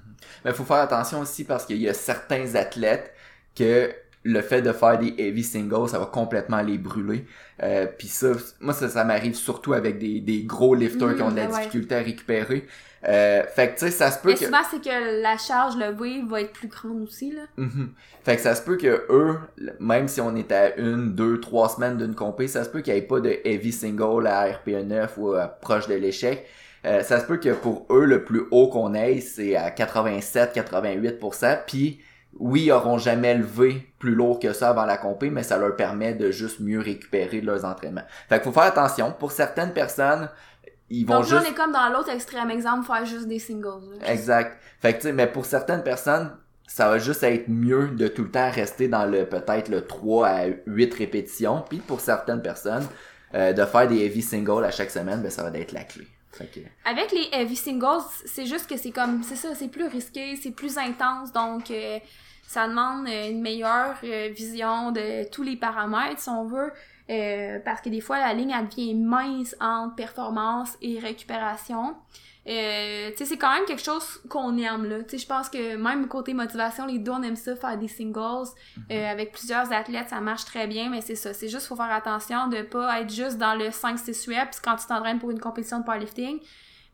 Mais 0.43 0.53
faut 0.53 0.63
faire 0.63 0.77
attention 0.77 1.19
aussi 1.19 1.43
parce 1.43 1.65
qu'il 1.65 1.77
y 1.77 1.89
a 1.89 1.93
certains 1.93 2.55
athlètes 2.55 3.13
que 3.55 3.93
le 4.23 4.41
fait 4.41 4.61
de 4.61 4.71
faire 4.71 4.97
des 4.97 5.13
heavy 5.19 5.43
singles, 5.43 5.87
ça 5.89 5.99
va 5.99 6.07
complètement 6.07 6.61
les 6.61 6.77
brûler. 6.79 7.27
Euh, 7.61 7.85
Puis 7.85 8.07
ça, 8.07 8.29
moi 8.59 8.73
ça, 8.73 8.89
ça 8.89 9.03
m'arrive 9.03 9.35
surtout 9.35 9.73
avec 9.73 9.99
des, 9.99 10.19
des 10.19 10.43
gros 10.43 10.73
lifters 10.73 11.09
Mhm, 11.09 11.15
qui 11.15 11.21
ont 11.21 11.31
de 11.31 11.35
la 11.35 11.45
ben 11.45 11.53
ouais. 11.53 11.57
difficulté 11.59 11.95
à 11.95 11.99
récupérer. 11.99 12.67
Euh, 13.07 13.43
fait 13.43 13.69
que 13.69 13.73
tu 13.73 13.85
sais, 13.85 13.91
ça 13.91 14.09
se 14.09 14.19
peut 14.19 14.29
Mais 14.29 14.35
que... 14.35 14.45
souvent, 14.45 14.63
c'est 14.69 14.81
que 14.81 15.21
la 15.21 15.37
charge 15.37 15.77
levée 15.77 16.23
va 16.27 16.41
être 16.41 16.53
plus 16.53 16.67
grande 16.67 17.03
aussi, 17.03 17.31
là. 17.31 17.43
Mhm. 17.57 17.91
Fait 18.23 18.35
que 18.35 18.41
ça 18.41 18.55
se 18.55 18.63
peut 18.63 18.77
que 18.77 19.05
eux, 19.09 19.37
même 19.79 20.07
si 20.07 20.21
on 20.21 20.35
est 20.35 20.51
à 20.51 20.75
une, 20.77 21.13
deux, 21.13 21.39
trois 21.39 21.69
semaines 21.69 21.97
d'une 21.97 22.15
compé, 22.15 22.47
ça 22.47 22.63
se 22.63 22.69
peut 22.69 22.81
qu'il 22.81 22.93
n'y 22.93 22.99
ait 22.99 23.03
pas 23.03 23.19
de 23.19 23.37
heavy 23.43 23.71
single 23.71 24.25
à 24.25 24.45
RPE 24.45 24.85
9 24.85 25.13
ou 25.17 25.33
à 25.33 25.47
proche 25.47 25.87
de 25.87 25.93
l'échec. 25.95 26.45
Euh, 26.85 27.03
ça 27.03 27.19
se 27.19 27.25
peut 27.25 27.37
que 27.37 27.49
pour 27.49 27.85
eux, 27.91 28.05
le 28.05 28.23
plus 28.23 28.43
haut 28.51 28.67
qu'on 28.67 28.93
ait, 28.93 29.19
c'est 29.19 29.55
à 29.55 29.69
87-88%. 29.69 31.59
Puis 31.65 31.99
oui, 32.37 32.63
ils 32.65 32.71
auront 32.71 32.97
jamais 32.97 33.33
levé 33.33 33.87
plus 33.97 34.13
lourd 34.13 34.39
que 34.39 34.51
ça 34.53 34.69
avant 34.69 34.85
la 34.85 34.97
compé, 34.97 35.29
mais 35.29 35.43
ça 35.43 35.57
leur 35.57 35.75
permet 35.75 36.13
de 36.13 36.31
juste 36.31 36.59
mieux 36.59 36.79
récupérer 36.79 37.41
de 37.41 37.45
leurs 37.45 37.65
entraînements. 37.65 38.03
Fait 38.29 38.35
qu'il 38.35 38.45
faut 38.45 38.51
faire 38.51 38.63
attention. 38.63 39.13
Pour 39.17 39.31
certaines 39.31 39.73
personnes, 39.73 40.29
ils 40.89 41.05
vont 41.05 41.15
Donc 41.15 41.25
juste... 41.25 41.45
on 41.45 41.51
est 41.51 41.55
comme 41.55 41.71
dans 41.71 41.89
l'autre 41.89 42.09
extrême 42.09 42.51
exemple, 42.51 42.85
faire 42.85 43.05
juste 43.05 43.27
des 43.27 43.39
singles. 43.39 43.99
là. 43.99 44.11
Exact. 44.11 44.59
Fait 44.81 44.93
que 44.93 44.97
tu 44.97 45.03
sais, 45.07 45.13
mais 45.13 45.27
pour 45.27 45.45
certaines 45.45 45.83
personnes, 45.83 46.31
ça 46.67 46.89
va 46.89 46.97
juste 46.97 47.23
être 47.23 47.47
mieux 47.47 47.89
de 47.89 48.07
tout 48.07 48.23
le 48.23 48.31
temps 48.31 48.49
rester 48.49 48.87
dans 48.87 49.05
le 49.05 49.25
peut-être 49.25 49.69
le 49.69 49.85
3 49.85 50.27
à 50.27 50.45
8 50.65 50.93
répétitions. 50.93 51.63
Puis 51.67 51.79
pour 51.79 52.01
certaines 52.01 52.41
personnes, 52.41 52.87
euh, 53.33 53.53
de 53.53 53.65
faire 53.65 53.87
des 53.87 54.05
heavy 54.05 54.21
singles 54.21 54.63
à 54.63 54.71
chaque 54.71 54.91
semaine, 54.91 55.21
ben 55.21 55.29
ça 55.29 55.43
va 55.43 55.57
être 55.57 55.71
la 55.71 55.83
clé. 55.83 56.07
Que, 56.37 56.59
Avec 56.83 57.13
les 57.13 57.29
heavy 57.31 57.55
singles, 57.55 58.03
c'est 58.25 58.45
juste 58.45 58.69
que 58.69 58.75
c'est 58.75 58.91
comme, 58.91 59.23
c'est 59.23 59.37
ça, 59.37 59.55
c'est 59.55 59.69
plus 59.69 59.87
risqué, 59.87 60.35
c'est 60.35 60.51
plus 60.51 60.77
intense, 60.77 61.31
donc 61.31 61.71
euh, 61.71 61.97
ça 62.45 62.67
demande 62.67 63.07
une 63.07 63.41
meilleure 63.41 63.95
euh, 64.03 64.29
vision 64.35 64.91
de 64.91 65.29
tous 65.29 65.43
les 65.43 65.55
paramètres, 65.55 66.19
si 66.19 66.27
on 66.27 66.45
veut, 66.45 66.73
euh, 67.09 67.59
parce 67.63 67.81
que 67.81 67.89
des 67.89 68.01
fois, 68.01 68.19
la 68.19 68.33
ligne, 68.33 68.51
elle 68.57 68.67
devient 68.67 68.95
mince 68.95 69.55
entre 69.59 69.95
performance 69.95 70.77
et 70.81 70.99
récupération. 70.99 71.95
Euh, 72.47 73.09
tu 73.11 73.17
sais, 73.17 73.25
c'est 73.25 73.37
quand 73.37 73.51
même 73.51 73.65
quelque 73.65 73.81
chose 73.81 74.21
qu'on 74.29 74.55
aime, 74.57 74.85
là. 74.85 74.99
Tu 74.99 75.11
sais, 75.11 75.17
je 75.17 75.27
pense 75.27 75.49
que 75.49 75.75
même 75.77 76.07
côté 76.07 76.33
motivation, 76.33 76.85
les 76.85 76.99
deux, 76.99 77.11
on 77.11 77.23
aime 77.23 77.35
ça, 77.35 77.55
faire 77.55 77.77
des 77.77 77.87
singles. 77.87 78.49
Euh, 78.91 79.11
avec 79.11 79.31
plusieurs 79.31 79.71
athlètes, 79.71 80.09
ça 80.09 80.21
marche 80.21 80.45
très 80.45 80.67
bien, 80.67 80.89
mais 80.89 81.01
c'est 81.01 81.15
ça. 81.15 81.33
C'est 81.33 81.47
juste, 81.47 81.65
faut 81.65 81.75
faire 81.75 81.91
attention 81.91 82.47
de 82.47 82.61
pas 82.61 83.01
être 83.01 83.09
juste 83.11 83.37
dans 83.37 83.55
le 83.55 83.69
5-6 83.69 84.29
reps 84.29 84.59
quand 84.59 84.75
tu 84.75 84.85
t'entraînes 84.85 85.19
pour 85.19 85.31
une 85.31 85.39
compétition 85.39 85.79
de 85.79 85.85
powerlifting, 85.85 86.39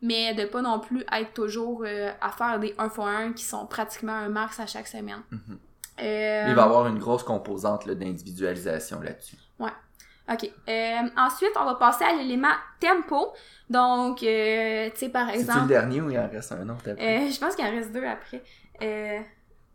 mais 0.01 0.33
de 0.33 0.45
pas 0.45 0.61
non 0.61 0.79
plus 0.79 1.03
être 1.11 1.33
toujours 1.33 1.83
euh, 1.85 2.11
à 2.21 2.31
faire 2.31 2.57
des 2.59 2.73
1 2.77 2.87
x 2.87 2.99
1 2.99 3.33
qui 3.33 3.43
sont 3.43 3.65
pratiquement 3.65 4.13
un 4.13 4.29
max 4.29 4.57
à 4.59 4.67
chaque 4.67 4.87
semaine. 4.87 5.21
Mhm. 5.31 5.59
Euh, 5.99 6.45
Il 6.47 6.55
va 6.55 6.61
y 6.61 6.65
avoir 6.65 6.87
une 6.87 6.99
grosse 6.99 7.23
composante 7.23 7.85
là, 7.85 7.95
d'individualisation 7.95 9.01
là-dessus. 9.01 9.37
OK. 10.31 10.49
Euh, 10.69 10.99
ensuite, 11.17 11.51
on 11.59 11.65
va 11.65 11.75
passer 11.75 12.05
à 12.05 12.13
l'élément 12.13 12.53
tempo. 12.79 13.33
Donc, 13.69 14.23
euh, 14.23 14.89
tu 14.91 14.97
sais, 14.97 15.09
par 15.09 15.25
C'est-tu 15.27 15.39
le 15.39 15.43
exemple... 15.43 15.67
dernier 15.67 15.99
ou 15.99 16.09
il 16.09 16.17
en 16.17 16.29
reste 16.29 16.53
un 16.53 16.69
autre 16.69 16.89
après? 16.89 17.29
Je 17.29 17.39
pense 17.39 17.55
qu'il 17.55 17.65
en 17.65 17.71
reste 17.71 17.91
deux 17.91 18.05
après. 18.05 18.41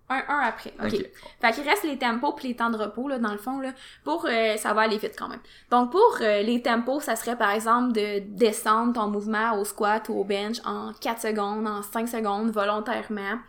Un, 0.08 0.22
un 0.28 0.38
après. 0.38 0.72
OK. 0.82 0.92
Fait 1.40 1.52
qu'il 1.52 1.68
reste 1.68 1.84
les 1.84 1.98
tempos 1.98 2.32
puis 2.32 2.48
les 2.48 2.56
temps 2.56 2.70
de 2.70 2.78
repos, 2.78 3.08
là, 3.08 3.18
dans 3.18 3.32
le 3.32 3.38
fond, 3.38 3.60
là. 3.60 3.72
Pour, 4.04 4.26
ça 4.56 4.72
va 4.72 4.82
aller 4.82 4.96
vite 4.96 5.14
quand 5.18 5.28
même. 5.28 5.40
Donc, 5.70 5.90
pour 5.90 6.16
les 6.20 6.62
tempos, 6.62 7.00
ça 7.00 7.16
serait, 7.16 7.36
par 7.36 7.50
exemple, 7.50 7.92
de 7.92 8.20
descendre 8.20 8.94
ton 8.94 9.08
mouvement 9.08 9.58
au 9.58 9.64
squat 9.64 10.08
ou 10.08 10.14
au 10.20 10.24
bench 10.24 10.58
en 10.64 10.92
4 11.00 11.20
secondes, 11.20 11.66
en 11.66 11.82
5 11.82 12.08
secondes, 12.08 12.50
volontairement. 12.50 13.40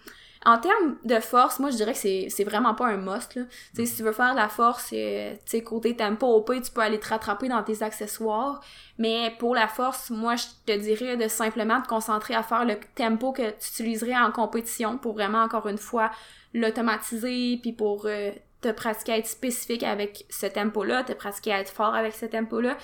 En 0.48 0.58
termes 0.60 0.96
de 1.04 1.20
force, 1.20 1.60
moi, 1.60 1.72
je 1.72 1.76
dirais 1.76 1.92
que 1.92 2.00
c'est, 2.00 2.44
vraiment 2.46 2.74
pas 2.74 2.88
un 2.88 2.96
must, 2.96 3.36
là. 3.36 3.42
Si 3.74 3.98
tu 3.98 4.02
veux 4.02 4.14
faire 4.14 4.32
de 4.32 4.38
la 4.38 4.48
force, 4.48 4.92
euh, 4.94 5.34
sais, 5.46 5.62
côté 5.62 5.94
tempo, 5.94 6.26
au 6.26 6.42
pire, 6.42 6.62
tu 6.62 6.72
peux 6.72 6.80
aller 6.80 7.02
te 7.02 7.10
rattraper 7.10 7.50
dans 7.50 7.62
tes 7.64 7.84
accessoires. 7.84 8.62
Mais 8.98 9.36
pour 9.40 9.56
la 9.56 9.68
force, 9.68 10.10
moi, 10.10 10.38
je 10.38 10.46
te 10.66 10.72
dirais 10.72 11.18
de 11.18 11.28
simplement 11.28 11.82
te 11.82 11.90
concentrer 11.90 12.34
à 12.34 12.44
faire 12.44 12.64
le 12.64 12.80
tempo 12.96 13.34
que 13.34 13.42
tu 13.42 13.72
utiliserais 13.74 14.16
en 14.16 14.32
compétition 14.32 14.98
pour 14.98 15.16
vraiment, 15.16 15.44
encore 15.44 15.68
une 15.68 15.78
fois, 15.78 16.12
l'automatiser, 16.54 17.60
puis 17.62 17.74
pour 17.74 18.06
euh, 18.06 18.32
te 18.62 18.72
pratiquer 18.72 19.12
à 19.12 19.18
être 19.18 19.28
spécifique 19.28 19.84
avec 19.84 20.28
ce 20.30 20.46
tempo-là, 20.46 21.04
te 21.04 21.12
pratiquer 21.12 21.52
à 21.52 21.60
être 21.60 21.74
fort 21.74 21.94
avec 21.94 22.14
ce 22.16 22.26
tempo-là. 22.26 22.78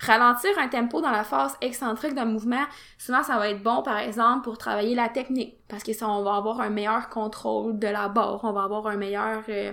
Ralentir 0.00 0.50
un 0.58 0.68
tempo 0.68 1.00
dans 1.02 1.10
la 1.10 1.24
phase 1.24 1.56
excentrique 1.60 2.14
d'un 2.14 2.24
mouvement, 2.24 2.64
souvent 2.96 3.22
ça 3.22 3.36
va 3.38 3.50
être 3.50 3.62
bon 3.62 3.82
par 3.82 3.98
exemple 3.98 4.44
pour 4.44 4.56
travailler 4.56 4.94
la 4.94 5.08
technique 5.10 5.58
parce 5.68 5.82
que 5.82 5.92
ça 5.92 6.08
on 6.08 6.22
va 6.22 6.36
avoir 6.36 6.60
un 6.60 6.70
meilleur 6.70 7.10
contrôle 7.10 7.78
de 7.78 7.86
la 7.88 8.08
barre, 8.08 8.40
on 8.44 8.52
va 8.52 8.62
avoir 8.62 8.86
un 8.86 8.96
meilleur 8.96 9.42
euh, 9.50 9.72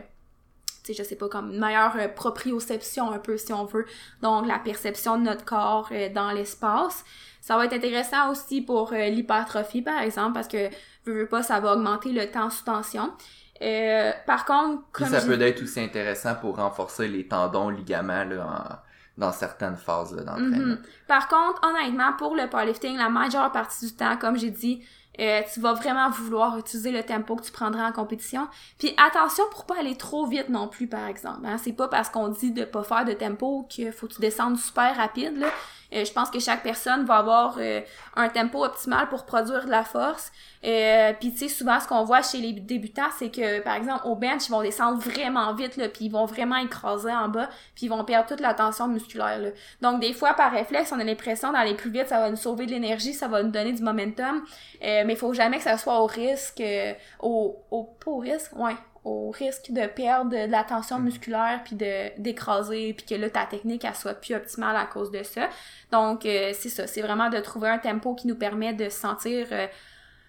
tu 0.83 0.93
sais 0.93 1.01
je 1.01 1.07
sais 1.07 1.15
pas 1.15 1.29
comme 1.29 1.51
une 1.53 1.59
meilleure 1.59 1.95
euh, 1.97 2.09
proprioception 2.09 3.11
un 3.11 3.19
peu 3.19 3.37
si 3.37 3.53
on 3.53 3.63
veut. 3.65 3.85
Donc 4.21 4.47
la 4.47 4.59
perception 4.59 5.17
de 5.17 5.23
notre 5.23 5.45
corps 5.45 5.87
euh, 5.91 6.09
dans 6.09 6.31
l'espace. 6.31 7.05
Ça 7.41 7.55
va 7.55 7.63
être 7.63 7.73
intéressant 7.73 8.29
aussi 8.29 8.61
pour 8.61 8.91
euh, 8.91 9.07
l'hypertrophie 9.07 9.81
par 9.81 10.01
exemple 10.01 10.33
parce 10.33 10.49
que 10.49 10.69
veux, 11.05 11.19
veux 11.21 11.27
pas 11.27 11.41
ça 11.41 11.61
va 11.61 11.73
augmenter 11.73 12.11
le 12.11 12.29
temps 12.29 12.49
sous 12.49 12.65
tension. 12.65 13.13
Euh, 13.61 14.11
par 14.25 14.43
contre, 14.45 14.83
Puis 14.93 15.05
ça 15.05 15.21
peut 15.25 15.41
être 15.41 15.63
aussi 15.63 15.79
intéressant 15.79 16.35
pour 16.35 16.57
renforcer 16.57 17.07
les 17.07 17.25
tendons, 17.27 17.69
ligaments 17.69 18.25
là, 18.25 18.45
en- 18.45 18.86
dans 19.17 19.31
certaines 19.31 19.77
phases 19.77 20.15
d'entraînement. 20.15 20.75
Mhm. 20.75 20.81
Par 21.07 21.27
contre, 21.27 21.61
honnêtement, 21.63 22.13
pour 22.17 22.35
le 22.35 22.47
powerlifting, 22.47 22.97
la 22.97 23.09
majeure 23.09 23.51
partie 23.51 23.87
du 23.87 23.93
temps, 23.95 24.15
comme 24.17 24.37
j'ai 24.37 24.51
dit, 24.51 24.83
euh, 25.19 25.41
tu 25.51 25.59
vas 25.59 25.73
vraiment 25.73 26.09
vouloir 26.11 26.57
utiliser 26.57 26.91
le 26.91 27.01
tempo 27.01 27.35
que 27.35 27.43
tu 27.43 27.51
prendras 27.51 27.89
en 27.89 27.91
compétition. 27.91 28.47
Puis 28.77 28.93
attention 28.97 29.43
pour 29.51 29.65
pas 29.65 29.79
aller 29.79 29.95
trop 29.95 30.27
vite 30.27 30.49
non 30.49 30.67
plus, 30.67 30.87
par 30.87 31.07
exemple. 31.07 31.41
Hein. 31.45 31.57
C'est 31.57 31.73
pas 31.73 31.87
parce 31.87 32.09
qu'on 32.09 32.27
dit 32.27 32.51
de 32.51 32.65
pas 32.65 32.83
faire 32.83 33.03
de 33.03 33.13
tempo 33.13 33.65
qu'il 33.67 33.91
faut 33.91 34.07
que 34.07 34.13
tu 34.13 34.21
descendes 34.21 34.57
super 34.57 34.95
rapide. 34.95 35.37
Là. 35.37 35.47
Euh, 35.93 36.05
je 36.05 36.11
pense 36.11 36.29
que 36.29 36.39
chaque 36.39 36.63
personne 36.63 37.05
va 37.05 37.17
avoir 37.17 37.57
euh, 37.59 37.81
un 38.15 38.29
tempo 38.29 38.63
optimal 38.63 39.07
pour 39.09 39.25
produire 39.25 39.65
de 39.65 39.71
la 39.71 39.83
force. 39.83 40.31
Euh, 40.65 41.13
puis 41.19 41.31
tu 41.31 41.37
sais, 41.37 41.47
souvent 41.47 41.79
ce 41.79 41.87
qu'on 41.87 42.03
voit 42.03 42.21
chez 42.21 42.39
les 42.39 42.53
débutants, 42.53 43.09
c'est 43.17 43.29
que 43.29 43.61
par 43.61 43.75
exemple 43.75 44.01
au 44.05 44.15
bench, 44.15 44.47
ils 44.47 44.51
vont 44.51 44.61
descendre 44.61 44.99
vraiment 44.99 45.53
vite, 45.53 45.77
là, 45.77 45.87
puis 45.87 46.05
ils 46.05 46.11
vont 46.11 46.25
vraiment 46.25 46.57
écraser 46.57 47.11
en 47.11 47.29
bas, 47.29 47.47
puis 47.75 47.85
ils 47.85 47.89
vont 47.89 48.03
perdre 48.03 48.27
toute 48.27 48.39
la 48.39 48.53
tension 48.53 48.87
musculaire. 48.87 49.39
Là. 49.39 49.49
Donc 49.81 50.01
des 50.01 50.13
fois, 50.13 50.33
par 50.33 50.51
réflexe, 50.51 50.91
on 50.91 50.99
a 50.99 51.03
l'impression 51.03 51.51
d'aller 51.53 51.75
plus 51.75 51.91
vite, 51.91 52.07
ça 52.07 52.19
va 52.19 52.29
nous 52.29 52.35
sauver 52.37 52.65
de 52.65 52.71
l'énergie, 52.71 53.13
ça 53.13 53.27
va 53.27 53.43
nous 53.43 53.51
donner 53.51 53.71
du 53.71 53.83
momentum, 53.83 54.43
euh, 54.83 55.03
mais 55.05 55.13
il 55.13 55.17
faut 55.17 55.33
jamais 55.33 55.57
que 55.57 55.63
ça 55.63 55.77
soit 55.77 56.01
au 56.01 56.05
risque, 56.07 56.59
euh, 56.59 56.93
au, 57.19 57.57
au, 57.71 57.83
pas 57.83 58.11
au 58.11 58.17
risque, 58.17 58.51
ouais, 58.55 58.75
au 59.07 59.31
risque 59.31 59.71
de 59.71 59.87
perdre 59.87 60.31
de 60.31 60.51
la 60.51 60.63
tension 60.63 60.99
Mm. 60.99 61.03
musculaire 61.03 61.61
puis 61.63 61.75
de 61.75 62.11
d'écraser 62.19 62.93
puis 62.93 63.05
que 63.05 63.15
là 63.15 63.29
ta 63.29 63.45
technique 63.45 63.85
elle 63.85 63.95
soit 63.95 64.15
plus 64.15 64.35
optimale 64.35 64.75
à 64.75 64.85
cause 64.85 65.11
de 65.11 65.23
ça. 65.23 65.49
Donc 65.91 66.25
euh, 66.25 66.51
c'est 66.53 66.69
ça, 66.69 66.87
c'est 66.87 67.01
vraiment 67.01 67.29
de 67.29 67.39
trouver 67.39 67.69
un 67.69 67.77
tempo 67.77 68.15
qui 68.15 68.27
nous 68.27 68.35
permet 68.35 68.73
de 68.73 68.89
se 68.89 68.99
sentir 68.99 69.47
euh, 69.51 69.67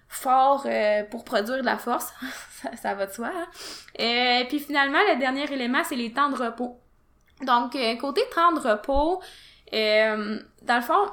fort 0.08 0.64
euh, 0.66 1.02
pour 1.10 1.24
produire 1.24 1.58
de 1.58 1.64
la 1.64 1.76
force. 1.76 2.12
ça, 2.62 2.76
ça 2.76 2.94
va 2.94 3.06
de 3.06 3.12
soi. 3.12 3.30
Hein? 3.34 3.46
Et 3.98 4.44
puis 4.48 4.60
finalement 4.60 5.00
le 5.12 5.18
dernier 5.18 5.52
élément 5.52 5.82
c'est 5.84 5.96
les 5.96 6.12
temps 6.12 6.30
de 6.30 6.36
repos. 6.36 6.78
Donc 7.42 7.76
côté 8.00 8.22
temps 8.34 8.52
de 8.52 8.60
repos, 8.60 9.22
dans 9.72 10.76
le 10.76 10.82
fond, 10.82 11.06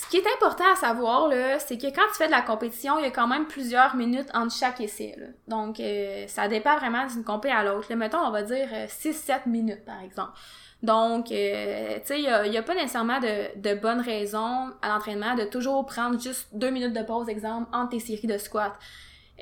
ce 0.00 0.06
qui 0.06 0.18
est 0.18 0.26
important 0.36 0.64
à 0.72 0.76
savoir, 0.76 1.28
c'est 1.58 1.76
que 1.76 1.88
quand 1.88 2.06
tu 2.12 2.18
fais 2.18 2.26
de 2.26 2.30
la 2.30 2.42
compétition, 2.42 3.00
il 3.00 3.02
y 3.02 3.06
a 3.06 3.10
quand 3.10 3.26
même 3.26 3.48
plusieurs 3.48 3.96
minutes 3.96 4.28
entre 4.32 4.54
chaque 4.54 4.80
essai. 4.80 5.16
Là. 5.18 5.26
Donc, 5.48 5.80
euh, 5.80 6.24
ça 6.28 6.46
dépend 6.46 6.76
vraiment 6.76 7.04
d'une 7.08 7.24
compé 7.24 7.50
à 7.50 7.64
l'autre. 7.64 7.92
Mettons, 7.94 8.18
on 8.18 8.30
va 8.30 8.42
dire 8.42 8.68
6-7 8.86 9.48
minutes, 9.48 9.84
par 9.84 10.00
exemple. 10.00 10.38
Donc, 10.84 11.32
euh, 11.32 11.96
tu 11.96 12.06
sais, 12.06 12.20
il 12.20 12.50
n'y 12.50 12.56
a, 12.56 12.60
a 12.60 12.62
pas 12.62 12.76
nécessairement 12.76 13.18
de, 13.18 13.58
de 13.60 13.74
bonnes 13.74 14.00
raisons 14.00 14.70
à 14.82 14.88
l'entraînement 14.90 15.34
de 15.34 15.42
toujours 15.42 15.84
prendre 15.84 16.20
juste 16.20 16.46
deux 16.52 16.70
minutes 16.70 16.92
de 16.92 17.02
pause, 17.02 17.28
exemple, 17.28 17.68
entre 17.72 17.90
tes 17.90 17.98
séries 17.98 18.28
de 18.28 18.38
squats. 18.38 18.78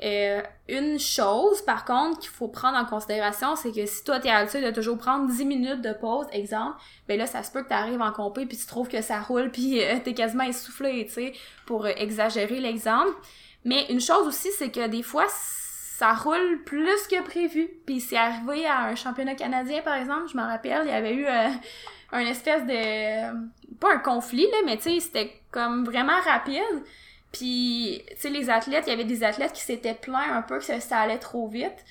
Euh, 0.03 0.43
une 0.67 0.99
chose, 0.99 1.61
par 1.63 1.83
contre, 1.83 2.19
qu'il 2.19 2.29
faut 2.29 2.47
prendre 2.47 2.77
en 2.77 2.85
considération, 2.85 3.55
c'est 3.55 3.71
que 3.71 3.85
si 3.85 4.03
toi, 4.03 4.19
t'es 4.19 4.29
habitué 4.29 4.61
de 4.61 4.69
toujours 4.69 4.97
prendre 4.97 5.27
10 5.27 5.45
minutes 5.45 5.81
de 5.81 5.91
pause, 5.93 6.27
exemple, 6.31 6.77
ben 7.07 7.17
là, 7.17 7.25
ça 7.25 7.41
se 7.41 7.51
peut 7.51 7.63
que 7.63 7.69
t'arrives 7.69 8.01
en 8.01 8.11
compé 8.11 8.45
puis 8.45 8.57
tu 8.57 8.67
trouves 8.67 8.87
que 8.87 9.01
ça 9.01 9.19
roule 9.21 9.49
puis 9.51 9.83
euh, 9.83 9.97
t'es 10.03 10.13
quasiment 10.13 10.43
essoufflé, 10.43 11.05
tu 11.07 11.13
sais, 11.13 11.33
pour 11.65 11.85
euh, 11.85 11.91
exagérer 11.97 12.59
l'exemple. 12.59 13.15
Mais 13.65 13.85
une 13.89 13.99
chose 13.99 14.27
aussi, 14.27 14.49
c'est 14.57 14.69
que 14.69 14.87
des 14.87 15.03
fois, 15.03 15.25
ça 15.29 16.13
roule 16.13 16.61
plus 16.63 17.07
que 17.09 17.23
prévu. 17.23 17.67
Puis 17.87 17.99
c'est 17.99 18.17
arrivé 18.17 18.67
à 18.67 18.83
un 18.83 18.95
championnat 18.95 19.33
canadien, 19.33 19.81
par 19.81 19.95
exemple, 19.95 20.27
je 20.31 20.37
me 20.37 20.43
rappelle, 20.43 20.83
il 20.85 20.91
y 20.91 20.93
avait 20.93 21.15
eu 21.15 21.25
euh, 21.25 21.49
un 22.11 22.19
espèce 22.19 22.63
de... 22.65 23.75
pas 23.79 23.95
un 23.95 23.99
conflit, 23.99 24.45
là, 24.45 24.57
mais 24.65 24.77
tu 24.77 24.83
sais, 24.83 24.99
c'était 24.99 25.41
comme 25.49 25.85
vraiment 25.85 26.19
rapide. 26.23 26.83
Puis, 27.37 28.03
tu 28.09 28.15
sais, 28.17 28.29
les 28.29 28.49
athlètes, 28.49 28.85
il 28.87 28.89
y 28.89 28.93
avait 28.93 29.05
des 29.05 29.23
athlètes 29.23 29.53
qui 29.53 29.61
s'étaient 29.61 29.93
plaints 29.93 30.33
un 30.33 30.41
peu 30.41 30.57
que 30.57 30.65
ça, 30.65 30.79
ça 30.79 30.97
allait 30.97 31.19
trop 31.19 31.47
vite. 31.47 31.85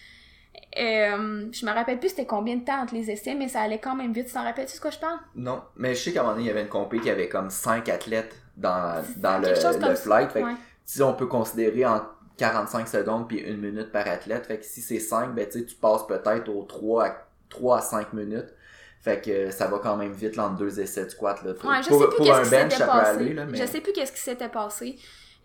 Euh, 0.79 1.47
je 1.53 1.65
me 1.65 1.73
rappelle 1.73 2.01
plus 2.01 2.11
c'était 2.11 2.27
combien 2.27 2.57
de 2.57 2.65
temps 2.65 2.83
entre 2.83 2.95
les 2.95 3.11
essais, 3.11 3.35
mais 3.35 3.49
ça 3.49 3.61
allait 3.61 3.79
quand 3.79 3.95
même 3.95 4.13
vite. 4.13 4.27
Tu 4.27 4.33
t'en 4.33 4.43
rappelles-tu 4.43 4.73
de 4.73 4.77
ce 4.77 4.81
que 4.81 4.91
je 4.91 4.99
parle? 4.99 5.19
Non, 5.37 5.63
mais 5.77 5.95
je 5.95 6.01
sais 6.01 6.13
qu'à 6.13 6.21
un 6.21 6.23
moment 6.25 6.35
donné, 6.35 6.47
il 6.47 6.49
y 6.49 6.51
avait 6.51 6.63
une 6.63 6.69
compé 6.69 6.99
qui 6.99 7.11
avait 7.11 7.29
comme 7.29 7.49
5 7.49 7.89
athlètes 7.89 8.35
dans, 8.57 9.03
dans 9.17 9.39
le, 9.39 9.51
le 9.89 9.95
flight. 9.95 10.33
Fait 10.33 10.43
que 10.43 10.49
si 10.85 11.03
on 11.03 11.15
peut 11.15 11.27
considérer 11.27 11.87
en 11.87 12.03
45 12.39 12.89
secondes 12.89 13.29
puis 13.29 13.39
une 13.39 13.59
minute 13.59 13.93
par 13.93 14.07
athlète, 14.09 14.47
fait 14.47 14.59
que 14.59 14.65
si 14.65 14.81
c'est 14.81 14.99
5, 14.99 15.35
ben 15.35 15.47
tu 15.49 15.63
passes 15.81 16.07
peut-être 16.07 16.49
aux 16.49 16.65
3 16.65 17.05
à, 17.05 17.29
3 17.49 17.79
à 17.79 17.81
5 17.81 18.13
minutes. 18.13 18.53
Fait 19.01 19.25
que 19.25 19.51
ça 19.51 19.69
va 19.69 19.79
quand 19.79 19.97
même 19.97 20.13
vite 20.13 20.35
là, 20.37 20.47
entre 20.47 20.57
deux 20.57 20.81
essais 20.81 21.05
de 21.05 21.11
squat. 21.11 21.41
Là. 21.45 21.53
Ouais, 21.53 21.83
je 21.83 21.89
pour 21.89 22.01
sais 22.01 22.09
plus 22.09 22.17
pour 22.17 22.35
un 22.35 22.43
bench, 22.43 22.73
ça 22.73 22.87
peut 22.87 22.93
aller. 22.93 23.35
Là, 23.35 23.45
mais... 23.47 23.57
Je 23.57 23.65
sais 23.65 23.81
plus 23.81 23.93
qu'est-ce 23.93 24.13
qui 24.13 24.21
s'était 24.21 24.49
passé. 24.49 24.97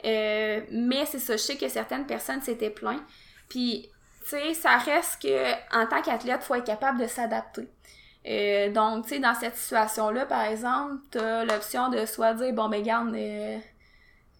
Euh, 0.05 0.61
mais 0.71 1.05
c'est 1.05 1.19
ça, 1.19 1.33
je 1.33 1.41
sais 1.41 1.57
que 1.57 1.69
certaines 1.69 2.05
personnes 2.05 2.41
s'étaient 2.41 2.69
plaintes. 2.69 3.03
Puis, 3.49 3.89
tu 4.23 4.29
sais, 4.29 4.53
ça 4.53 4.77
reste 4.77 5.21
que 5.21 5.51
en 5.75 5.85
tant 5.87 6.01
qu'athlète, 6.01 6.43
faut 6.43 6.55
être 6.55 6.65
capable 6.65 6.99
de 6.99 7.07
s'adapter. 7.07 7.67
Euh, 8.27 8.71
donc, 8.71 9.05
tu 9.05 9.15
sais, 9.15 9.19
dans 9.19 9.33
cette 9.33 9.55
situation-là, 9.57 10.25
par 10.25 10.43
exemple, 10.43 10.95
t'as 11.11 11.43
l'option 11.43 11.89
de 11.89 12.05
soit 12.05 12.33
dire, 12.35 12.53
bon, 12.53 12.69
ben, 12.69 12.83
garde, 12.83 13.13
euh, 13.15 13.57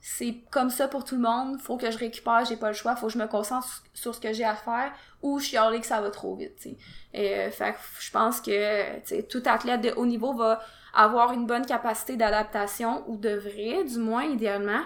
c'est 0.02 0.36
comme 0.52 0.70
ça 0.70 0.88
pour 0.88 1.04
tout 1.04 1.16
le 1.16 1.22
monde, 1.22 1.60
faut 1.60 1.78
que 1.78 1.92
je 1.92 1.98
récupère, 1.98 2.44
j'ai 2.46 2.58
pas 2.58 2.70
le 2.70 2.74
choix, 2.74 2.96
faut 2.96 3.08
que 3.08 3.14
je 3.14 3.18
me 3.20 3.28
concentre 3.28 3.84
sur- 3.94 4.16
ce 4.16 4.20
que 4.20 4.34
j'ai 4.34 4.44
à 4.44 4.56
faire, 4.56 4.92
ou 5.22 5.40
chialer 5.40 5.80
que 5.80 5.86
ça 5.86 6.02
va 6.02 6.10
trop 6.10 6.36
vite, 6.36 6.56
tu 6.58 6.70
sais. 6.70 6.78
Je 7.14 8.12
pense 8.12 8.42
que, 8.42 9.22
tout 9.22 9.44
athlète 9.46 9.82
de 9.82 9.92
haut 9.96 10.06
niveau 10.08 10.34
va 10.34 10.60
avoir 10.94 11.34
une 11.34 11.46
bonne 11.46 11.66
capacité 11.66 12.16
d'adaptation, 12.18 13.04
ou 13.08 13.18
devrait, 13.18 13.84
du 13.84 13.98
moins, 14.00 14.24
idéalement. 14.24 14.82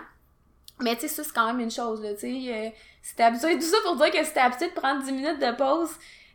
Mais 0.81 0.95
tu 0.95 1.01
sais, 1.01 1.07
ça, 1.07 1.23
c'est 1.23 1.33
quand 1.33 1.47
même 1.47 1.59
une 1.59 1.71
chose, 1.71 2.01
là, 2.03 2.13
tu 2.13 2.19
sais. 2.21 2.53
Euh, 2.53 2.69
si 3.01 3.15
t'es 3.15 3.23
habitué, 3.23 3.55
tout 3.55 3.61
ça 3.65 3.77
pour 3.83 3.95
dire 3.95 4.11
que 4.11 4.23
si 4.25 4.33
t'es 4.33 4.39
habitué 4.39 4.67
de 4.69 4.73
prendre 4.73 5.03
10 5.03 5.11
minutes 5.11 5.39
de 5.39 5.55
pause, 5.55 5.89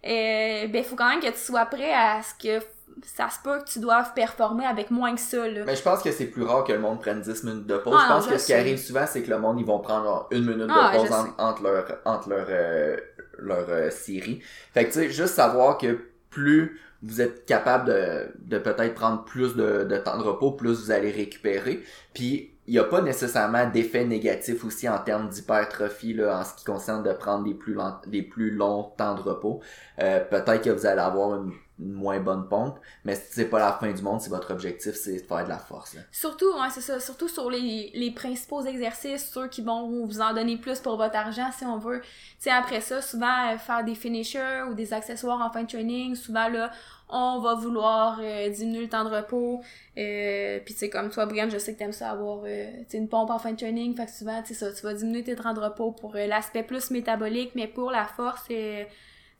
euh, 0.06 0.66
ben, 0.68 0.82
faut 0.84 0.96
quand 0.96 1.08
même 1.10 1.20
que 1.20 1.30
tu 1.30 1.38
sois 1.38 1.66
prêt 1.66 1.92
à 1.92 2.20
ce 2.22 2.34
que 2.42 2.64
ça 3.04 3.28
se 3.30 3.38
peut 3.42 3.58
que 3.60 3.70
tu 3.70 3.78
doives 3.80 4.12
performer 4.14 4.64
avec 4.66 4.90
moins 4.90 5.14
que 5.14 5.20
ça, 5.20 5.46
là. 5.48 5.64
Mais 5.64 5.76
je 5.76 5.82
pense 5.82 6.02
que 6.02 6.10
c'est 6.12 6.26
plus 6.26 6.42
rare 6.42 6.64
que 6.64 6.72
le 6.72 6.78
monde 6.80 7.00
prenne 7.00 7.20
10 7.20 7.44
minutes 7.44 7.66
de 7.66 7.76
pause. 7.78 7.94
Ah, 7.98 8.04
je 8.08 8.14
pense 8.14 8.26
non, 8.26 8.32
que 8.32 8.38
ce 8.38 8.46
qui 8.46 8.52
arrive 8.54 8.78
souvent, 8.78 9.06
c'est 9.06 9.22
que 9.22 9.30
le 9.30 9.38
monde, 9.38 9.58
ils 9.60 9.66
vont 9.66 9.78
prendre 9.80 10.04
genre, 10.04 10.28
une 10.30 10.42
minute 10.44 10.66
de 10.66 10.72
Ah, 10.74 10.92
pause 10.94 11.10
en- 11.12 11.34
entre 11.42 11.62
leur, 11.62 11.98
entre 12.04 12.28
leur, 12.30 12.46
euh, 12.48 12.96
leur 13.38 13.66
euh, 13.68 13.90
série. 13.90 14.40
Fait 14.74 14.84
que 14.84 14.92
tu 14.92 14.98
sais, 15.00 15.10
juste 15.10 15.34
savoir 15.34 15.78
que 15.78 15.98
plus 16.30 16.80
vous 17.02 17.20
êtes 17.22 17.46
capable 17.46 17.86
de, 17.86 18.28
de 18.38 18.58
peut-être 18.58 18.94
prendre 18.94 19.24
plus 19.24 19.54
de, 19.56 19.84
de 19.84 19.96
temps 19.96 20.18
de 20.18 20.22
repos, 20.22 20.52
plus 20.52 20.84
vous 20.84 20.90
allez 20.90 21.10
récupérer. 21.10 21.82
Puis 22.12 22.52
il 22.66 22.74
n'y 22.74 22.78
a 22.78 22.84
pas 22.84 23.00
nécessairement 23.00 23.68
d'effet 23.68 24.04
négatif 24.04 24.64
aussi 24.64 24.88
en 24.88 24.98
termes 24.98 25.28
d'hypertrophie 25.28 26.14
là, 26.14 26.40
en 26.40 26.44
ce 26.44 26.54
qui 26.54 26.64
concerne 26.64 27.02
de 27.02 27.12
prendre 27.12 27.44
des 27.44 27.54
plus, 27.54 27.76
des 28.06 28.22
plus 28.22 28.50
longs 28.50 28.92
temps 28.96 29.14
de 29.14 29.20
repos. 29.20 29.60
Euh, 30.00 30.20
peut-être 30.20 30.62
que 30.62 30.70
vous 30.70 30.86
allez 30.86 31.00
avoir 31.00 31.34
une, 31.36 31.52
moins 31.80 32.20
bonne 32.20 32.46
pompe, 32.48 32.78
mais 33.04 33.14
c'est 33.14 33.46
pas 33.46 33.58
la 33.58 33.72
fin 33.72 33.90
du 33.90 34.02
monde 34.02 34.20
si 34.20 34.28
votre 34.28 34.52
objectif 34.52 34.94
c'est 34.94 35.16
de 35.16 35.26
faire 35.26 35.44
de 35.44 35.48
la 35.48 35.58
force. 35.58 35.96
Surtout, 36.12 36.52
ouais, 36.52 36.68
c'est 36.70 36.80
ça, 36.80 37.00
surtout 37.00 37.28
sur 37.28 37.50
les, 37.50 37.90
les 37.94 38.10
principaux 38.10 38.62
exercices, 38.62 39.30
ceux 39.32 39.48
qui 39.48 39.62
vont 39.62 40.06
vous 40.06 40.20
en 40.20 40.34
donner 40.34 40.58
plus 40.58 40.78
pour 40.80 40.96
votre 40.96 41.16
argent, 41.16 41.50
si 41.56 41.64
on 41.64 41.78
veut. 41.78 42.02
Sais, 42.38 42.50
après 42.50 42.80
ça, 42.80 43.00
souvent, 43.00 43.52
euh, 43.52 43.58
faire 43.58 43.84
des 43.84 43.94
finishers 43.94 44.64
ou 44.70 44.74
des 44.74 44.92
accessoires 44.92 45.40
en 45.40 45.50
fin 45.50 45.62
de 45.62 45.68
training, 45.68 46.14
souvent, 46.14 46.48
là, 46.48 46.70
on 47.12 47.40
va 47.40 47.54
vouloir 47.54 48.18
euh, 48.22 48.48
diminuer 48.50 48.82
le 48.82 48.88
temps 48.88 49.04
de 49.04 49.14
repos. 49.14 49.60
Euh, 49.98 50.60
puis 50.64 50.74
sais, 50.74 50.88
comme 50.88 51.10
toi, 51.10 51.26
Brian, 51.26 51.48
je 51.50 51.58
sais 51.58 51.74
que 51.74 51.78
t'aimes 51.78 51.92
ça 51.92 52.10
avoir 52.10 52.42
euh, 52.44 52.70
une 52.92 53.08
pompe 53.08 53.30
en 53.30 53.38
fin 53.38 53.52
de 53.52 53.56
training, 53.56 53.96
fait 53.96 54.06
que 54.06 54.12
souvent, 54.12 54.42
ça, 54.44 54.72
tu 54.72 54.82
vas 54.82 54.94
diminuer 54.94 55.24
tes 55.24 55.36
temps 55.36 55.52
de 55.54 55.60
repos 55.60 55.92
pour 55.92 56.16
euh, 56.16 56.26
l'aspect 56.26 56.62
plus 56.62 56.90
métabolique, 56.90 57.52
mais 57.54 57.66
pour 57.66 57.90
la 57.90 58.04
force, 58.04 58.44
euh, 58.50 58.84
tu 58.84 58.90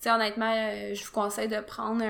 sais, 0.01 0.11
honnêtement, 0.11 0.53
euh, 0.55 0.95
je 0.95 1.05
vous 1.05 1.13
conseille 1.13 1.49
de 1.49 1.61
prendre 1.61 2.05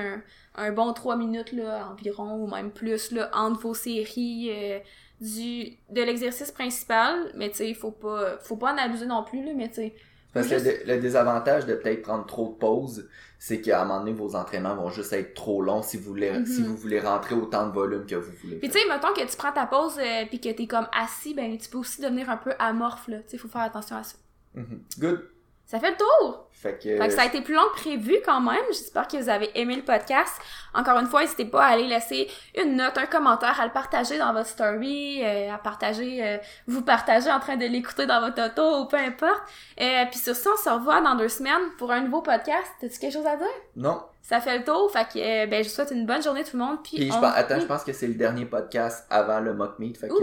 un, 0.55 0.71
bon 0.71 0.93
3 0.93 1.15
minutes, 1.15 1.51
là, 1.51 1.89
environ, 1.91 2.43
ou 2.43 2.47
même 2.47 2.71
plus, 2.71 3.11
là, 3.11 3.29
entre 3.33 3.59
vos 3.61 3.73
séries, 3.73 4.49
euh, 4.51 4.79
du 5.21 5.77
de 5.89 6.01
l'exercice 6.01 6.51
principal 6.51 7.31
mais 7.35 7.51
tu 7.51 7.57
sais 7.57 7.69
il 7.69 7.75
faut 7.75 7.91
pas 7.91 8.39
faut 8.39 8.55
pas 8.55 8.73
en 8.73 8.77
abuser 8.77 9.05
non 9.05 9.23
plus 9.23 9.45
là 9.45 9.51
mais 9.55 9.67
tu 9.67 9.75
sais 9.75 9.93
Parce 10.33 10.47
que 10.47 10.53
le, 10.55 10.93
le 10.95 11.01
désavantage 11.01 11.65
de 11.65 11.75
peut-être 11.75 12.03
prendre 12.03 12.25
trop 12.25 12.47
de 12.49 12.53
pauses, 12.53 13.09
c'est 13.37 13.59
qu'à 13.59 13.81
un 13.81 13.85
moment 13.85 13.99
donné, 13.99 14.13
vos 14.13 14.35
entraînements 14.35 14.75
vont 14.75 14.89
juste 14.89 15.11
être 15.13 15.33
trop 15.33 15.61
longs 15.61 15.81
si 15.81 15.97
vous 15.97 16.03
voulez, 16.05 16.31
Mhm. 16.31 16.45
si 16.45 16.61
vous 16.63 16.75
voulez 16.77 16.99
rentrer 16.99 17.35
autant 17.35 17.67
de 17.67 17.73
volume 17.73 18.05
que 18.05 18.15
vous 18.15 18.31
voulez. 18.41 18.57
puis 18.57 18.69
tu 18.69 18.79
sais 18.79 18.87
mettons 18.87 19.13
que 19.13 19.29
tu 19.29 19.35
prends 19.35 19.51
ta 19.51 19.65
pause 19.65 19.97
euh, 19.99 20.25
puis 20.29 20.39
que 20.39 20.49
t'es 20.49 20.67
comme 20.67 20.87
assis 20.97 21.33
ben 21.33 21.57
tu 21.57 21.69
peux 21.69 21.79
aussi 21.79 22.01
devenir 22.01 22.29
un 22.29 22.37
peu 22.37 22.51
amorphe 22.59 23.07
là 23.07 23.17
tu 23.19 23.29
sais 23.31 23.37
faut 23.37 23.47
faire 23.47 23.61
attention 23.61 23.95
à 23.97 24.03
ça 24.03 24.15
Mhm. 24.55 24.83
Good. 24.99 25.21
Ça 25.71 25.79
fait 25.79 25.91
le 25.91 25.95
tour 25.97 26.49
Fait 26.51 26.73
que, 26.77 26.97
Fait 26.97 27.07
que 27.07 27.13
ça 27.13 27.21
a 27.21 27.25
été 27.27 27.39
plus 27.39 27.53
long 27.55 27.63
que 27.73 27.79
prévu 27.79 28.17
quand 28.25 28.41
même. 28.41 28.59
J'espère 28.71 29.07
que 29.07 29.15
vous 29.15 29.29
avez 29.29 29.49
aimé 29.57 29.77
le 29.77 29.83
podcast. 29.83 30.33
Encore 30.73 30.99
une 30.99 31.05
fois, 31.07 31.21
n'hésitez 31.21 31.45
pas 31.45 31.63
à 31.63 31.69
aller 31.69 31.87
laisser 31.87 32.27
une 32.61 32.75
note, 32.75 32.97
un 32.97 33.05
commentaire, 33.05 33.57
à 33.59 33.65
le 33.65 33.71
partager 33.71 34.17
dans 34.17 34.33
votre 34.33 34.47
story, 34.49 35.21
euh, 35.23 35.53
à 35.53 35.57
partager, 35.57 36.21
euh, 36.27 36.37
vous 36.67 36.81
partager 36.81 37.31
en 37.31 37.39
train 37.39 37.55
de 37.55 37.65
l'écouter 37.65 38.05
dans 38.05 38.19
votre 38.19 38.45
auto 38.45 38.81
ou 38.81 38.85
peu 38.87 38.97
importe. 38.97 39.41
Euh, 39.79 40.03
Puis 40.11 40.19
sur 40.19 40.35
ça, 40.35 40.49
on 40.53 40.61
se 40.61 40.69
revoit 40.69 40.99
dans 40.99 41.15
deux 41.15 41.29
semaines 41.29 41.71
pour 41.77 41.89
un 41.91 42.01
nouveau 42.01 42.21
podcast. 42.21 42.67
T'as-tu 42.81 42.99
quelque 42.99 43.13
chose 43.13 43.25
à 43.27 43.37
dire? 43.37 43.47
non. 43.77 44.03
Ça 44.23 44.39
fait 44.39 44.59
le 44.59 44.63
tour. 44.63 44.89
Fait 44.91 45.05
que 45.11 45.17
euh, 45.17 45.47
ben, 45.47 45.63
je 45.63 45.67
vous 45.69 45.73
souhaite 45.75 45.89
une 45.91 46.05
bonne 46.05 46.21
journée 46.21 46.43
tout 46.43 46.55
le 46.55 46.63
monde. 46.63 46.77
Puis, 46.83 47.09
on- 47.11 47.19
pense, 47.19 47.33
attends, 47.35 47.59
je 47.59 47.65
pense 47.65 47.83
que 47.83 47.91
c'est 47.91 48.07
le 48.07 48.13
dernier 48.13 48.45
podcast 48.45 49.05
avant 49.09 49.39
le 49.39 49.53
mock 49.53 49.79
meet. 49.79 49.97
Fait 49.97 50.07
que 50.09 50.13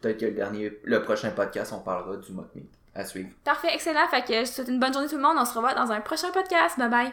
peut-être 0.00 0.18
que 0.20 0.26
le 0.26 0.32
dernier, 0.32 0.78
le 0.84 1.02
prochain 1.02 1.30
podcast, 1.30 1.72
on 1.74 1.80
parlera 1.80 2.16
du 2.18 2.32
mock 2.32 2.54
meet. 2.54 2.70
À 2.96 3.04
suivre. 3.04 3.28
Parfait, 3.44 3.68
excellent. 3.74 4.08
Fait 4.10 4.22
que 4.22 4.32
je 4.32 4.40
vous 4.40 4.46
souhaite 4.46 4.68
une 4.68 4.80
bonne 4.80 4.92
journée 4.92 5.08
tout 5.08 5.16
le 5.16 5.22
monde. 5.22 5.36
On 5.38 5.44
se 5.44 5.52
revoit 5.52 5.74
dans 5.74 5.92
un 5.92 6.00
prochain 6.00 6.30
podcast. 6.32 6.78
Bye 6.78 6.88
bye. 6.88 7.12